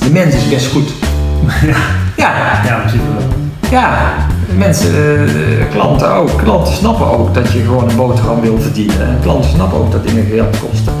de 0.00 0.10
mens 0.12 0.34
is 0.34 0.48
best 0.48 0.66
goed. 0.72 0.88
Ja, 1.62 1.76
Ja, 2.16 2.60
ja 2.64 2.74
in 2.74 2.80
principe 2.80 3.04
wel. 3.18 3.70
ja. 3.70 4.12
Mensen, 4.56 4.94
eh, 5.28 5.70
klanten 5.70 6.12
ook. 6.14 6.38
Klanten 6.38 6.74
snappen 6.74 7.06
ook 7.06 7.34
dat 7.34 7.52
je 7.52 7.58
gewoon 7.62 7.88
een 7.90 7.96
boterham 7.96 8.40
wil 8.40 8.60
verdienen. 8.60 9.00
En 9.00 9.18
klanten 9.22 9.50
snappen 9.50 9.78
ook 9.78 9.92
dat 9.92 10.06
dingen 10.06 10.26
geld 10.26 10.58
kosten. 10.58 10.92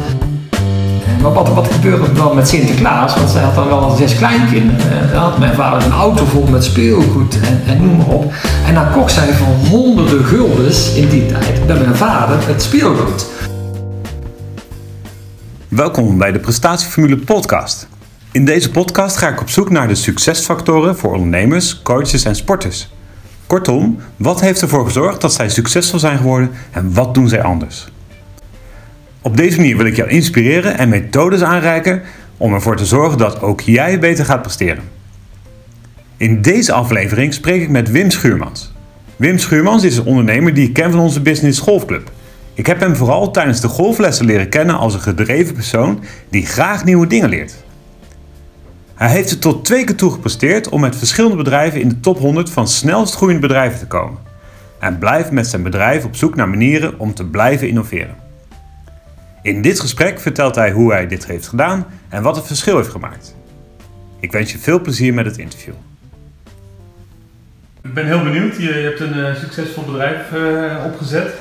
Eh, 0.50 1.22
Maar 1.22 1.32
wat, 1.32 1.48
wat 1.54 1.68
gebeurde 1.72 2.04
er 2.06 2.14
dan 2.14 2.34
met 2.34 2.48
Sinterklaas? 2.48 3.14
Want 3.16 3.30
zij 3.30 3.42
had 3.42 3.54
dan 3.54 3.68
wel 3.68 3.90
zes 3.96 4.16
kleinkinderen. 4.16 4.90
En 5.00 5.08
dan 5.12 5.22
had 5.22 5.38
mijn 5.38 5.54
vader 5.54 5.84
een 5.86 5.92
auto 5.92 6.24
vol 6.24 6.46
met 6.50 6.64
speelgoed 6.64 7.40
en, 7.40 7.62
en 7.66 7.82
noem 7.82 7.96
maar 7.96 8.06
op. 8.06 8.32
En 8.66 8.74
dan 8.74 8.90
kocht 8.92 9.12
zij 9.12 9.32
voor 9.32 9.68
honderden 9.68 10.24
guldens 10.24 10.94
in 10.94 11.08
die 11.08 11.26
tijd 11.26 11.66
bij 11.66 11.76
mijn 11.78 11.96
vader 11.96 12.36
het 12.46 12.62
speelgoed. 12.62 13.26
Welkom 15.68 16.18
bij 16.18 16.32
de 16.32 16.38
Prestatieformule 16.38 17.16
Podcast. 17.16 17.88
In 18.32 18.44
deze 18.44 18.70
podcast 18.70 19.16
ga 19.16 19.28
ik 19.28 19.40
op 19.40 19.50
zoek 19.50 19.70
naar 19.70 19.88
de 19.88 19.94
succesfactoren 19.94 20.96
voor 20.96 21.12
ondernemers, 21.12 21.82
coaches 21.82 22.24
en 22.24 22.36
sporters. 22.36 22.90
Kortom, 23.46 23.98
wat 24.16 24.40
heeft 24.40 24.62
ervoor 24.62 24.84
gezorgd 24.84 25.20
dat 25.20 25.32
zij 25.32 25.48
succesvol 25.48 25.98
zijn 25.98 26.16
geworden 26.16 26.50
en 26.70 26.94
wat 26.94 27.14
doen 27.14 27.28
zij 27.28 27.42
anders? 27.42 27.88
Op 29.22 29.36
deze 29.36 29.56
manier 29.56 29.76
wil 29.76 29.86
ik 29.86 29.96
jou 29.96 30.08
inspireren 30.08 30.78
en 30.78 30.88
methodes 30.88 31.42
aanreiken 31.42 32.02
om 32.36 32.54
ervoor 32.54 32.76
te 32.76 32.84
zorgen 32.84 33.18
dat 33.18 33.42
ook 33.42 33.60
jij 33.60 33.98
beter 33.98 34.24
gaat 34.24 34.42
presteren. 34.42 34.82
In 36.16 36.42
deze 36.42 36.72
aflevering 36.72 37.34
spreek 37.34 37.62
ik 37.62 37.68
met 37.68 37.90
Wim 37.90 38.10
Schuurmans. 38.10 38.72
Wim 39.16 39.38
Schuurmans 39.38 39.84
is 39.84 39.96
een 39.96 40.04
ondernemer 40.04 40.54
die 40.54 40.68
ik 40.68 40.74
ken 40.74 40.90
van 40.90 41.00
onze 41.00 41.20
Business 41.20 41.58
Golfclub. 41.58 42.10
Ik 42.54 42.66
heb 42.66 42.80
hem 42.80 42.96
vooral 42.96 43.30
tijdens 43.30 43.60
de 43.60 43.68
golflessen 43.68 44.26
leren 44.26 44.48
kennen 44.48 44.78
als 44.78 44.94
een 44.94 45.00
gedreven 45.00 45.54
persoon 45.54 46.04
die 46.28 46.46
graag 46.46 46.84
nieuwe 46.84 47.06
dingen 47.06 47.28
leert. 47.28 47.54
Hij 49.00 49.08
heeft 49.10 49.30
er 49.30 49.38
tot 49.38 49.64
twee 49.64 49.84
keer 49.84 49.96
toe 49.96 50.12
gepresteerd 50.12 50.68
om 50.68 50.80
met 50.80 50.96
verschillende 50.96 51.36
bedrijven 51.36 51.80
in 51.80 51.88
de 51.88 52.00
top 52.00 52.18
100 52.18 52.50
van 52.50 52.68
snelst 52.68 53.14
groeiende 53.14 53.46
bedrijven 53.46 53.78
te 53.78 53.86
komen. 53.86 54.18
En 54.78 54.98
blijft 54.98 55.30
met 55.30 55.46
zijn 55.46 55.62
bedrijf 55.62 56.04
op 56.04 56.16
zoek 56.16 56.34
naar 56.34 56.48
manieren 56.48 56.98
om 56.98 57.14
te 57.14 57.26
blijven 57.26 57.68
innoveren. 57.68 58.16
In 59.42 59.62
dit 59.62 59.80
gesprek 59.80 60.20
vertelt 60.20 60.54
hij 60.54 60.70
hoe 60.70 60.92
hij 60.92 61.06
dit 61.06 61.26
heeft 61.26 61.48
gedaan 61.48 61.86
en 62.08 62.22
wat 62.22 62.36
het 62.36 62.46
verschil 62.46 62.76
heeft 62.76 62.88
gemaakt. 62.88 63.36
Ik 64.18 64.32
wens 64.32 64.52
je 64.52 64.58
veel 64.58 64.80
plezier 64.80 65.14
met 65.14 65.26
het 65.26 65.38
interview. 65.38 65.74
Ik 67.82 67.94
ben 67.94 68.06
heel 68.06 68.22
benieuwd. 68.22 68.56
Je, 68.56 68.72
hebt 68.72 69.00
een 69.00 69.24
eh, 69.24 69.34
succesvol 69.34 69.84
bedrijf 69.84 70.32
eh, 70.32 70.84
opgezet. 70.84 71.34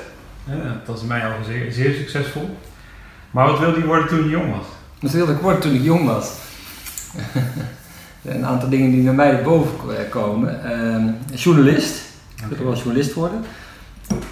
Dat 0.86 0.98
is 0.98 1.04
mij 1.04 1.26
al 1.26 1.44
zeer, 1.46 1.72
zeer 1.72 1.94
succesvol. 1.94 2.58
Maar 3.32 3.46
wat 3.46 3.60
wilde 3.60 3.80
je 3.80 3.86
worden 3.86 4.08
toen 4.08 4.23
je 4.23 4.30
jong 4.30 4.52
was? 4.52 4.66
Dat 5.00 5.12
wilde 5.12 5.32
ik 5.32 5.40
worden 5.40 5.62
toen 5.62 5.76
ik 5.76 5.84
jong 5.84 6.06
was. 6.06 6.48
een 8.26 8.46
aantal 8.46 8.70
dingen 8.70 8.92
die 8.92 9.04
naar 9.04 9.14
mij 9.14 9.44
boven 9.44 10.10
komen. 10.10 10.64
Ehm, 10.64 11.08
journalist. 11.36 12.02
Ik 12.36 12.46
wilde 12.46 12.64
wel 12.64 12.76
journalist 12.76 13.14
worden. 13.14 13.44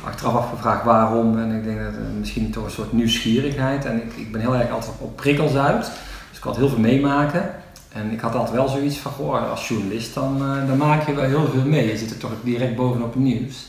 Achteraf 0.03 0.33
afgevraagd 0.33 0.83
waarom. 0.83 1.39
En 1.39 1.51
ik 1.51 1.63
denk 1.63 1.79
dat 1.79 1.93
het 1.93 2.19
misschien 2.19 2.51
toch 2.51 2.63
een 2.63 2.71
soort 2.71 2.93
nieuwsgierigheid. 2.93 3.85
En 3.85 3.95
ik, 3.95 4.13
ik 4.15 4.31
ben 4.31 4.41
heel 4.41 4.55
erg 4.55 4.71
altijd 4.71 4.91
op 4.97 5.15
prikkels 5.15 5.55
uit. 5.55 5.91
Dus 6.29 6.37
ik 6.37 6.43
had 6.43 6.57
heel 6.57 6.69
veel 6.69 6.79
meemaken. 6.79 7.49
En 7.93 8.11
ik 8.11 8.19
had 8.19 8.35
altijd 8.35 8.55
wel 8.55 8.67
zoiets 8.67 8.97
van, 8.97 9.11
goh, 9.11 9.49
als 9.49 9.67
journalist 9.67 10.13
dan, 10.13 10.41
eh, 10.41 10.67
dan 10.67 10.77
maak 10.77 11.07
je 11.07 11.13
wel 11.13 11.25
heel 11.25 11.47
veel 11.47 11.65
mee. 11.65 11.87
Je 11.87 11.97
zit 11.97 12.09
er 12.09 12.17
toch 12.17 12.31
direct 12.43 12.75
bovenop 12.75 13.13
het 13.13 13.23
nieuws. 13.23 13.65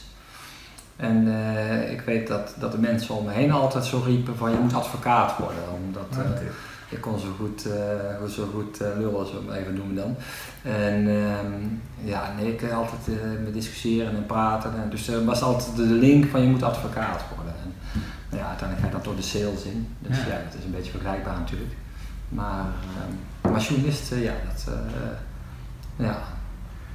En 0.97 1.29
eh, 1.29 1.93
ik 1.93 2.01
weet 2.01 2.27
dat, 2.27 2.55
dat 2.59 2.73
de 2.73 2.79
mensen 2.79 3.15
om 3.15 3.25
me 3.25 3.33
heen 3.33 3.53
altijd 3.53 3.85
zo 3.85 4.03
riepen 4.07 4.37
van, 4.37 4.51
je 4.51 4.59
moet 4.59 4.75
advocaat 4.75 5.39
worden. 5.39 5.63
Omdat, 5.85 6.25
eh, 6.25 6.41
ik 6.89 7.01
kon 7.01 7.19
zo 7.19 7.27
goed, 7.39 7.67
eh, 7.67 8.29
zo 8.29 8.47
goed 8.55 8.81
eh, 8.81 8.89
lullen, 8.99 9.27
zo 9.27 9.43
maar 9.47 9.57
even 9.57 9.75
noemen 9.75 9.95
dan. 9.95 10.17
En 10.63 11.09
ehm, 11.09 11.53
ja, 12.09 12.33
nee, 12.39 12.53
ik 12.53 12.73
altijd 12.73 13.09
eh, 13.09 13.45
met 13.45 13.55
discussiëren 13.55 14.17
en 14.17 14.27
praten. 14.27 14.71
En 14.83 14.91
dus 14.91 15.09
er 15.09 15.25
was 15.25 15.43
altijd 15.43 15.77
de 15.77 15.83
link 15.83 16.31
van 16.31 16.41
je 16.41 16.49
moet 16.49 16.63
advocaat 16.63 17.23
worden. 17.37 17.55
En, 17.63 17.73
ja, 18.39 18.47
uiteindelijk 18.49 18.81
ga 18.81 18.87
je 18.87 18.93
dat 18.93 19.05
door 19.05 19.17
de 19.17 19.23
sales 19.23 19.63
in. 19.63 19.97
Dus 19.99 20.17
ja, 20.17 20.23
Ja. 20.27 20.43
dat 20.45 20.55
is 20.59 20.65
een 20.65 20.71
beetje 20.71 20.91
vergelijkbaar 20.91 21.39
natuurlijk. 21.39 21.73
Maar, 22.29 22.65
ehm, 22.97 23.53
maar 23.53 23.61
journalist, 23.61 24.09
ja, 24.15 24.33
dat, 24.49 24.75
ja. 25.97 26.19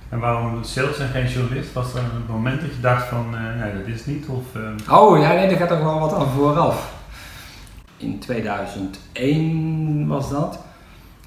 En 0.09 0.19
waarom 0.19 0.63
sales 0.63 0.99
en 0.99 1.07
geen 1.09 1.27
journalist? 1.27 1.73
Was 1.73 1.93
er 1.93 1.99
een 1.99 2.25
moment 2.33 2.61
dat 2.61 2.69
je 2.75 2.79
dacht 2.81 3.07
van, 3.07 3.25
nee, 3.59 3.73
dat 3.77 3.87
is 3.87 4.05
niet? 4.05 4.25
Of, 4.27 4.43
eh, 4.55 4.95
Oh 4.97 5.19
ja, 5.19 5.33
nee, 5.33 5.47
daar 5.49 5.57
gaat 5.57 5.71
er 5.71 5.83
wel 5.83 5.99
wat 5.99 6.13
aan 6.13 6.27
vooraf. 6.29 6.93
In 8.03 8.19
2001 8.19 10.07
was 10.07 10.29
dat. 10.29 10.59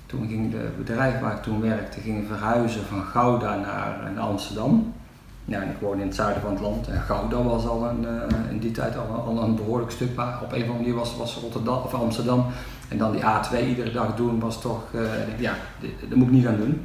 Toen 0.07 0.29
ging 0.29 0.53
het 0.53 0.77
bedrijf 0.77 1.21
waar 1.21 1.33
ik 1.33 1.43
toen 1.43 1.61
werkte 1.61 2.01
ging 2.01 2.25
verhuizen 2.27 2.85
van 2.85 3.03
Gouda 3.03 3.57
naar, 3.57 4.21
Amsterdam. 4.21 4.93
Ja, 5.45 5.61
ik 5.61 5.77
in 5.93 6.01
het 6.01 6.15
zuiden 6.15 6.43
van 6.43 6.51
het 6.51 6.61
land 6.61 6.89
en 6.89 7.01
Gouda 7.01 7.43
was 7.43 7.67
al 7.67 7.85
een, 7.85 8.07
eh, 8.07 8.51
in 8.51 8.59
die 8.59 8.71
tijd 8.71 8.95
al, 9.27 9.43
een 9.43 9.57
behoorlijk 9.57 9.91
stuk, 9.91 10.11
op 10.11 10.19
een 10.19 10.43
of 10.43 10.53
andere 10.53 10.73
manier 10.73 10.95
was, 10.95 11.17
was 11.17 11.39
Rotterdam 11.43 11.83
of 11.83 11.95
Amsterdam 11.95 12.47
en 12.89 12.99
dan 12.99 13.13
die 13.13 13.21
A2 13.21 13.69
iedere 13.69 13.93
dag 13.93 14.15
doen 14.15 14.41
was 14.41 14.61
toch, 14.61 14.83
denk, 14.93 15.41
ja, 15.41 15.55
dat 16.09 16.19
moet 16.19 16.27
ik 16.27 16.33
niet 16.33 16.45
gaan 16.45 16.57
doen. 16.57 16.83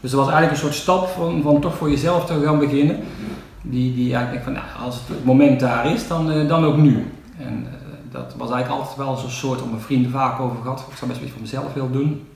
Dus 0.00 0.10
er 0.10 0.16
was 0.16 0.30
eigenlijk 0.30 0.56
een 0.56 0.64
soort 0.64 0.82
stap 0.82 1.08
van, 1.08 1.42
van 1.42 1.60
toch 1.60 1.76
voor 1.76 1.90
jezelf 1.90 2.26
te 2.26 2.42
gaan 2.44 2.58
beginnen. 2.58 3.00
Die, 3.62 3.94
die 3.94 4.14
eigenlijk 4.14 4.44
van, 4.44 4.52
nou, 4.52 4.64
als 4.84 4.94
het 4.94 5.24
moment 5.24 5.60
daar 5.60 5.92
is, 5.92 6.08
dan, 6.08 6.30
eh, 6.30 6.48
dan 6.48 6.64
ook 6.64 6.76
nu. 6.76 7.12
En 7.38 7.66
dat 8.16 8.34
was 8.36 8.50
eigenlijk 8.50 8.80
altijd 8.80 8.96
wel 8.96 9.16
zo'n 9.16 9.30
soort, 9.30 9.62
om 9.62 9.70
mijn 9.70 9.82
vrienden 9.82 10.10
vaak 10.10 10.40
over 10.40 10.62
gehad, 10.62 10.84
ik 10.90 10.96
zou 10.96 11.10
best 11.10 11.20
wel 11.20 11.28
iets 11.28 11.32
voor 11.32 11.40
mezelf 11.40 11.72
willen 11.72 11.92
doen. 11.92 12.26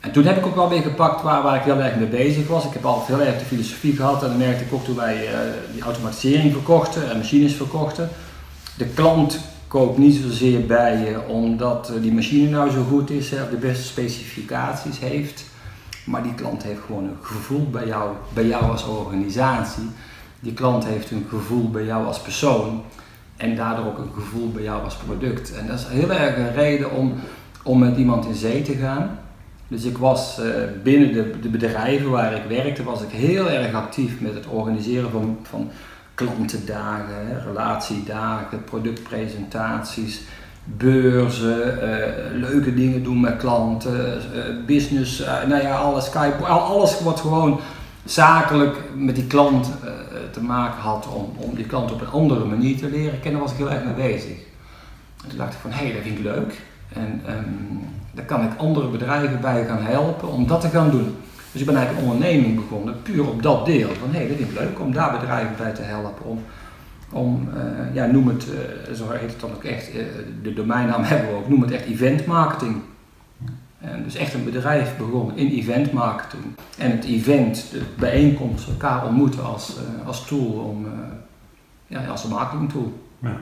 En 0.00 0.12
toen 0.12 0.24
heb 0.24 0.36
ik 0.36 0.46
ook 0.46 0.54
wel 0.54 0.68
weer 0.68 0.82
gepakt 0.82 1.22
waar, 1.22 1.42
waar 1.42 1.56
ik 1.56 1.62
heel 1.62 1.78
erg 1.78 1.96
mee 1.96 2.06
bezig 2.06 2.48
was. 2.48 2.64
Ik 2.64 2.72
heb 2.72 2.84
altijd 2.84 3.18
heel 3.18 3.26
erg 3.26 3.38
de 3.38 3.44
filosofie 3.44 3.96
gehad 3.96 4.22
en 4.22 4.28
dan 4.28 4.38
merkte 4.38 4.64
ik 4.64 4.72
ook 4.72 4.84
toen 4.84 4.96
wij 4.96 5.26
eh, 5.26 5.38
die 5.72 5.82
automatisering 5.82 6.52
verkochten 6.52 7.10
en 7.10 7.16
machines 7.16 7.54
verkochten. 7.54 8.08
De 8.76 8.86
klant 8.86 9.40
koopt 9.68 9.98
niet 9.98 10.14
zozeer 10.22 10.66
bij 10.66 10.98
je 10.98 11.28
omdat 11.28 11.88
eh, 11.88 12.02
die 12.02 12.12
machine 12.12 12.50
nou 12.50 12.70
zo 12.70 12.84
goed 12.88 13.10
is 13.10 13.30
hè, 13.30 13.50
de 13.50 13.56
beste 13.56 13.84
specificaties 13.84 14.98
heeft. 14.98 15.44
Maar 16.04 16.22
die 16.22 16.34
klant 16.34 16.62
heeft 16.62 16.80
gewoon 16.86 17.04
een 17.04 17.18
gevoel 17.20 17.70
bij 17.70 17.86
jou, 17.86 18.10
bij 18.32 18.46
jou 18.46 18.70
als 18.70 18.86
organisatie. 18.86 19.90
Die 20.40 20.52
klant 20.52 20.84
heeft 20.84 21.10
een 21.10 21.26
gevoel 21.28 21.70
bij 21.70 21.84
jou 21.84 22.06
als 22.06 22.20
persoon. 22.20 22.82
En 23.40 23.56
daardoor 23.56 23.86
ook 23.86 23.98
een 23.98 24.12
gevoel 24.14 24.50
bij 24.50 24.62
jou 24.62 24.84
als 24.84 24.96
product. 24.96 25.56
En 25.58 25.66
dat 25.66 25.78
is 25.78 25.86
heel 25.88 26.12
erg 26.12 26.36
een 26.36 26.54
reden 26.54 26.90
om, 26.92 27.12
om 27.62 27.78
met 27.78 27.96
iemand 27.96 28.26
in 28.26 28.34
zee 28.34 28.62
te 28.62 28.74
gaan. 28.74 29.18
Dus 29.68 29.84
ik 29.84 29.98
was 29.98 30.40
eh, 30.40 30.46
binnen 30.82 31.12
de, 31.12 31.40
de 31.42 31.48
bedrijven 31.48 32.10
waar 32.10 32.32
ik 32.34 32.42
werkte, 32.48 32.82
was 32.82 33.02
ik 33.02 33.10
heel 33.10 33.50
erg 33.50 33.74
actief 33.74 34.20
met 34.20 34.34
het 34.34 34.46
organiseren 34.46 35.10
van, 35.10 35.38
van 35.42 35.70
klantendagen, 36.14 37.42
relatiedagen, 37.46 38.64
productpresentaties, 38.64 40.20
beurzen, 40.64 41.82
eh, 41.82 42.12
leuke 42.34 42.74
dingen 42.74 43.02
doen 43.02 43.20
met 43.20 43.36
klanten, 43.36 44.14
eh, 44.14 44.64
business, 44.66 45.22
nou 45.48 45.62
ja, 45.62 45.76
alles, 45.76 46.04
Skype, 46.04 46.44
al- 46.44 46.60
alles 46.60 47.00
wat 47.00 47.20
gewoon 47.20 47.60
zakelijk 48.04 48.76
met 48.96 49.14
die 49.14 49.26
klant 49.26 49.70
te 50.30 50.42
maken 50.42 50.80
had 50.80 51.08
om, 51.08 51.32
om 51.36 51.54
die 51.54 51.66
klant 51.66 51.92
op 51.92 52.00
een 52.00 52.10
andere 52.10 52.44
manier 52.44 52.76
te 52.76 52.90
leren 52.90 53.20
kennen, 53.20 53.40
was 53.40 53.50
ik 53.50 53.56
heel 53.56 53.70
erg 53.70 53.84
mee 53.84 54.10
bezig. 54.10 54.38
En 55.22 55.28
toen 55.28 55.38
dacht 55.38 55.54
ik 55.54 55.60
van, 55.60 55.70
hé, 55.70 55.84
hey, 55.84 55.92
dat 55.92 56.02
vind 56.02 56.18
ik 56.18 56.24
leuk. 56.24 56.60
En 56.92 57.20
ehm, 57.26 57.44
daar 58.12 58.24
kan 58.24 58.42
ik 58.42 58.50
andere 58.56 58.88
bedrijven 58.88 59.40
bij 59.40 59.64
gaan 59.64 59.82
helpen 59.82 60.28
om 60.28 60.46
dat 60.46 60.60
te 60.60 60.68
gaan 60.68 60.90
doen. 60.90 61.16
Dus 61.52 61.60
ik 61.60 61.66
ben 61.66 61.76
eigenlijk 61.76 62.06
een 62.06 62.12
onderneming 62.12 62.54
begonnen, 62.54 63.02
puur 63.02 63.28
op 63.28 63.42
dat 63.42 63.66
deel. 63.66 63.88
Van 63.88 64.10
hé, 64.10 64.18
hey, 64.18 64.28
dat 64.28 64.36
vind 64.36 64.50
ik 64.50 64.58
leuk 64.58 64.80
om 64.80 64.92
daar 64.92 65.18
bedrijven 65.18 65.56
bij 65.56 65.72
te 65.72 65.82
helpen. 65.82 66.24
Om, 66.24 66.42
om 67.12 67.48
eh, 67.54 67.94
ja, 67.94 68.06
noem 68.06 68.28
het, 68.28 68.46
eh, 68.50 68.94
zo 68.94 69.10
heet 69.10 69.30
het 69.30 69.40
dan 69.40 69.50
ook 69.50 69.64
echt, 69.64 69.90
eh, 69.90 70.04
de 70.42 70.52
domeinnaam 70.52 71.02
hebben 71.12 71.28
we 71.28 71.36
ook, 71.36 71.48
noem 71.48 71.62
het 71.62 71.70
echt 71.70 71.84
event 71.84 72.26
marketing. 72.26 72.76
En 73.80 74.02
dus 74.02 74.14
echt 74.14 74.34
een 74.34 74.44
bedrijf 74.44 74.96
begonnen 74.96 75.36
in 75.36 75.50
event 75.50 75.92
marketing. 75.92 76.44
En 76.78 76.90
het 76.90 77.04
event, 77.04 77.70
de 77.70 77.82
bijeenkomst, 77.98 78.68
elkaar 78.68 79.06
ontmoeten 79.06 79.44
als, 79.44 79.76
eh, 79.76 80.06
als 80.06 80.26
tool, 80.26 80.50
om, 80.50 80.86
eh, 80.86 80.92
ja, 81.86 82.06
als 82.06 82.24
een 82.24 82.30
marketing 82.30 82.70
tool. 82.70 83.08
ja. 83.18 83.36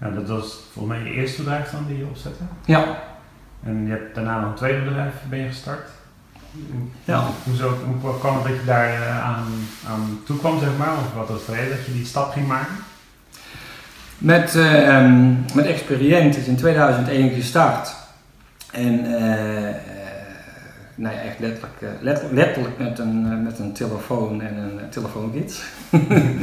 ja, 0.00 0.10
dat 0.10 0.28
was 0.28 0.60
volgens 0.72 0.98
mij 0.98 1.08
je 1.08 1.14
eerste 1.14 1.42
bedrijf 1.42 1.70
dan 1.70 1.84
die 1.86 1.98
je 1.98 2.04
opzette. 2.04 2.42
Ja, 2.64 2.84
En 3.64 3.84
je 3.84 3.90
hebt 3.90 4.14
daarna 4.14 4.40
nog 4.40 4.50
een 4.50 4.56
tweede 4.56 4.84
bedrijf 4.84 5.14
ben 5.28 5.38
je 5.38 5.48
gestart. 5.48 5.88
Ja. 7.04 7.24
Hoezo, 7.44 7.74
hoe 8.00 8.18
kwam 8.18 8.34
het 8.34 8.44
dat 8.44 8.52
je 8.52 8.64
daar 8.66 8.92
eh, 8.92 9.24
aan, 9.24 9.44
aan 9.88 10.20
toe 10.24 10.38
kwam, 10.38 10.58
zeg 10.58 10.76
maar? 10.78 10.92
Of 10.92 11.14
wat 11.14 11.28
was 11.28 11.46
het 11.46 11.56
reden 11.56 11.76
dat 11.76 11.86
je 11.86 11.92
die 11.92 12.06
stap 12.06 12.32
ging 12.32 12.46
maken? 12.46 12.74
Met, 14.18 14.54
eh, 14.54 14.88
ehm, 14.88 15.32
met 15.54 15.66
Experiënt 15.66 16.36
is 16.36 16.46
in 16.46 16.56
2001 16.56 17.30
gestart. 17.30 17.94
En 18.76 19.04
eh, 19.04 19.68
eh, 19.68 19.76
nou 20.94 21.14
ja, 21.14 21.20
echt 21.20 21.38
letterlijk, 21.38 21.80
eh, 21.80 21.88
let- 22.00 22.24
letterlijk 22.30 22.78
met, 22.78 22.98
een, 22.98 23.42
met 23.42 23.58
een 23.58 23.72
telefoon 23.72 24.42
en 24.42 24.56
een 24.56 24.88
telefoongids. 24.90 25.62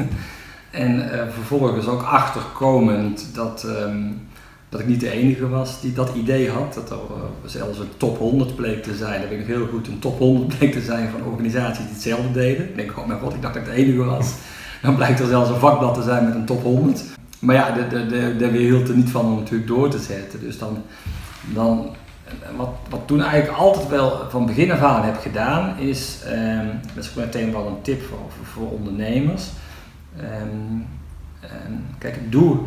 en 0.72 1.10
vervolgens 1.34 1.88
ook 1.88 2.02
achterkomend 2.02 3.28
dat, 3.34 3.64
ehm, 3.64 4.02
dat 4.70 4.80
ik 4.80 4.88
niet 4.88 5.00
de 5.00 5.12
enige 5.12 5.50
was 5.50 5.82
die 5.82 5.94
dat 5.94 6.16
idee 6.16 6.50
had. 6.50 6.74
Dat 6.74 6.90
er 6.92 6.98
zelfs 7.46 7.80
een 7.80 7.98
top 7.98 8.18
100 8.18 8.56
bleek 8.56 8.84
te 8.84 8.96
zijn. 8.96 9.22
Dat 9.22 9.32
ik 9.32 9.38
nog 9.38 9.48
heel 9.48 9.68
goed 9.68 9.88
een 9.88 10.00
top 10.00 10.20
100 10.20 10.58
bleek 10.58 10.72
te 10.72 10.82
zijn 10.82 11.10
van 11.10 11.32
organisaties 11.32 11.86
die 11.86 11.94
hetzelfde 11.94 12.32
deden. 12.32 12.70
Ik 12.70 12.76
denk, 12.76 12.98
oh 12.98 13.08
mijn 13.08 13.20
god, 13.20 13.34
ik 13.34 13.42
dacht 13.42 13.54
dat 13.54 13.64
ik 13.64 13.70
de 13.70 13.76
enige 13.76 14.04
was. 14.04 14.34
Dan 14.82 14.96
blijkt 14.96 15.20
er 15.20 15.28
zelfs 15.28 15.50
een 15.50 15.60
vakblad 15.60 15.94
te 15.94 16.04
zijn 16.04 16.26
met 16.26 16.36
een 16.36 16.46
top 16.46 16.64
100. 16.64 17.04
Maar 17.40 17.56
ja, 17.56 17.72
daar 17.72 17.90
de, 18.38 18.48
hield 18.52 18.90
er 18.90 18.96
niet 18.96 19.10
van 19.10 19.26
om 19.26 19.36
natuurlijk 19.36 19.68
door 19.68 19.90
te 19.90 20.00
zetten. 20.00 20.40
Dus 20.40 20.58
dan, 20.58 20.84
dan 21.54 21.96
wat, 22.56 22.70
wat 22.90 23.08
toen 23.08 23.22
eigenlijk 23.22 23.60
altijd 23.60 23.88
wel 23.88 24.30
van 24.30 24.46
begin 24.46 24.72
af 24.72 24.82
aan 24.82 25.04
heb 25.04 25.20
gedaan, 25.20 25.78
is, 25.78 26.18
um, 26.28 26.80
dat 26.96 27.04
is 27.04 27.14
meteen 27.14 27.52
wel 27.52 27.68
een 27.68 27.82
tip 27.82 28.02
voor, 28.02 28.20
voor, 28.44 28.72
ondernemers. 28.72 29.44
Um, 30.20 30.88
um, 31.44 31.86
kijk, 31.98 32.32
doe, 32.32 32.58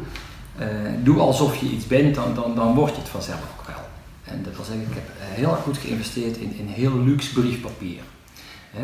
uh, 0.60 0.66
doe 1.02 1.18
alsof 1.18 1.56
je 1.56 1.66
iets 1.66 1.86
bent, 1.86 2.14
dan, 2.14 2.34
dan, 2.34 2.54
dan 2.54 2.74
word 2.74 2.94
je 2.94 3.00
het 3.00 3.08
vanzelf 3.08 3.40
ook 3.58 3.66
wel. 3.66 3.84
En 4.24 4.42
dat 4.42 4.56
wil 4.56 4.64
zeggen, 4.64 4.82
ik 4.82 4.94
heb 4.94 5.08
heel 5.18 5.50
erg 5.50 5.60
goed 5.60 5.78
geïnvesteerd 5.78 6.36
in, 6.36 6.54
in 6.58 6.66
heel 6.66 6.98
luxe 6.98 7.32
briefpapier. 7.32 8.00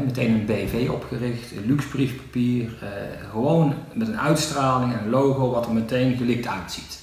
Meteen 0.05 0.34
een 0.34 0.44
BV 0.44 0.88
opgericht, 0.90 1.56
een 1.56 1.67
luxe 1.67 1.88
briefpapier, 1.88 2.62
uh, 2.62 2.88
gewoon 3.31 3.75
met 3.93 4.08
een 4.08 4.19
uitstraling 4.19 4.93
en 4.93 5.05
een 5.05 5.11
logo 5.11 5.50
wat 5.50 5.67
er 5.67 5.73
meteen 5.73 6.17
gelikt 6.17 6.46
uitziet. 6.46 7.01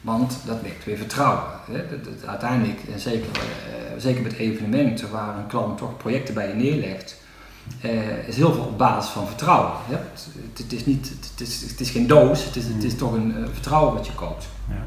Want 0.00 0.36
dat 0.44 0.62
wekt 0.62 0.84
weer 0.84 0.96
vertrouwen. 0.96 1.44
Hè. 1.70 1.84
uiteindelijk, 2.26 2.80
en 2.92 3.00
zeker, 3.00 3.28
uh, 3.28 4.00
zeker 4.00 4.22
met 4.22 4.32
evenementen 4.32 5.10
waar 5.10 5.36
een 5.36 5.46
klant 5.46 5.78
toch 5.78 5.96
projecten 5.96 6.34
bij 6.34 6.48
je 6.48 6.54
neerlegt, 6.54 7.16
uh, 7.84 8.28
is 8.28 8.36
heel 8.36 8.52
veel 8.52 8.62
op 8.62 8.78
basis 8.78 9.10
van 9.10 9.26
vertrouwen. 9.26 9.72
Hè. 9.86 9.94
Het, 9.94 10.58
het, 10.58 10.72
is 10.72 10.86
niet, 10.86 11.08
het, 11.08 11.40
is, 11.40 11.62
het 11.70 11.80
is 11.80 11.90
geen 11.90 12.06
doos, 12.06 12.44
het 12.44 12.56
is, 12.56 12.66
het 12.66 12.84
is 12.84 12.96
toch 12.96 13.12
een 13.12 13.34
uh, 13.38 13.46
vertrouwen 13.52 13.94
wat 13.94 14.06
je 14.06 14.14
koopt. 14.14 14.48
Ja. 14.68 14.86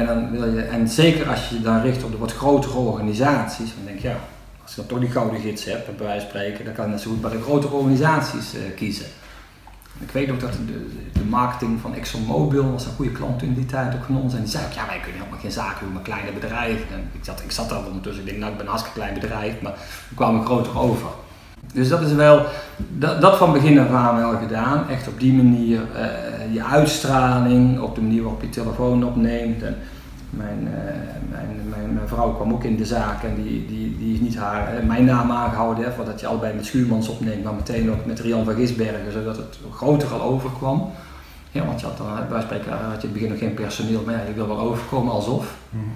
En, 0.00 0.06
dan 0.06 0.30
wil 0.30 0.54
je, 0.54 0.62
en 0.62 0.88
zeker 0.88 1.28
als 1.28 1.48
je 1.48 1.60
dan 1.60 1.80
richt 1.80 2.04
op 2.04 2.10
de 2.10 2.18
wat 2.18 2.32
grotere 2.32 2.78
organisaties, 2.78 3.74
dan 3.74 3.84
denk 3.84 3.98
je 3.98 4.08
ja, 4.08 4.20
als 4.62 4.70
je 4.70 4.76
dan 4.76 4.86
toch 4.86 4.98
die 4.98 5.10
gouden 5.10 5.40
gids 5.40 5.64
hebt, 5.64 5.96
bij 5.96 6.06
wijze 6.06 6.20
van 6.20 6.28
spreken, 6.28 6.64
dan 6.64 6.74
kan 6.74 6.84
je 6.84 6.90
net 6.90 7.00
zo 7.00 7.10
goed 7.10 7.20
bij 7.20 7.30
de 7.30 7.42
grotere 7.42 7.74
organisaties 7.74 8.52
kiezen. 8.76 9.06
Ik 9.98 10.10
weet 10.10 10.30
ook 10.30 10.40
dat 10.40 10.52
de, 10.52 10.90
de 11.12 11.24
marketing 11.24 11.80
van 11.80 11.94
ExxonMobil 11.94 12.72
was 12.72 12.86
een 12.86 12.92
goede 12.92 13.12
klant 13.12 13.42
in 13.42 13.54
die 13.54 13.66
tijd 13.66 13.94
ook 13.94 14.04
van 14.04 14.16
ons. 14.16 14.34
En 14.34 14.40
die 14.40 14.48
zei 14.48 14.64
ook, 14.64 14.72
ja 14.72 14.86
wij 14.86 15.00
kunnen 15.00 15.20
helemaal 15.20 15.40
geen 15.40 15.52
zaken 15.52 15.84
doen 15.84 15.92
met 15.92 16.02
kleine 16.02 16.32
bedrijven. 16.32 16.86
En 16.92 17.08
ik 17.12 17.24
zat, 17.24 17.42
ik 17.44 17.50
zat 17.50 17.68
daar 17.68 17.86
ondertussen, 17.86 18.22
ik 18.22 18.28
denk 18.28 18.38
nou 18.38 18.50
ik 18.50 18.56
ben 18.56 18.66
een 18.66 18.72
hartstikke 18.72 19.00
klein 19.00 19.20
bedrijf, 19.20 19.60
maar 19.60 19.74
we 20.08 20.14
kwamen 20.14 20.44
groter 20.44 20.78
over. 20.78 21.06
Dus 21.72 21.88
dat 21.88 22.00
is 22.00 22.12
wel, 22.12 22.46
dat, 22.76 23.20
dat 23.20 23.36
van 23.36 23.52
begin 23.52 23.78
af 23.78 23.90
aan 23.90 24.16
wel 24.16 24.36
gedaan. 24.36 24.88
Echt 24.88 25.08
op 25.08 25.20
die 25.20 25.32
manier 25.32 25.80
uh, 25.80 26.54
je 26.54 26.64
uitstraling, 26.64 27.80
op 27.80 27.94
de 27.94 28.00
manier 28.00 28.22
waarop 28.22 28.42
je 28.42 28.48
telefoon 28.48 29.04
opneemt. 29.04 29.62
En, 29.62 29.76
mijn, 30.36 30.58
uh, 30.62 30.70
mijn, 31.30 31.48
mijn, 31.70 31.94
mijn, 31.94 32.08
vrouw 32.08 32.32
kwam 32.32 32.52
ook 32.52 32.64
in 32.64 32.76
de 32.76 32.84
zaak 32.84 33.22
en 33.22 33.34
die, 33.42 33.66
die, 33.66 33.96
die 33.98 34.14
is 34.14 34.20
niet 34.20 34.36
haar, 34.36 34.74
uh, 34.74 34.86
mijn 34.86 35.04
naam 35.04 35.30
aangehouden, 35.30 35.84
hè, 35.84 35.92
voordat 35.92 36.20
je 36.20 36.26
allebei 36.26 36.54
met 36.54 36.66
Schuurmans 36.66 37.08
opneemt, 37.08 37.44
maar 37.44 37.54
meteen 37.54 37.90
ook 37.90 38.04
met 38.04 38.20
Rian 38.20 38.44
van 38.44 38.54
Gisbergen, 38.54 39.12
zodat 39.12 39.36
het 39.36 39.58
groter 39.72 40.12
al 40.12 40.22
overkwam. 40.22 40.90
Ja, 41.50 41.64
want 41.66 41.80
je 41.80 41.86
had 41.86 41.96
dan, 41.96 42.06
bij 42.28 42.40
spreken 42.40 42.72
had 42.72 42.80
je 42.80 42.86
in 42.88 43.02
het 43.02 43.12
begin 43.12 43.28
nog 43.28 43.38
geen 43.38 43.54
personeel, 43.54 44.02
maar 44.06 44.14
ja, 44.14 44.20
je 44.26 44.34
wil 44.34 44.46
wel 44.46 44.60
overkomen 44.60 45.12
alsof. 45.12 45.54
Mm. 45.70 45.92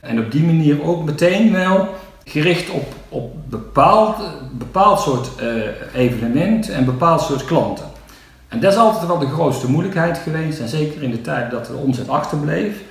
En 0.00 0.18
op 0.18 0.30
die 0.30 0.44
manier 0.44 0.82
ook 0.82 1.04
meteen 1.04 1.52
wel 1.52 1.88
gericht 2.24 2.70
op, 2.70 2.94
op 3.08 3.34
bepaald, 3.48 4.16
bepaald 4.52 5.00
soort 5.00 5.30
uh, 5.42 5.62
evenement 5.94 6.70
en 6.70 6.84
bepaald 6.84 7.20
soort 7.20 7.44
klanten. 7.44 7.84
En 8.48 8.60
dat 8.60 8.72
is 8.72 8.78
altijd 8.78 9.06
wel 9.06 9.18
de 9.18 9.26
grootste 9.26 9.70
moeilijkheid 9.70 10.18
geweest, 10.18 10.60
en 10.60 10.68
zeker 10.68 11.02
in 11.02 11.10
de 11.10 11.20
tijd 11.20 11.50
dat 11.50 11.66
de 11.66 11.74
omzet 11.74 12.08
achterbleef 12.08 12.82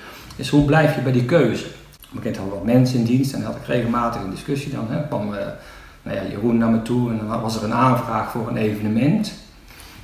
is 0.41 0.49
hoe 0.49 0.65
blijf 0.65 0.95
je 0.95 1.01
bij 1.01 1.11
die 1.11 1.25
keuze? 1.25 1.65
Bekend 2.09 2.37
hadden 2.37 2.55
wel 2.55 2.73
mensen 2.73 2.99
in 2.99 3.05
dienst 3.05 3.33
en 3.33 3.41
dan 3.41 3.51
had 3.51 3.59
ik 3.61 3.67
regelmatig 3.67 4.21
een 4.21 4.29
discussie. 4.29 4.71
Dan 4.71 4.87
hè, 4.89 5.07
kwam 5.07 5.33
uh, 5.33 5.37
nou 6.01 6.17
ja, 6.17 6.23
Jeroen 6.29 6.57
naar 6.57 6.69
me 6.69 6.81
toe 6.81 7.09
en 7.09 7.17
dan 7.17 7.41
was 7.41 7.55
er 7.55 7.63
een 7.63 7.73
aanvraag 7.73 8.31
voor 8.31 8.47
een 8.47 8.57
evenement. 8.57 9.33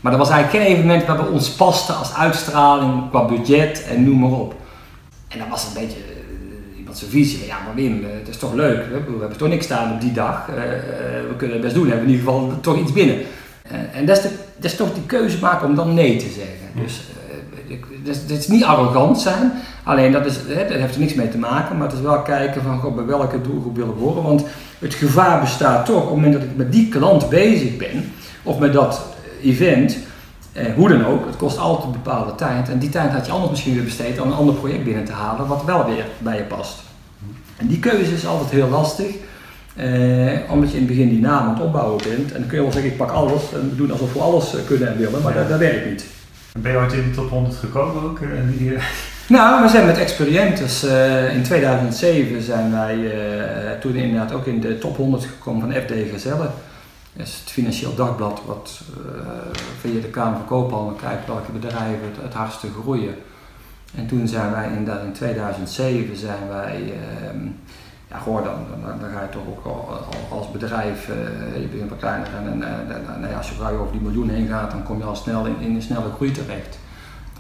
Maar 0.02 0.12
dat 0.12 0.22
was 0.22 0.30
eigenlijk 0.30 0.64
geen 0.64 0.76
evenement 0.76 1.06
waar 1.06 1.18
we 1.18 1.32
ons 1.32 1.50
pasten 1.50 1.98
als 1.98 2.14
uitstraling 2.14 3.10
qua 3.10 3.26
budget 3.26 3.86
en 3.90 4.04
noem 4.04 4.20
maar 4.20 4.32
op. 4.32 4.56
En 5.28 5.40
dan 5.40 5.50
was 5.50 5.66
een 5.66 5.82
beetje 5.82 6.00
uh, 6.00 6.78
iemand 6.78 6.98
zijn 6.98 7.12
visie 7.12 7.46
ja 7.46 7.58
maar 7.66 7.76
Wim, 7.76 8.00
uh, 8.00 8.06
het 8.20 8.28
is 8.28 8.38
toch 8.38 8.54
leuk, 8.54 8.86
we, 8.86 9.12
we 9.12 9.20
hebben 9.20 9.38
toch 9.38 9.48
niks 9.48 9.66
staan 9.66 9.94
op 9.94 10.02
die 10.02 10.12
dag, 10.12 10.46
we 10.46 11.34
kunnen 11.38 11.56
het 11.56 11.66
best 11.66 11.76
doen, 11.76 11.84
we 11.84 11.90
hebben 11.90 12.08
in 12.08 12.16
ieder 12.16 12.32
geval 12.32 12.60
toch 12.62 12.78
iets 12.78 12.94
binnen. 12.94 13.18
en 13.94 14.06
dat 14.06 14.18
is, 14.18 14.24
de, 14.24 14.30
dat 14.56 14.72
is 14.72 14.78
toch 14.78 14.94
die 14.94 15.06
keuze 15.06 15.40
maken 15.40 15.68
om 15.68 15.76
dan 15.76 15.94
nee 15.94 16.18
te 16.18 16.30
zeggen. 16.30 16.82
Dus 16.82 17.02
het 18.04 18.30
is 18.30 18.48
niet 18.48 18.64
arrogant 18.64 19.20
zijn, 19.20 19.52
alleen 19.84 20.12
dat, 20.12 20.26
is, 20.26 20.36
hè, 20.48 20.68
dat 20.68 20.78
heeft 20.78 20.94
er 20.94 21.00
niks 21.00 21.14
mee 21.14 21.30
te 21.30 21.38
maken, 21.38 21.78
maar 21.78 21.88
het 21.88 21.98
is 21.98 22.04
wel 22.04 22.22
kijken 22.22 22.62
van 22.62 22.80
goh, 22.80 22.96
bij 22.96 23.06
welke 23.06 23.42
doelgroep 23.42 23.76
willen 23.76 23.94
we 23.94 24.00
horen. 24.00 24.24
Want 24.24 24.44
het 24.80 24.94
gevaar 24.94 25.40
bestaat 25.40 25.86
toch 25.86 26.02
op 26.02 26.06
het 26.06 26.16
moment 26.16 26.34
dat 26.34 26.42
ik 26.42 26.56
met 26.56 26.72
die 26.72 26.90
klant 26.90 27.30
bezig 27.30 27.78
ben, 27.78 28.12
of 28.44 28.60
met 28.60 28.74
dat 28.74 29.02
event, 29.42 29.98
eh, 30.52 30.66
hoe 30.76 30.90
dan 30.90 31.06
ook, 31.06 31.26
het 31.26 31.36
kost 31.36 31.58
altijd 31.58 31.86
een 31.86 32.02
bepaalde 32.04 32.36
tijd. 32.36 32.70
En 32.70 32.80
die 32.80 32.90
tijd 32.90 33.12
had 33.12 33.26
je 33.26 33.32
anders 33.32 33.52
misschien 33.52 33.74
weer 33.74 33.84
besteed 33.84 34.22
om 34.22 34.28
een 34.28 34.38
ander 34.38 34.56
project 34.56 34.84
binnen 34.84 35.06
te 35.06 35.12
halen, 35.12 35.48
wat 35.48 35.64
wel 35.66 35.86
weer 35.86 36.06
bij 36.18 36.38
je 36.38 36.44
past. 36.44 36.80
En 37.58 37.68
die 37.68 37.80
keuze 37.80 38.14
is 38.14 38.28
altijd 38.28 38.50
heel 38.50 38.70
lastig. 38.70 39.16
Eh, 39.76 40.52
omdat 40.52 40.70
je 40.72 40.78
in 40.78 40.84
het 40.86 40.96
begin 40.96 41.10
die 41.10 41.20
naam 41.20 41.48
aan 41.48 41.54
het 41.54 41.64
opbouwen 41.64 42.04
bent. 42.04 42.32
En 42.32 42.40
dan 42.40 42.48
kun 42.48 42.58
je 42.58 42.64
wel 42.64 42.72
zeggen, 42.72 42.92
ik 42.92 42.98
pak 42.98 43.12
alles 43.12 43.42
en 43.54 43.70
we 43.70 43.76
doen 43.76 43.92
alsof 43.92 44.14
we 44.14 44.20
alles 44.20 44.56
eh, 44.56 44.66
kunnen 44.66 44.88
en 44.88 44.98
willen, 44.98 45.22
maar 45.22 45.34
dat, 45.34 45.50
dat 45.50 45.60
werkt 45.60 45.90
niet. 45.90 46.06
Ben 46.52 46.72
je 46.72 46.78
ooit 46.78 46.94
in 46.94 47.10
de 47.10 47.16
top 47.16 47.30
100 47.30 47.56
gekomen 47.56 48.04
ook? 48.04 48.20
Eh, 48.20 48.62
uh... 48.62 48.82
Nou, 49.28 49.64
we 49.64 49.70
zijn 49.70 49.86
met 49.86 49.98
Experientes. 49.98 50.84
Uh, 50.84 51.36
in 51.36 51.44
2007 51.44 52.42
zijn 52.42 52.72
wij 52.72 53.12
toen 53.80 53.96
inderdaad 53.96 54.32
ook 54.32 54.46
in 54.46 54.60
de 54.60 54.78
top 54.78 54.98
100 54.98 55.24
gekomen 55.24 55.62
van 55.62 55.82
FD 55.82 55.92
Gezellen. 56.12 56.52
Dat 57.14 57.28
is 57.28 57.40
het 57.40 57.52
Financieel 57.52 57.96
Dagblad 57.96 58.42
wat 58.46 58.82
via 59.80 60.02
de 60.02 60.08
Kamer 60.08 60.38
van 60.38 60.46
Koophandel 60.46 60.94
kijkt 60.94 61.28
welke 61.28 61.52
bedrijven 61.52 62.06
het, 62.14 62.24
het 62.24 62.34
hardste 62.34 62.68
groeien. 62.82 63.16
En 63.96 64.08
toen 64.08 64.28
zijn 64.28 64.52
wij 64.52 64.68
inderdaad 64.68 65.04
in 65.04 65.14
2007 65.14 66.18
zijn 66.18 66.48
wij 66.48 66.94
ehm, 66.94 67.48
ja, 68.10 68.18
gewoon 68.18 68.44
dan, 68.44 68.56
dan, 68.82 69.00
dan, 69.00 69.10
ga 69.10 69.22
je 69.22 69.30
toch 69.30 69.42
ook 69.48 69.92
als 70.30 70.52
bedrijf, 70.52 71.10
uh, 71.10 71.62
je 71.62 71.68
bent 71.68 71.90
wat 71.90 72.00
kleiner 72.00 72.28
en, 72.36 72.64
en, 72.64 73.24
en 73.24 73.38
als 73.38 73.50
je 73.50 73.64
over 73.64 73.92
die 73.92 74.02
miljoen 74.02 74.30
heen 74.30 74.48
gaat, 74.48 74.72
dan 74.72 74.84
kom 74.84 74.98
je 74.98 75.04
al 75.04 75.16
snel 75.16 75.46
in, 75.46 75.56
in 75.60 75.76
een 75.76 75.82
snelle 75.82 76.12
groei 76.16 76.32
terecht. 76.32 76.80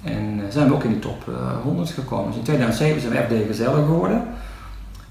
En 0.03 0.39
uh, 0.39 0.43
zijn 0.49 0.67
we 0.67 0.73
ook 0.73 0.83
in 0.83 0.93
de 0.93 0.99
top 0.99 1.23
uh, 1.29 1.35
eh, 1.35 1.61
100 1.63 1.89
gekomen. 1.89 2.27
Dus 2.27 2.35
in 2.35 2.43
2007 2.43 3.01
zijn 3.01 3.13
we 3.13 3.35
FD 3.35 3.47
Gezellig 3.47 3.85
geworden. 3.85 4.23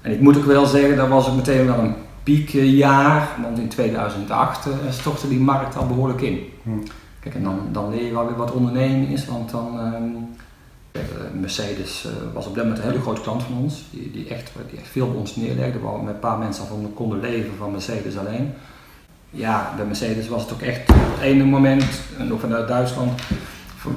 En 0.01 0.11
ik 0.11 0.19
moet 0.19 0.37
ook 0.37 0.45
wel 0.45 0.65
zeggen, 0.65 0.95
dat 0.95 1.07
was 1.07 1.29
ook 1.29 1.35
meteen 1.35 1.65
wel 1.65 1.79
een 1.79 1.95
piekjaar, 2.23 3.27
want 3.41 3.59
in 3.59 3.67
2008 3.67 4.67
stortte 4.89 5.27
die 5.27 5.39
markt 5.39 5.77
al 5.77 5.87
behoorlijk 5.87 6.21
in. 6.21 6.39
Hm. 6.63 6.69
Kijk, 7.19 7.35
en 7.35 7.43
dan, 7.43 7.59
dan 7.71 7.89
leer 7.89 8.05
je 8.05 8.13
wel 8.13 8.25
weer 8.25 8.35
wat 8.35 8.51
ondernemen 8.51 9.07
is, 9.07 9.25
want 9.25 9.51
dan 9.51 9.79
ehm, 9.79 9.93
eh, 9.93 10.01
Mercedes 11.39 12.05
eh, 12.05 12.11
was 12.33 12.45
op 12.45 12.55
dat 12.55 12.63
moment 12.63 12.83
een 12.83 12.89
hele 12.89 13.01
grote 13.01 13.21
klant 13.21 13.43
van 13.43 13.57
ons, 13.57 13.83
die, 13.89 14.11
die, 14.11 14.27
echt, 14.27 14.51
die 14.69 14.79
echt 14.79 14.89
veel 14.89 15.07
bij 15.07 15.19
ons 15.19 15.35
neerlegde, 15.35 15.79
waar 15.79 15.93
we 15.93 16.03
met 16.03 16.13
een 16.13 16.19
paar 16.19 16.37
mensen 16.37 16.67
van 16.67 16.91
konden 16.93 17.19
leven 17.19 17.51
van 17.57 17.71
Mercedes 17.71 18.17
alleen. 18.17 18.53
Ja, 19.29 19.73
bij 19.75 19.85
Mercedes 19.85 20.27
was 20.27 20.41
het 20.41 20.53
ook 20.53 20.61
echt 20.61 20.89
op 20.89 20.95
het 21.15 21.21
ene 21.21 21.43
moment, 21.43 21.85
en 22.17 22.39
vanuit 22.39 22.67
Duitsland, 22.67 23.21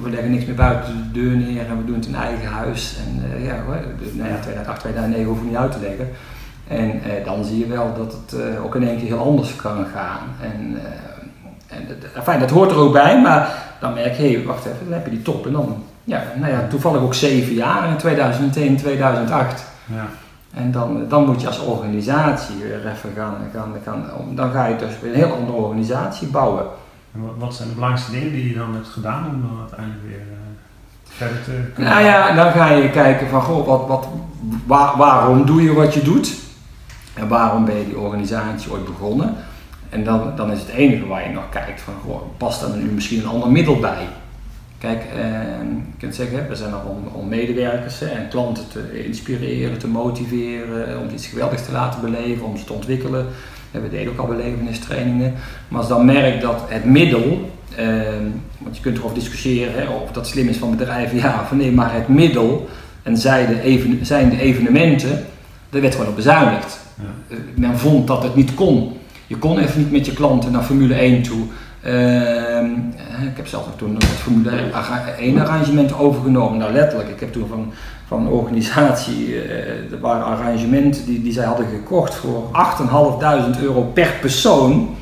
we 0.01 0.09
leggen 0.09 0.31
niks 0.31 0.45
meer 0.45 0.55
buiten 0.55 0.93
de 0.93 1.19
deur 1.19 1.35
neer 1.35 1.65
en 1.65 1.77
we 1.77 1.85
doen 1.85 1.95
het 1.95 2.05
in 2.05 2.15
eigen 2.15 2.47
huis. 2.47 2.95
En 3.07 3.23
uh, 3.37 3.45
ja, 3.45 3.63
nou 4.13 4.29
ja, 4.29 4.39
2008, 4.39 4.79
2009 4.79 5.25
hoeven 5.25 5.43
we 5.43 5.49
niet 5.49 5.59
uit 5.59 5.71
te 5.71 5.79
leggen. 5.79 6.09
En 6.67 7.01
dan 7.25 7.45
zie 7.45 7.57
je 7.57 7.67
wel 7.67 7.93
dat 7.97 8.13
het 8.13 8.57
ook 8.63 8.75
in 8.75 8.87
één 8.87 8.97
keer 8.97 9.07
heel 9.07 9.23
anders 9.23 9.55
kan 9.55 9.85
gaan. 9.85 10.19
En, 10.41 10.77
en 12.15 12.23
fijn, 12.23 12.39
dat 12.39 12.49
hoort 12.49 12.71
er 12.71 12.77
ook 12.77 12.93
bij, 12.93 13.21
maar 13.21 13.75
dan 13.79 13.93
merk 13.93 14.15
je, 14.15 14.21
hey, 14.21 14.43
wacht 14.43 14.65
even, 14.65 14.77
dan 14.83 14.93
heb 14.93 15.05
je 15.05 15.11
die 15.11 15.21
top 15.21 15.45
en 15.45 15.51
dan 15.51 15.83
ja, 16.03 16.23
nou 16.35 16.51
ja, 16.51 16.67
toevallig 16.67 17.01
ook 17.01 17.13
zeven 17.13 17.53
jaar 17.53 17.89
in 17.89 17.97
2001, 17.97 18.77
2008. 18.77 19.65
Ja. 19.85 20.07
En 20.53 20.71
dan, 20.71 21.07
dan 21.07 21.25
moet 21.25 21.41
je 21.41 21.47
als 21.47 21.59
organisatie 21.59 22.55
weer 22.55 22.87
even 22.87 23.11
gaan, 23.15 23.35
gaan, 23.53 23.73
gaan 23.83 24.35
dan 24.35 24.51
ga 24.51 24.65
je 24.65 24.75
dus 24.75 24.99
weer 25.01 25.11
een 25.11 25.17
heel 25.17 25.33
andere 25.33 25.57
organisatie 25.57 26.27
bouwen. 26.27 26.65
En 27.13 27.37
wat 27.37 27.55
zijn 27.55 27.67
de 27.67 27.73
belangrijkste 27.73 28.11
dingen 28.11 28.31
die 28.31 28.49
je 28.49 28.57
dan 28.57 28.73
hebt 28.73 28.87
gedaan 28.87 29.25
om 29.25 29.41
dan 29.41 29.59
uiteindelijk 29.59 30.01
weer 30.07 30.19
uh, 30.19 30.37
verder 31.03 31.43
te 31.43 31.71
kunnen? 31.73 31.93
Nou 31.93 32.05
ja, 32.05 32.31
dan 32.35 32.51
ga 32.51 32.69
je 32.69 32.89
kijken 32.89 33.27
van 33.27 33.41
goh, 33.41 33.67
wat, 33.67 33.87
wat, 33.87 34.07
waar, 34.65 34.97
waarom 34.97 35.45
doe 35.45 35.61
je 35.61 35.73
wat 35.73 35.93
je 35.93 36.01
doet? 36.01 36.39
En 37.13 37.27
waarom 37.27 37.65
ben 37.65 37.75
je 37.75 37.85
die 37.85 37.99
organisatie 37.99 38.71
ooit 38.71 38.85
begonnen? 38.85 39.35
En 39.89 40.03
dan, 40.03 40.33
dan 40.35 40.51
is 40.51 40.59
het 40.59 40.69
enige 40.69 41.07
waar 41.07 41.27
je 41.27 41.33
nog 41.33 41.49
kijkt 41.49 41.81
van 41.81 41.93
goh, 42.05 42.21
past 42.37 42.61
er 42.61 42.69
nu 42.69 42.83
misschien 42.83 43.19
een 43.19 43.27
ander 43.27 43.51
middel 43.51 43.79
bij? 43.79 44.07
Kijk, 44.81 45.03
eh, 45.03 45.21
je 45.69 45.97
kunt 45.97 46.15
zeggen, 46.15 46.47
we 46.49 46.55
zijn 46.55 46.71
er 46.71 46.85
om, 46.89 47.21
om 47.21 47.27
medewerkers 47.27 48.01
en 48.01 48.27
klanten 48.29 48.63
te 48.67 49.05
inspireren, 49.05 49.77
te 49.77 49.87
motiveren, 49.87 50.99
om 50.99 51.13
iets 51.13 51.27
geweldigs 51.27 51.65
te 51.65 51.71
laten 51.71 52.01
beleven, 52.01 52.45
om 52.45 52.57
ze 52.57 52.63
te 52.63 52.73
ontwikkelen. 52.73 53.25
We 53.71 53.89
deden 53.89 54.11
ook 54.11 54.19
al 54.19 54.27
belevenistrainingen. 54.27 55.33
Maar 55.67 55.79
als 55.79 55.89
dan 55.89 56.05
merkt 56.05 56.41
dat 56.41 56.61
het 56.67 56.85
middel, 56.85 57.51
eh, 57.75 57.87
want 58.57 58.75
je 58.75 58.81
kunt 58.81 58.97
erover 58.97 59.15
discussiëren 59.15 59.73
hè, 59.73 59.87
of 59.87 60.11
dat 60.11 60.27
slim 60.27 60.47
is 60.47 60.57
van 60.57 60.77
bedrijven, 60.77 61.17
ja 61.27 61.41
of 61.41 61.51
nee, 61.51 61.71
maar 61.71 61.93
het 61.93 62.07
middel 62.07 62.69
En 63.03 63.17
zij 63.17 63.47
de 63.47 63.61
even, 63.61 64.05
zijn 64.05 64.29
de 64.29 64.41
evenementen, 64.41 65.25
daar 65.69 65.81
werd 65.81 65.95
gewoon 65.95 66.09
op 66.09 66.15
bezuinigd. 66.15 66.79
Ja. 66.95 67.35
Eh, 67.35 67.37
Men 67.55 67.77
vond 67.77 68.07
dat 68.07 68.23
het 68.23 68.35
niet 68.35 68.53
kon. 68.53 68.97
Je 69.27 69.37
kon 69.37 69.59
even 69.59 69.79
niet 69.79 69.91
met 69.91 70.05
je 70.05 70.13
klanten 70.13 70.51
naar 70.51 70.63
Formule 70.63 70.93
1 70.93 71.21
toe. 71.21 71.45
Ehm, 71.81 72.65
eh, 72.97 73.27
ik 73.27 73.35
heb 73.35 73.47
zelf 73.47 73.67
ook 73.67 73.77
toen 73.77 73.93
het 73.93 74.05
Formule 74.05 74.51
1 75.17 75.39
arrangement 75.39 75.93
overgenomen. 75.97 76.57
Nou, 76.57 76.71
letterlijk. 76.71 77.09
Ik 77.09 77.19
heb 77.19 77.31
toen 77.31 77.47
van, 77.47 77.73
van 78.07 78.21
een 78.21 78.31
organisatie, 78.31 79.41
eh, 79.41 79.91
er 79.91 79.99
waren 79.99 80.25
arrangementen 80.25 81.05
die, 81.05 81.21
die 81.21 81.33
zij 81.33 81.45
hadden 81.45 81.67
gekocht 81.67 82.13
voor 82.13 82.49
8.500 82.51 83.61
euro 83.61 83.81
per 83.81 84.13
persoon. 84.21 84.95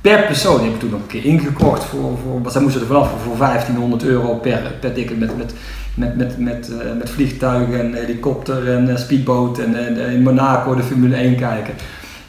Per 0.00 0.22
persoon. 0.22 0.64
Heb 0.64 0.72
ik 0.72 0.80
toen 0.80 0.90
nog 0.90 1.00
een 1.00 1.06
keer 1.06 1.24
ingekocht 1.24 1.84
voor, 1.84 2.18
voor 2.22 2.50
zij 2.50 2.62
moesten 2.62 2.80
er 2.80 2.86
vanaf 2.86 3.10
voor 3.24 3.36
1500 3.36 4.04
euro 4.04 4.34
per, 4.34 4.72
per 4.80 4.92
ticket 4.92 5.18
met, 5.18 5.36
met, 5.36 5.54
met, 5.96 6.16
met, 6.16 6.38
met, 6.38 6.70
eh, 6.78 6.92
met 6.98 7.10
vliegtuigen 7.10 7.80
en 7.80 7.94
helikopter 7.94 8.72
en 8.72 8.88
eh, 8.88 8.96
speedboot 8.96 9.58
en 9.58 9.96
eh, 9.96 10.12
in 10.12 10.22
Monaco 10.22 10.74
de 10.74 10.82
Formule 10.82 11.16
1 11.16 11.36
kijken. 11.36 11.74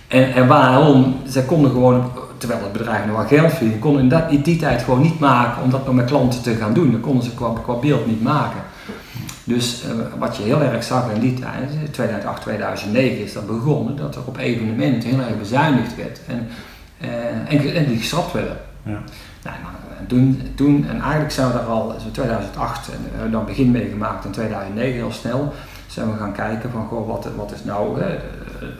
En, 0.07 0.33
en 0.33 0.47
waarom? 0.47 1.15
Zij 1.25 1.43
konden 1.43 1.71
gewoon, 1.71 2.11
terwijl 2.37 2.61
het 2.61 2.71
bedrijf 2.71 3.05
nog 3.05 3.15
wel 3.15 3.39
geld 3.39 3.51
verdiende, 3.51 3.79
konden 3.79 4.01
in, 4.01 4.09
dat, 4.09 4.31
in 4.31 4.41
die 4.41 4.57
tijd 4.57 4.81
gewoon 4.81 5.01
niet 5.01 5.19
maken 5.19 5.63
om 5.63 5.69
dat 5.69 5.85
nog 5.85 5.95
met 5.95 6.05
klanten 6.05 6.41
te 6.41 6.55
gaan 6.55 6.73
doen. 6.73 6.91
Dat 6.91 7.01
konden 7.01 7.23
ze 7.23 7.33
qua, 7.33 7.53
qua 7.63 7.73
beeld 7.73 8.07
niet 8.07 8.21
maken. 8.21 8.61
Dus 9.43 9.83
eh, 9.83 10.19
wat 10.19 10.37
je 10.37 10.43
heel 10.43 10.61
erg 10.61 10.83
zag 10.83 11.11
in 11.13 11.19
die 11.19 11.33
tijd, 11.33 11.69
2008, 11.91 12.41
2009 12.41 13.23
is 13.23 13.33
dat 13.33 13.47
begonnen, 13.47 13.95
dat 13.95 14.15
er 14.15 14.21
op 14.25 14.37
evenementen 14.37 15.09
heel 15.09 15.19
erg 15.19 15.37
bezuinigd 15.37 15.95
werd 15.95 16.19
en, 16.27 16.47
eh, 16.97 17.53
en, 17.53 17.75
en 17.75 17.85
die 17.85 17.97
geschrapt 17.97 18.31
werden. 18.31 18.57
Ja. 18.83 18.99
Nou, 19.43 19.55
en 19.99 20.07
toen, 20.07 20.41
toen, 20.55 20.85
en 20.87 21.01
eigenlijk 21.01 21.31
zijn 21.31 21.47
we 21.47 21.53
daar 21.53 21.65
al, 21.65 21.95
in 22.05 22.11
2008, 22.11 22.89
en 23.21 23.31
dan 23.31 23.45
begin 23.45 23.71
meegemaakt 23.71 24.25
in 24.25 24.31
2009 24.31 24.93
heel 24.93 25.11
snel, 25.11 25.53
zijn 25.87 26.11
we 26.11 26.17
gaan 26.17 26.33
kijken 26.33 26.71
van 26.71 26.87
goh, 26.87 27.07
wat, 27.07 27.27
wat 27.35 27.51
is 27.51 27.63
nou 27.63 28.01
hè, 28.01 28.17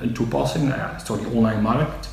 een 0.01 0.13
toepassing, 0.13 0.67
nou 0.67 0.79
ja, 0.79 0.87
dat 0.87 1.01
is 1.01 1.03
toch 1.03 1.17
die 1.17 1.27
online 1.27 1.61
markt. 1.61 2.09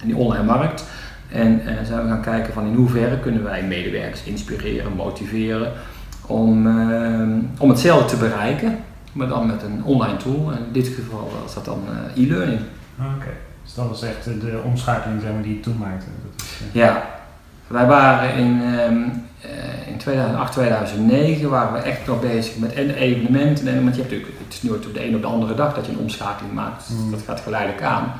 En 0.00 0.06
die 0.06 0.16
online 0.16 0.44
markt. 0.44 0.84
En 1.28 1.66
eh, 1.66 1.74
zijn 1.84 2.02
we 2.02 2.08
gaan 2.08 2.22
kijken 2.22 2.52
van 2.52 2.66
in 2.66 2.74
hoeverre 2.74 3.18
kunnen 3.18 3.42
wij 3.42 3.62
medewerkers 3.62 4.22
inspireren, 4.22 4.92
motiveren 4.92 5.72
om, 6.28 6.66
eh, 6.66 7.28
om 7.58 7.68
hetzelfde 7.68 8.08
te 8.08 8.16
bereiken, 8.16 8.78
maar 9.12 9.28
dan 9.28 9.46
met 9.46 9.62
een 9.62 9.84
online 9.84 10.16
tool. 10.16 10.52
En 10.52 10.58
in 10.58 10.72
dit 10.72 10.88
geval 10.88 11.30
was 11.42 11.54
dat 11.54 11.64
dan 11.64 11.82
eh, 12.14 12.22
e-learning. 12.22 12.60
Ah, 12.98 13.06
Oké, 13.16 13.30
dus 13.64 13.74
dat 13.74 13.88
was 13.88 14.02
echt 14.02 14.24
de 14.24 14.60
omschakeling 14.64 15.20
zeg 15.20 15.32
maar, 15.32 15.42
die 15.42 15.54
je 15.54 15.60
toen 15.60 15.78
maakte. 15.78 16.06
Dat 16.24 16.42
is, 16.42 16.60
Ja, 16.72 17.06
wij 17.66 17.86
waren 17.86 18.34
in, 18.34 18.62
eh, 18.62 19.92
in 19.92 19.96
2008, 19.98 20.52
2009 20.52 21.50
waren 21.50 21.72
we 21.72 21.78
echt 21.78 22.06
nog 22.06 22.20
bezig 22.20 22.58
met 22.58 22.72
en 22.72 22.94
evenementen. 22.94 23.68
En, 23.68 23.82
want 23.82 23.94
je 23.94 24.00
hebt 24.00 24.12
natuurlijk, 24.12 24.38
het 24.44 24.54
is 24.54 24.62
nooit 24.62 24.86
op 24.86 24.94
de 24.94 25.06
een 25.06 25.14
op 25.14 25.22
de 25.22 25.28
andere 25.28 25.54
dag 25.54 25.74
dat 25.74 25.86
je 25.86 25.92
een 25.92 25.98
omschakeling 25.98 26.54
maakt. 26.54 26.88
Mm. 26.90 27.10
Dat 27.10 27.22
gaat 27.26 27.40
geleidelijk 27.40 27.82
aan. 27.82 28.12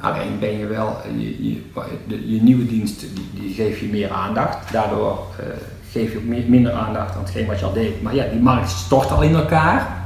Alleen 0.00 0.38
ben 0.40 0.58
je 0.58 0.66
wel, 0.66 0.96
je, 1.16 1.48
je, 1.48 1.60
de, 2.06 2.32
je 2.34 2.42
nieuwe 2.42 2.66
dienst 2.66 3.00
die, 3.00 3.30
die 3.42 3.54
geef 3.54 3.80
je 3.80 3.86
meer 3.86 4.10
aandacht. 4.10 4.72
Daardoor 4.72 5.26
eh, 5.38 5.46
geef 5.90 6.12
je 6.12 6.18
ook 6.18 6.24
meer, 6.24 6.44
minder 6.46 6.72
aandacht 6.72 7.14
aan 7.14 7.22
hetgeen 7.22 7.46
wat 7.46 7.58
je 7.58 7.64
al 7.64 7.72
deed. 7.72 8.02
Maar 8.02 8.14
ja, 8.14 8.24
die 8.30 8.40
markt 8.40 8.70
stort 8.70 9.10
al 9.10 9.22
in 9.22 9.34
elkaar. 9.34 10.04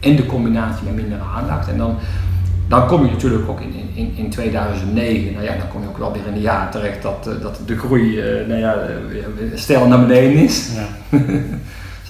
En 0.00 0.16
de 0.16 0.26
combinatie 0.26 0.84
met 0.84 0.94
minder 0.94 1.18
aandacht. 1.36 1.68
En 1.68 1.76
dan, 1.78 1.98
dan 2.68 2.86
kom 2.86 3.04
je 3.04 3.10
natuurlijk 3.10 3.48
ook 3.48 3.60
in, 3.60 3.74
in, 3.94 4.12
in 4.16 4.30
2009, 4.30 5.32
nou 5.32 5.44
ja, 5.44 5.56
dan 5.56 5.68
kom 5.68 5.82
je 5.82 5.88
ook 5.88 5.98
wel 5.98 6.12
weer 6.12 6.26
in 6.26 6.32
een 6.32 6.40
jaar 6.40 6.70
terecht 6.70 7.02
dat, 7.02 7.26
eh, 7.26 7.42
dat 7.42 7.60
de 7.66 7.78
groei 7.78 8.20
eh, 8.20 8.46
nou 8.46 8.60
ja, 8.60 8.74
eh, 8.74 8.88
stijl 9.54 9.86
naar 9.86 10.00
beneden 10.00 10.44
is. 10.44 10.70
ja. 10.74 11.18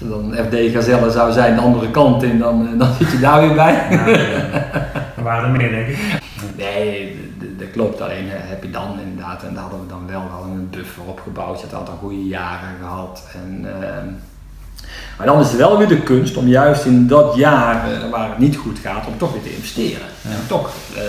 Als 0.03 0.11
dan 0.11 0.45
FD 0.45 0.73
Gazelle 0.73 1.11
zou 1.11 1.31
zijn, 1.31 1.55
de 1.55 1.61
andere 1.61 1.91
kant 1.91 2.23
in, 2.23 2.39
dan, 2.39 2.67
eh, 2.67 2.79
dan 2.79 2.93
zit 2.99 3.11
je 3.11 3.19
daar 3.19 3.41
weer 3.41 3.55
bij. 3.55 3.87
Ja, 3.89 4.07
er 5.17 5.23
waren 5.23 5.49
er 5.49 5.57
meer, 5.57 5.69
denk 5.69 5.87
ik. 5.87 6.22
Nee, 6.57 7.19
dat 7.57 7.71
klopt. 7.71 8.01
Alleen 8.01 8.25
eh, 8.31 8.33
heb 8.35 8.63
je 8.63 8.69
dan 8.71 8.99
inderdaad, 9.05 9.43
en 9.43 9.53
daar 9.53 9.61
hadden 9.63 9.81
we 9.81 9.87
dan 9.87 10.07
wel 10.07 10.23
wel 10.31 10.43
een 10.51 10.69
buffer 10.69 11.03
opgebouwd. 11.03 11.59
Je 11.59 11.65
had 11.65 11.79
altijd 11.79 11.97
goede 11.99 12.25
jaren 12.27 12.69
gehad. 12.79 13.23
En, 13.33 13.65
ehm, 13.81 14.05
maar 15.17 15.27
dan 15.27 15.39
is 15.39 15.47
het 15.47 15.57
wel 15.57 15.77
weer 15.77 15.87
de 15.87 16.01
kunst 16.01 16.37
om 16.37 16.47
juist 16.47 16.85
in 16.85 17.07
dat 17.07 17.35
jaar 17.35 17.91
eh, 17.91 18.09
waar 18.09 18.29
het 18.29 18.37
niet 18.37 18.55
goed 18.57 18.79
gaat, 18.79 19.07
om 19.07 19.17
toch 19.17 19.31
weer 19.33 19.41
te 19.43 19.55
investeren. 19.55 20.07
Ja. 20.21 20.29
En 20.29 20.47
toch, 20.47 20.69
eh, 20.95 21.03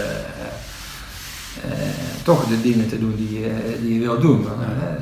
eh, 1.71 1.79
toch 2.23 2.47
de 2.47 2.61
dingen 2.61 2.89
te 2.89 2.99
doen 2.99 3.15
die, 3.17 3.41
je- 3.41 3.79
die 3.83 3.95
je 3.95 4.01
wil 4.01 4.21
doen. 4.21 4.43
Want, 4.43 4.55
Ja. 4.61 4.87
eh, 4.87 4.93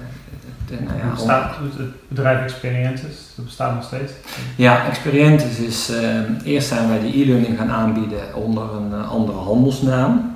het- 0.70 0.84
nou 0.84 0.98
ja, 0.98 1.04
Het 1.04 1.14
bestaat, 1.14 1.54
het 1.76 2.08
bedrijf 2.08 2.42
Experiences, 2.42 3.16
dat 3.36 3.44
bestaat 3.44 3.74
nog 3.74 3.84
steeds. 3.84 4.12
Ja, 4.56 4.86
Experientis 4.86 5.56
is, 5.58 5.90
eh, 5.90 6.18
eerst 6.52 6.68
zijn 6.68 6.88
wij 6.88 7.00
die 7.00 7.22
e-learning 7.24 7.58
gaan 7.58 7.70
aanbieden 7.70 8.34
onder 8.34 8.62
een 8.74 9.04
andere 9.04 9.38
handelsnaam. 9.38 10.31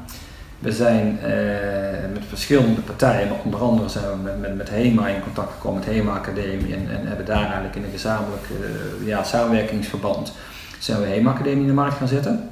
We 0.59 0.73
zijn 0.73 1.19
eh, 1.23 2.13
met 2.13 2.23
verschillende 2.29 2.81
partijen, 2.81 3.29
maar 3.29 3.39
onder 3.45 3.61
andere 3.61 3.89
zijn 3.89 4.05
we 4.11 4.17
met, 4.23 4.41
met, 4.41 4.57
met 4.57 4.71
HEMA 4.71 5.09
in 5.09 5.23
contact 5.23 5.53
gekomen, 5.53 5.79
met 5.79 5.89
HEMA 5.89 6.13
Academie 6.13 6.75
en, 6.75 6.89
en 6.91 7.07
hebben 7.07 7.27
daar 7.27 7.45
eigenlijk 7.45 7.77
in 7.77 7.85
een 7.85 7.91
gezamenlijk 7.91 8.43
eh, 8.43 9.07
ja, 9.07 9.23
samenwerkingsverband 9.23 10.33
zijn 10.79 11.01
we 11.01 11.07
HEMA 11.07 11.31
Academie 11.31 11.61
in 11.61 11.67
de 11.67 11.73
markt 11.73 11.97
gaan 11.97 12.09
zetten. 12.09 12.51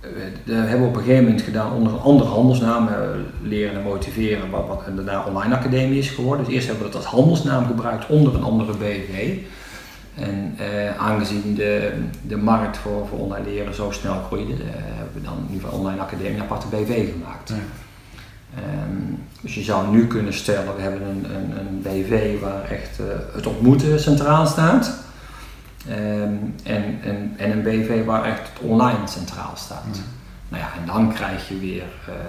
Eh, 0.00 0.08
Dat 0.44 0.56
hebben 0.56 0.80
we 0.80 0.86
op 0.86 0.96
een 0.96 1.02
gegeven 1.02 1.24
moment 1.24 1.42
gedaan 1.42 1.72
onder 1.72 1.92
een 1.92 2.00
andere 2.00 2.30
handelsnaam, 2.30 2.88
leren 3.42 3.74
en 3.74 3.82
motiveren, 3.82 4.50
wat, 4.50 4.82
daarna 4.94 5.24
Online 5.24 5.56
Academie 5.56 5.98
is 5.98 6.10
geworden. 6.10 6.44
Dus 6.44 6.54
eerst 6.54 6.66
hebben 6.66 6.86
we 6.86 6.92
dat 6.92 7.02
als 7.02 7.10
handelsnaam 7.10 7.66
gebruikt 7.66 8.06
onder 8.06 8.34
een 8.34 8.42
andere 8.42 8.72
BV. 8.72 9.36
En 10.20 10.54
eh, 10.58 10.96
aangezien 10.96 11.54
de, 11.54 11.92
de 12.22 12.36
markt 12.36 12.76
voor, 12.76 13.06
voor 13.08 13.18
online 13.18 13.48
leren 13.48 13.74
zo 13.74 13.90
snel 13.90 14.22
groeide, 14.26 14.52
eh, 14.52 14.58
hebben 14.72 15.14
we 15.14 15.22
dan 15.22 15.36
in 15.36 15.52
ieder 15.52 15.64
geval 15.64 15.78
Online 15.78 16.00
Academie 16.00 16.34
een 16.34 16.40
aparte 16.40 16.66
BV 16.66 17.12
gemaakt. 17.12 17.48
Ja. 17.48 17.54
Ehm, 18.54 19.14
dus 19.40 19.54
je 19.54 19.62
zou 19.62 19.96
nu 19.96 20.06
kunnen 20.06 20.34
stellen, 20.34 20.76
we 20.76 20.82
hebben 20.82 21.02
een, 21.02 21.24
een, 21.34 21.58
een 21.58 21.82
BV 21.82 22.40
waar 22.40 22.64
echt 22.70 22.98
eh, 22.98 23.06
het 23.34 23.46
ontmoeten 23.46 24.00
centraal 24.00 24.46
staat. 24.46 24.98
Ehm, 25.88 26.34
en, 26.62 26.98
en, 27.02 27.34
en 27.36 27.50
een 27.50 27.62
BV 27.62 28.04
waar 28.04 28.24
echt 28.24 28.48
het 28.48 28.68
online 28.68 29.06
centraal 29.08 29.52
staat. 29.54 29.84
Ja. 29.92 30.00
Nou 30.48 30.62
ja, 30.62 30.80
en 30.80 30.86
dan 30.86 31.12
krijg 31.12 31.48
je 31.48 31.58
weer, 31.58 31.84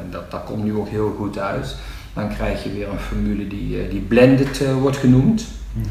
dat, 0.10 0.32
dat 0.32 0.44
komt 0.44 0.64
nu 0.64 0.76
ook 0.76 0.90
heel 0.90 1.16
goed 1.18 1.40
uit, 1.40 1.76
dan 2.14 2.30
krijg 2.30 2.64
je 2.64 2.74
weer 2.74 2.90
een 2.90 3.00
formule 3.00 3.48
die, 3.48 3.88
die 3.88 4.02
blended 4.02 4.74
wordt 4.74 4.98
genoemd. 4.98 5.48
Mhm. 5.74 5.88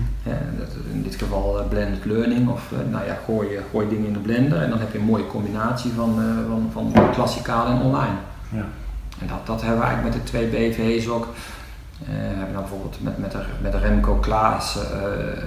Dat, 0.58 0.68
in 0.92 1.02
dit 1.02 1.14
geval 1.14 1.60
eh, 1.60 1.68
blended 1.68 2.04
learning 2.04 2.49
of 2.49 2.72
eh, 2.72 2.78
nou 2.92 3.04
ja, 3.06 3.18
gooi, 3.25 3.49
je- 3.49 3.60
gooi 3.70 3.88
dingen 3.88 4.06
in 4.06 4.12
de 4.12 4.18
blender 4.18 4.62
en 4.62 4.70
dan 4.70 4.78
heb 4.78 4.92
je 4.92 4.99
een 4.99 5.04
mooie 5.04 5.26
combinatie 5.26 5.92
van, 5.92 6.18
eh, 6.20 6.25
van, 6.72 6.92
van 6.92 7.10
klassikaal 7.12 7.66
en 7.66 7.80
online. 7.80 8.16
Ja. 8.52 8.64
En 9.20 9.26
dat, 9.26 9.46
dat 9.46 9.60
hebben 9.62 9.78
we 9.80 9.84
eigenlijk 9.87 10.14
met 10.14 10.25
de 10.25 10.30
twee 10.30 10.46
BV's 10.46 11.08
ook. 11.08 11.28
Eh, 12.02 12.06
we 12.08 12.14
hebben 12.37 12.52
dan 12.52 12.62
bijvoorbeeld 12.62 12.96
met, 13.02 13.18
met, 13.18 13.32
de, 13.32 13.38
met 13.62 13.72
de 13.72 13.78
Remco 13.78 14.14
Klaas 14.14 14.76
eh, 14.76 14.82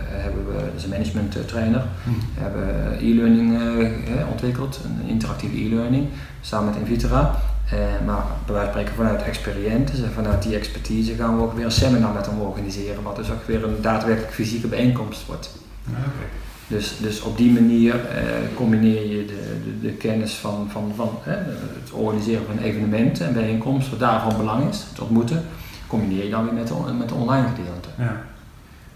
hebben 0.08 0.46
we, 0.48 0.54
dat 0.54 0.74
is 0.76 0.84
een 0.84 0.90
management 0.90 1.36
eh, 1.36 1.42
trainer, 1.44 1.84
Mhm. 2.04 2.16
hebben 2.34 2.98
e-learning 3.00 3.54
eh, 3.60 3.86
eh, 4.22 4.30
ontwikkeld, 4.32 4.80
een 4.86 5.10
interactieve 5.10 5.56
e-learning, 5.56 6.08
samen 6.42 6.70
met 6.74 6.80
Invitra. 6.90 7.36
Eh, 7.72 8.06
maar 8.06 8.24
bij 8.46 8.54
wijze 8.54 8.72
van 8.72 8.82
spreken 8.82 8.94
vanuit 8.96 9.24
Experientes 9.24 10.02
en 10.02 10.12
vanuit 10.12 10.44
die 10.44 10.56
expertise 10.56 11.16
gaan 11.16 11.38
we 11.38 11.44
ook 11.44 11.54
weer 11.54 11.66
een 11.66 11.72
seminar 11.72 12.14
met 12.14 12.26
hem 12.26 12.40
organiseren, 12.40 13.04
wat 13.04 13.16
dus 13.16 13.32
ook 13.32 13.48
weer 13.48 13.64
een 13.64 13.82
daadwerkelijk 13.82 14.34
fysieke 14.34 14.68
bijeenkomst 14.68 15.26
wordt. 15.26 15.50
Ja, 15.84 15.98
oké. 15.98 16.26
Dus, 16.68 16.98
dus 16.98 17.22
op 17.22 17.38
die 17.38 17.52
manier 17.52 18.06
eh, 18.06 18.24
combineer 18.56 19.08
je 19.08 19.26
de, 19.26 19.62
de, 19.64 19.88
de 19.88 19.94
kennis 19.94 20.34
van, 20.34 20.68
van, 20.72 20.92
van 20.96 21.20
het 21.24 21.92
organiseren 21.92 22.46
van 22.46 22.58
evenementen 22.58 23.28
en 23.28 23.34
bijeenkomsten, 23.34 23.92
wat 23.92 24.10
daarvan 24.10 24.38
belang 24.38 24.70
is, 24.70 24.86
het 24.90 25.00
ontmoeten, 25.00 25.46
combineer 25.88 26.24
je 26.24 26.30
dan 26.30 26.44
weer 26.46 26.54
met 26.54 26.68
de, 26.68 26.74
met 26.98 27.10
de 27.10 27.16
online 27.16 27.48
gedeelte. 27.48 27.90
Ja. 27.98 28.22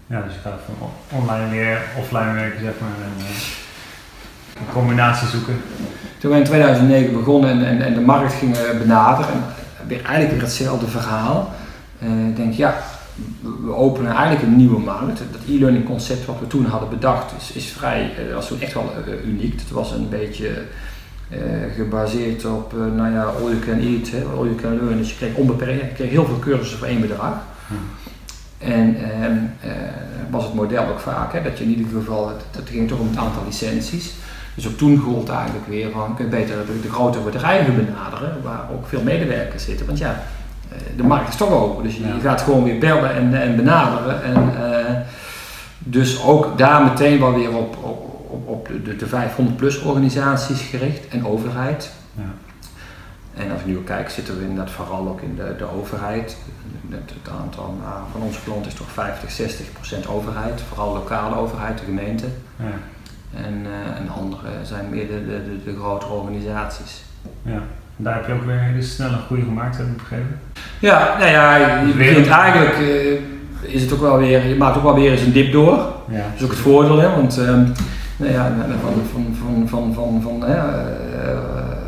ja, 0.06 0.22
dus 0.22 0.34
je 0.34 0.40
gaat 0.40 0.60
van 0.66 0.88
online 1.18 1.50
weer 1.50 1.80
offline 1.98 2.32
werken, 2.32 2.60
zeg 2.60 2.74
maar. 2.80 2.90
En, 2.90 3.24
eh, 3.24 3.66
een 4.58 4.72
combinatie 4.72 5.28
zoeken. 5.28 5.60
Toen 6.18 6.30
wij 6.30 6.38
in 6.38 6.44
2009 6.44 7.12
begonnen 7.12 7.50
en, 7.50 7.66
en, 7.66 7.82
en 7.82 7.94
de 7.94 8.00
markt 8.00 8.32
gingen 8.32 8.78
benaderen, 8.78 9.32
en 9.32 9.42
weer 9.86 10.04
eigenlijk 10.04 10.30
weer 10.30 10.42
hetzelfde 10.42 10.86
verhaal. 10.86 11.52
Eh, 11.98 12.28
ik 12.28 12.36
denk, 12.36 12.52
ja, 12.52 12.74
we 13.40 13.74
openen 13.74 14.12
eigenlijk 14.12 14.42
een 14.42 14.56
nieuwe 14.56 14.80
markt. 14.80 15.18
Dat 15.18 15.40
e-learning 15.48 15.84
concept 15.84 16.26
wat 16.26 16.40
we 16.40 16.46
toen 16.46 16.66
hadden 16.66 16.88
bedacht 16.88 17.32
is, 17.38 17.52
is 17.52 17.66
vrij, 17.70 18.10
eh, 18.28 18.34
was 18.34 18.48
toen 18.48 18.60
echt 18.60 18.74
wel 18.74 18.92
eh, 19.06 19.28
uniek. 19.28 19.60
Het 19.60 19.70
was 19.70 19.92
een 19.92 20.08
beetje 20.08 20.50
eh, 21.28 21.74
gebaseerd 21.76 22.44
op, 22.44 22.72
eh, 22.72 22.78
nou 22.96 23.12
ja, 23.12 23.22
all 23.22 23.50
you 23.50 23.58
can 23.58 23.78
eat, 23.78 24.10
hè, 24.10 24.22
all 24.22 24.44
you 24.44 24.54
can 24.54 24.78
learn. 24.80 24.96
Dus 24.96 25.10
je 25.10 25.16
kreeg 25.16 25.34
onbeperkt, 25.34 25.80
je 25.80 25.94
kreeg 25.94 26.10
heel 26.10 26.24
veel 26.24 26.38
cursussen 26.38 26.78
voor 26.78 26.86
één 26.86 27.00
bedrag. 27.00 27.34
En 28.58 28.96
ehm, 28.96 29.36
eh, 29.60 29.70
was 30.30 30.44
het 30.44 30.54
model 30.54 30.86
ook 30.86 30.98
vaak, 30.98 31.32
hè, 31.32 31.42
dat 31.42 31.58
je 31.58 31.64
in 31.64 31.70
ieder 31.70 31.86
geval, 31.92 32.28
het, 32.28 32.42
het 32.56 32.68
ging 32.68 32.88
toch 32.88 32.98
om 32.98 33.08
het 33.08 33.16
aantal 33.16 33.42
licenties. 33.46 34.12
Dus 34.58 34.66
ook 34.68 34.78
toen 34.78 34.98
gold 34.98 35.28
eigenlijk 35.28 35.66
weer 35.66 35.90
van, 35.90 36.14
kun 36.14 36.24
je 36.24 36.30
beter 36.30 36.56
de, 36.82 36.90
grote 36.90 37.18
bedrijven 37.18 37.76
benaderen, 37.76 38.42
waar 38.42 38.60
ook 38.72 38.86
veel 38.86 39.02
medewerkers 39.02 39.64
zitten. 39.64 39.86
Want 39.86 39.98
ja, 39.98 40.22
eh, 40.68 40.78
de 40.96 41.02
markt 41.02 41.28
is 41.28 41.36
toch 41.36 41.50
open, 41.50 41.84
dus 41.84 41.96
je, 41.96 42.06
Ja. 42.06 42.18
gaat 42.22 42.40
gewoon 42.40 42.64
weer 42.64 42.78
bellen 42.78 43.14
en, 43.14 43.40
en 43.40 43.56
benaderen. 43.56 44.22
En, 44.22 44.36
eh, 44.64 44.94
dus 45.78 46.22
ook 46.22 46.58
daar 46.58 46.84
meteen 46.84 47.20
wel 47.20 47.34
weer 47.34 47.56
op, 47.56 47.76
op, 47.76 48.30
op, 48.30 48.48
op 48.48 48.66
de, 48.68 48.82
de, 48.82 48.96
de 48.96 49.06
500 49.06 49.56
plus 49.56 49.80
organisaties 49.80 50.60
gericht 50.60 51.08
en 51.08 51.26
overheid. 51.26 51.90
Ja. 52.14 52.22
En 53.34 53.50
als 53.50 53.60
ik 53.60 53.66
nu 53.66 53.82
kijk, 53.82 54.10
zitten 54.10 54.36
we 54.38 54.42
inderdaad 54.42 54.70
vooral 54.70 55.08
ook 55.08 55.20
in 55.20 55.36
de, 55.36 55.54
de 55.58 55.66
overheid. 55.78 56.36
Het, 56.88 57.10
het 57.22 57.32
aantal 57.42 57.76
nou, 57.82 58.02
van 58.12 58.20
onze 58.20 58.40
klanten 58.44 58.66
is 58.70 58.76
toch 58.76 58.90
50, 58.90 59.30
60 59.30 59.72
procent 59.72 60.08
overheid, 60.08 60.62
vooral 60.68 60.92
lokale 60.92 61.36
overheid, 61.36 61.78
de 61.78 61.84
gemeente. 61.84 62.24
Ja. 62.56 62.64
En, 63.34 63.66
eh, 63.66 64.00
en 64.00 64.08
andere 64.08 64.48
zijn 64.62 64.88
meer 64.90 65.06
de, 65.06 65.26
de, 65.26 65.42
de, 65.44 65.64
de 65.64 65.78
grotere 65.78 66.12
organisaties. 66.12 67.02
ja. 67.42 67.62
Daar 68.00 68.14
heb 68.14 68.26
je 68.26 68.32
ook 68.32 68.44
weer 68.44 68.58
hele 68.58 68.82
snelle 68.82 69.16
groei 69.26 69.42
gemaakt, 69.42 69.76
heb 69.76 69.86
ik 69.86 69.96
begrepen. 69.96 70.40
Ja, 70.78 71.16
nou 71.18 71.30
ja, 71.30 71.56
je 71.56 71.92
begint 71.92 72.28
eigenlijk, 72.28 72.74
eh, 72.74 73.74
is 73.74 73.82
het 73.82 73.92
ook 73.92 74.00
wel 74.00 74.18
weer, 74.18 74.46
je 74.46 74.56
maakt 74.56 74.76
ook 74.76 74.82
wel 74.82 74.94
weer 74.94 75.10
eens 75.10 75.20
een 75.20 75.32
dip 75.32 75.52
door. 75.52 75.76
Ja. 76.08 76.16
Dat 76.16 76.36
is 76.36 76.42
ook 76.42 76.50
het 76.50 76.58
voordeel, 76.58 76.98
hè, 76.98 77.14
want 77.14 77.38
ehm, 77.38 77.64
nou 78.16 78.32
ja, 78.32 78.52
van, 78.82 79.36
van, 79.42 79.68
van, 79.68 79.92
van, 79.94 80.22
van, 80.22 80.42
hè, 80.42 80.56
eh, 80.56 81.38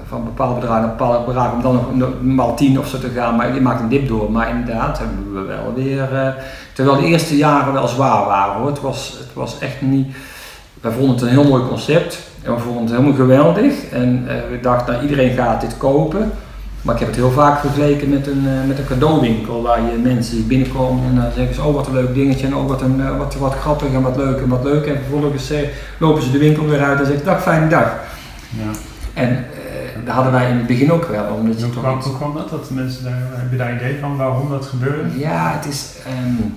van 0.06 0.24
bepaalde 0.24 0.60
bedragen 0.60 0.80
naar 0.80 0.96
bepaalde 0.96 1.26
bedragen 1.26 1.52
om 1.52 1.62
dan 1.62 1.86
nog 1.92 2.22
maal 2.22 2.56
10 2.56 2.78
of 2.78 2.88
zo 2.88 2.98
te 2.98 3.08
gaan, 3.08 3.36
maar 3.36 3.54
je 3.54 3.60
maakt 3.60 3.80
een 3.80 3.88
dip 3.88 4.08
door. 4.08 4.32
Maar 4.32 4.48
inderdaad 4.48 4.98
hebben 4.98 5.32
we 5.32 5.40
wel 5.40 5.72
weer, 5.74 6.34
terwijl 6.72 7.00
de 7.00 7.06
eerste 7.06 7.36
jaren 7.36 7.72
wel 7.72 7.88
zwaar 7.88 8.24
waren 8.24 8.54
hoor, 8.54 8.66
het 8.66 8.80
was, 8.80 9.16
het 9.18 9.34
was 9.34 9.58
echt 9.58 9.80
niet, 9.80 10.16
wij 10.80 10.92
vonden 10.92 11.10
het 11.10 11.22
een 11.22 11.28
heel 11.28 11.48
mooi 11.48 11.62
concept 11.68 12.18
en 12.42 12.54
we 12.54 12.60
vonden 12.60 12.82
het 12.82 12.90
helemaal 12.90 13.14
geweldig 13.14 13.88
en 13.90 14.24
eh, 14.28 14.34
we 14.50 14.60
dachten 14.60 14.92
nou, 14.92 15.04
iedereen 15.04 15.36
gaat 15.36 15.60
dit 15.60 15.76
kopen. 15.76 16.30
Maar 16.82 16.94
ik 16.94 17.00
heb 17.00 17.08
het 17.08 17.18
heel 17.18 17.30
vaak 17.30 17.60
vergeleken 17.60 18.08
met 18.08 18.26
een, 18.26 18.46
eh, 18.46 18.66
met 18.68 18.78
een 18.78 18.86
cadeauwinkel 18.86 19.62
waar 19.62 19.80
je 19.80 19.98
mensen 20.02 20.34
die 20.36 20.44
binnenkomen 20.44 21.04
en 21.04 21.14
dan 21.14 21.32
zeggen 21.34 21.54
ze, 21.54 21.62
oh 21.62 21.74
wat 21.74 21.86
een 21.86 21.92
leuk 21.94 22.14
dingetje 22.14 22.46
en 22.46 22.56
oh 22.56 22.68
wat, 22.68 22.82
een, 22.82 23.00
eh, 23.00 23.18
wat, 23.18 23.34
wat 23.34 23.54
grappig 23.54 23.92
en 23.92 24.02
wat 24.02 24.16
leuk 24.16 24.40
en 24.40 24.48
wat 24.48 24.64
leuk. 24.64 24.86
En 24.86 24.96
vervolgens 24.96 25.52
lopen 25.98 26.22
ze 26.22 26.30
de 26.30 26.38
winkel 26.38 26.66
weer 26.66 26.82
uit 26.82 27.00
en 27.00 27.06
zeggen, 27.06 27.24
dag 27.24 27.42
fijne 27.42 27.68
dag. 27.68 27.94
Ja. 28.50 28.70
En 29.14 29.44
dat 30.04 30.14
hadden 30.14 30.32
wij 30.32 30.50
in 30.50 30.56
het 30.56 30.66
begin 30.66 30.92
ook 30.92 31.04
wel, 31.04 31.34
omdat 31.34 31.62
Hoe 31.62 31.70
kwam, 31.70 32.00
hoe 32.00 32.16
kwam 32.16 32.34
dat? 32.34 32.50
dat 32.50 32.70
mensen 32.70 33.04
daar, 33.04 33.22
heb 33.30 33.50
je 33.50 33.56
daar 33.56 33.74
idee 33.74 33.96
van 34.00 34.16
waarom 34.16 34.48
dat 34.48 34.66
gebeurde? 34.66 35.18
Ja, 35.18 35.52
het 35.56 35.72
is. 35.72 35.94
ehm, 36.06 36.48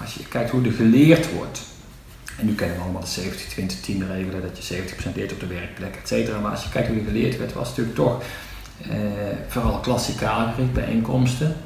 als 0.00 0.14
je 0.14 0.24
kijkt 0.28 0.50
hoe 0.50 0.64
er 0.64 0.72
geleerd 0.72 1.32
wordt. 1.34 1.69
En 2.40 2.46
nu 2.46 2.54
kennen 2.54 2.76
we 2.76 2.82
allemaal 2.82 3.00
de 3.00 3.06
70-20-10 3.06 4.06
regelen, 4.08 4.42
dat 4.42 4.66
je 4.66 4.82
70% 5.10 5.14
leert 5.14 5.32
op 5.32 5.40
de 5.40 5.46
werkplek, 5.46 5.96
et 5.96 6.08
cetera. 6.08 6.38
Maar 6.38 6.50
als 6.50 6.62
je 6.62 6.70
kijkt 6.70 6.88
hoe 6.88 6.96
er 6.96 7.04
geleerd 7.04 7.38
werd, 7.38 7.52
was 7.52 7.68
het 7.68 7.76
natuurlijk 7.76 7.96
toch 7.96 8.22
eh, 8.82 8.96
vooral 9.48 9.78
klassikaal 9.78 10.52
gericht, 10.54 10.72
bijeenkomsten. 10.72 11.56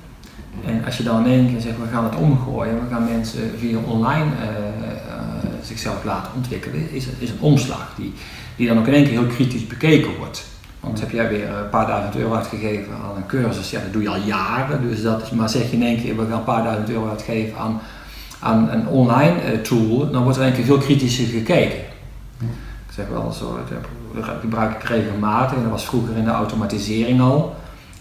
En 0.64 0.84
als 0.84 0.96
je 0.96 1.02
dan 1.02 1.26
in 1.26 1.32
één 1.32 1.50
keer 1.50 1.60
zegt, 1.60 1.76
we 1.78 1.88
gaan 1.92 2.04
het 2.04 2.14
omgooien, 2.14 2.74
we 2.74 2.94
gaan 2.94 3.04
mensen 3.04 3.58
via 3.58 3.78
online 3.78 4.30
eh, 4.40 4.48
eh, 4.48 5.24
zichzelf 5.62 6.04
laten 6.04 6.32
ontwikkelen, 6.34 6.90
is, 6.92 7.06
is 7.18 7.30
een 7.30 7.40
omslag 7.40 7.94
die, 7.96 8.12
die 8.56 8.68
dan 8.68 8.78
ook 8.78 8.86
in 8.86 8.94
één 8.94 9.04
keer 9.04 9.18
heel 9.18 9.26
kritisch 9.26 9.66
bekeken 9.66 10.16
wordt. 10.16 10.44
Want 10.80 11.00
heb 11.00 11.10
jij 11.10 11.28
weer 11.28 11.48
een 11.48 11.68
paar 11.68 11.86
duizend 11.86 12.16
euro 12.16 12.34
uitgegeven 12.34 12.92
aan 12.92 13.16
een 13.16 13.26
cursus, 13.26 13.70
ja 13.70 13.80
dat 13.80 13.92
doe 13.92 14.02
je 14.02 14.08
al 14.08 14.20
jaren. 14.24 14.88
Dus 14.88 15.02
dat 15.02 15.22
is, 15.22 15.30
maar 15.30 15.48
zeg 15.48 15.70
je 15.70 15.76
in 15.76 15.82
één 15.82 16.02
keer, 16.02 16.16
we 16.16 16.26
gaan 16.26 16.38
een 16.38 16.44
paar 16.44 16.62
duizend 16.62 16.90
euro 16.90 17.08
uitgeven 17.08 17.58
aan, 17.58 17.80
aan 18.44 18.70
een 18.70 18.86
online 18.86 19.40
eh, 19.40 19.58
tool, 19.58 20.10
dan 20.10 20.22
wordt 20.22 20.38
er 20.38 20.44
één 20.44 20.52
keer 20.52 20.64
veel 20.64 20.78
kritischer 20.78 21.26
gekeken. 21.26 21.78
Ik 22.86 23.00
zeg 23.00 23.08
wel 23.08 23.32
zo, 23.32 23.58
dat 24.14 24.24
gebruik 24.40 24.82
ik 24.82 24.88
regelmatig, 24.88 25.56
en 25.56 25.62
dat 25.62 25.70
was 25.70 25.84
vroeger 25.84 26.16
in 26.16 26.24
de 26.24 26.30
automatisering 26.30 27.20
al. 27.20 27.56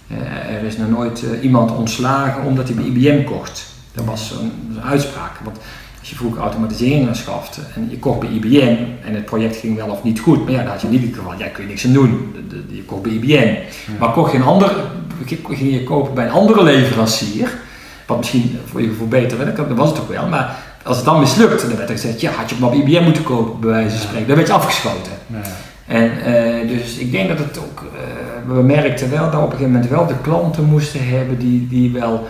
Eh, 0.08 0.56
er 0.56 0.64
is 0.64 0.78
nog 0.78 0.90
nooit 0.90 1.24
eh, 1.24 1.44
iemand 1.44 1.72
ontslagen 1.72 2.44
omdat 2.44 2.68
hij 2.68 2.76
bij 2.76 2.86
IBM 2.86 3.24
kocht. 3.24 3.66
Dat 3.94 4.06
was 4.06 4.28
zo'n 4.28 4.52
zo'n 4.74 4.84
uitspraak. 4.84 5.32
Want 5.44 5.58
als 6.00 6.10
je 6.10 6.16
vroeger 6.16 6.42
automatisering 6.42 7.08
aanschafte 7.08 7.62
en 7.76 7.88
je 7.90 8.00
kocht 8.00 8.20
bij 8.20 8.30
IBM 8.30 8.76
en 9.06 9.14
het 9.14 9.26
project 9.26 9.56
ging 9.56 9.76
wel 9.76 9.88
of 9.88 10.04
niet 10.04 10.20
goed, 10.20 10.44
maar 10.44 10.52
ja, 10.52 10.58
dan 10.58 10.68
had 10.68 10.82
je 10.82 10.88
niet 10.88 11.04
het 11.04 11.16
geval, 11.16 11.34
ja, 11.38 11.48
kun 11.48 11.64
je 11.64 11.70
niks 11.70 11.86
aan 11.86 11.94
doen. 11.94 12.36
Je 12.70 12.84
kocht 12.84 13.02
bij 13.02 13.12
IBM. 13.12 13.56
Maar 14.00 14.12
kocht 14.12 14.32
je 14.32 14.38
een 14.38 14.44
ander, 14.44 14.76
ging 15.48 15.74
je 15.74 15.84
kopen 15.84 16.14
bij 16.14 16.26
een 16.26 16.32
andere 16.32 16.64
leverancier, 16.64 17.58
wat 18.14 18.22
misschien 18.22 18.60
voor 18.66 18.82
je 18.82 18.88
gevoel 18.88 19.08
beter 19.08 19.38
werd, 19.38 19.56
dat 19.56 19.68
was 19.76 19.90
het 19.90 20.00
ook 20.00 20.10
wel, 20.10 20.28
maar 20.28 20.56
als 20.84 20.96
het 20.96 21.06
dan 21.06 21.20
mislukte, 21.20 21.68
dan 21.68 21.78
werd 21.78 21.90
er 21.90 21.96
gezegd, 21.96 22.22
ja, 22.22 22.32
had 22.32 22.50
je 22.50 22.56
maar 22.60 22.70
bij 22.70 22.80
IBM 22.80 23.04
moeten 23.04 23.24
kopen, 23.24 23.60
bij 23.60 23.70
wijze 23.70 23.90
van 23.90 24.00
spreken. 24.00 24.28
Dan 24.28 24.36
werd 24.36 24.48
je 24.48 24.54
afgeschoten. 24.54 25.12
Ja. 25.28 25.42
En 25.88 26.12
eh, 26.22 26.68
dus 26.68 26.98
ik 26.98 27.12
denk 27.12 27.28
dat 27.28 27.38
het 27.38 27.58
ook, 27.58 27.86
eh, 27.96 28.54
we 28.54 28.62
merkten 28.62 29.10
wel 29.10 29.24
dat 29.24 29.32
we 29.32 29.38
op 29.38 29.44
een 29.44 29.52
gegeven 29.52 29.72
moment 29.72 29.90
wel 29.90 30.06
de 30.06 30.22
klanten 30.22 30.64
moesten 30.64 31.08
hebben 31.08 31.38
die, 31.38 31.68
die 31.68 31.92
wel 31.92 32.28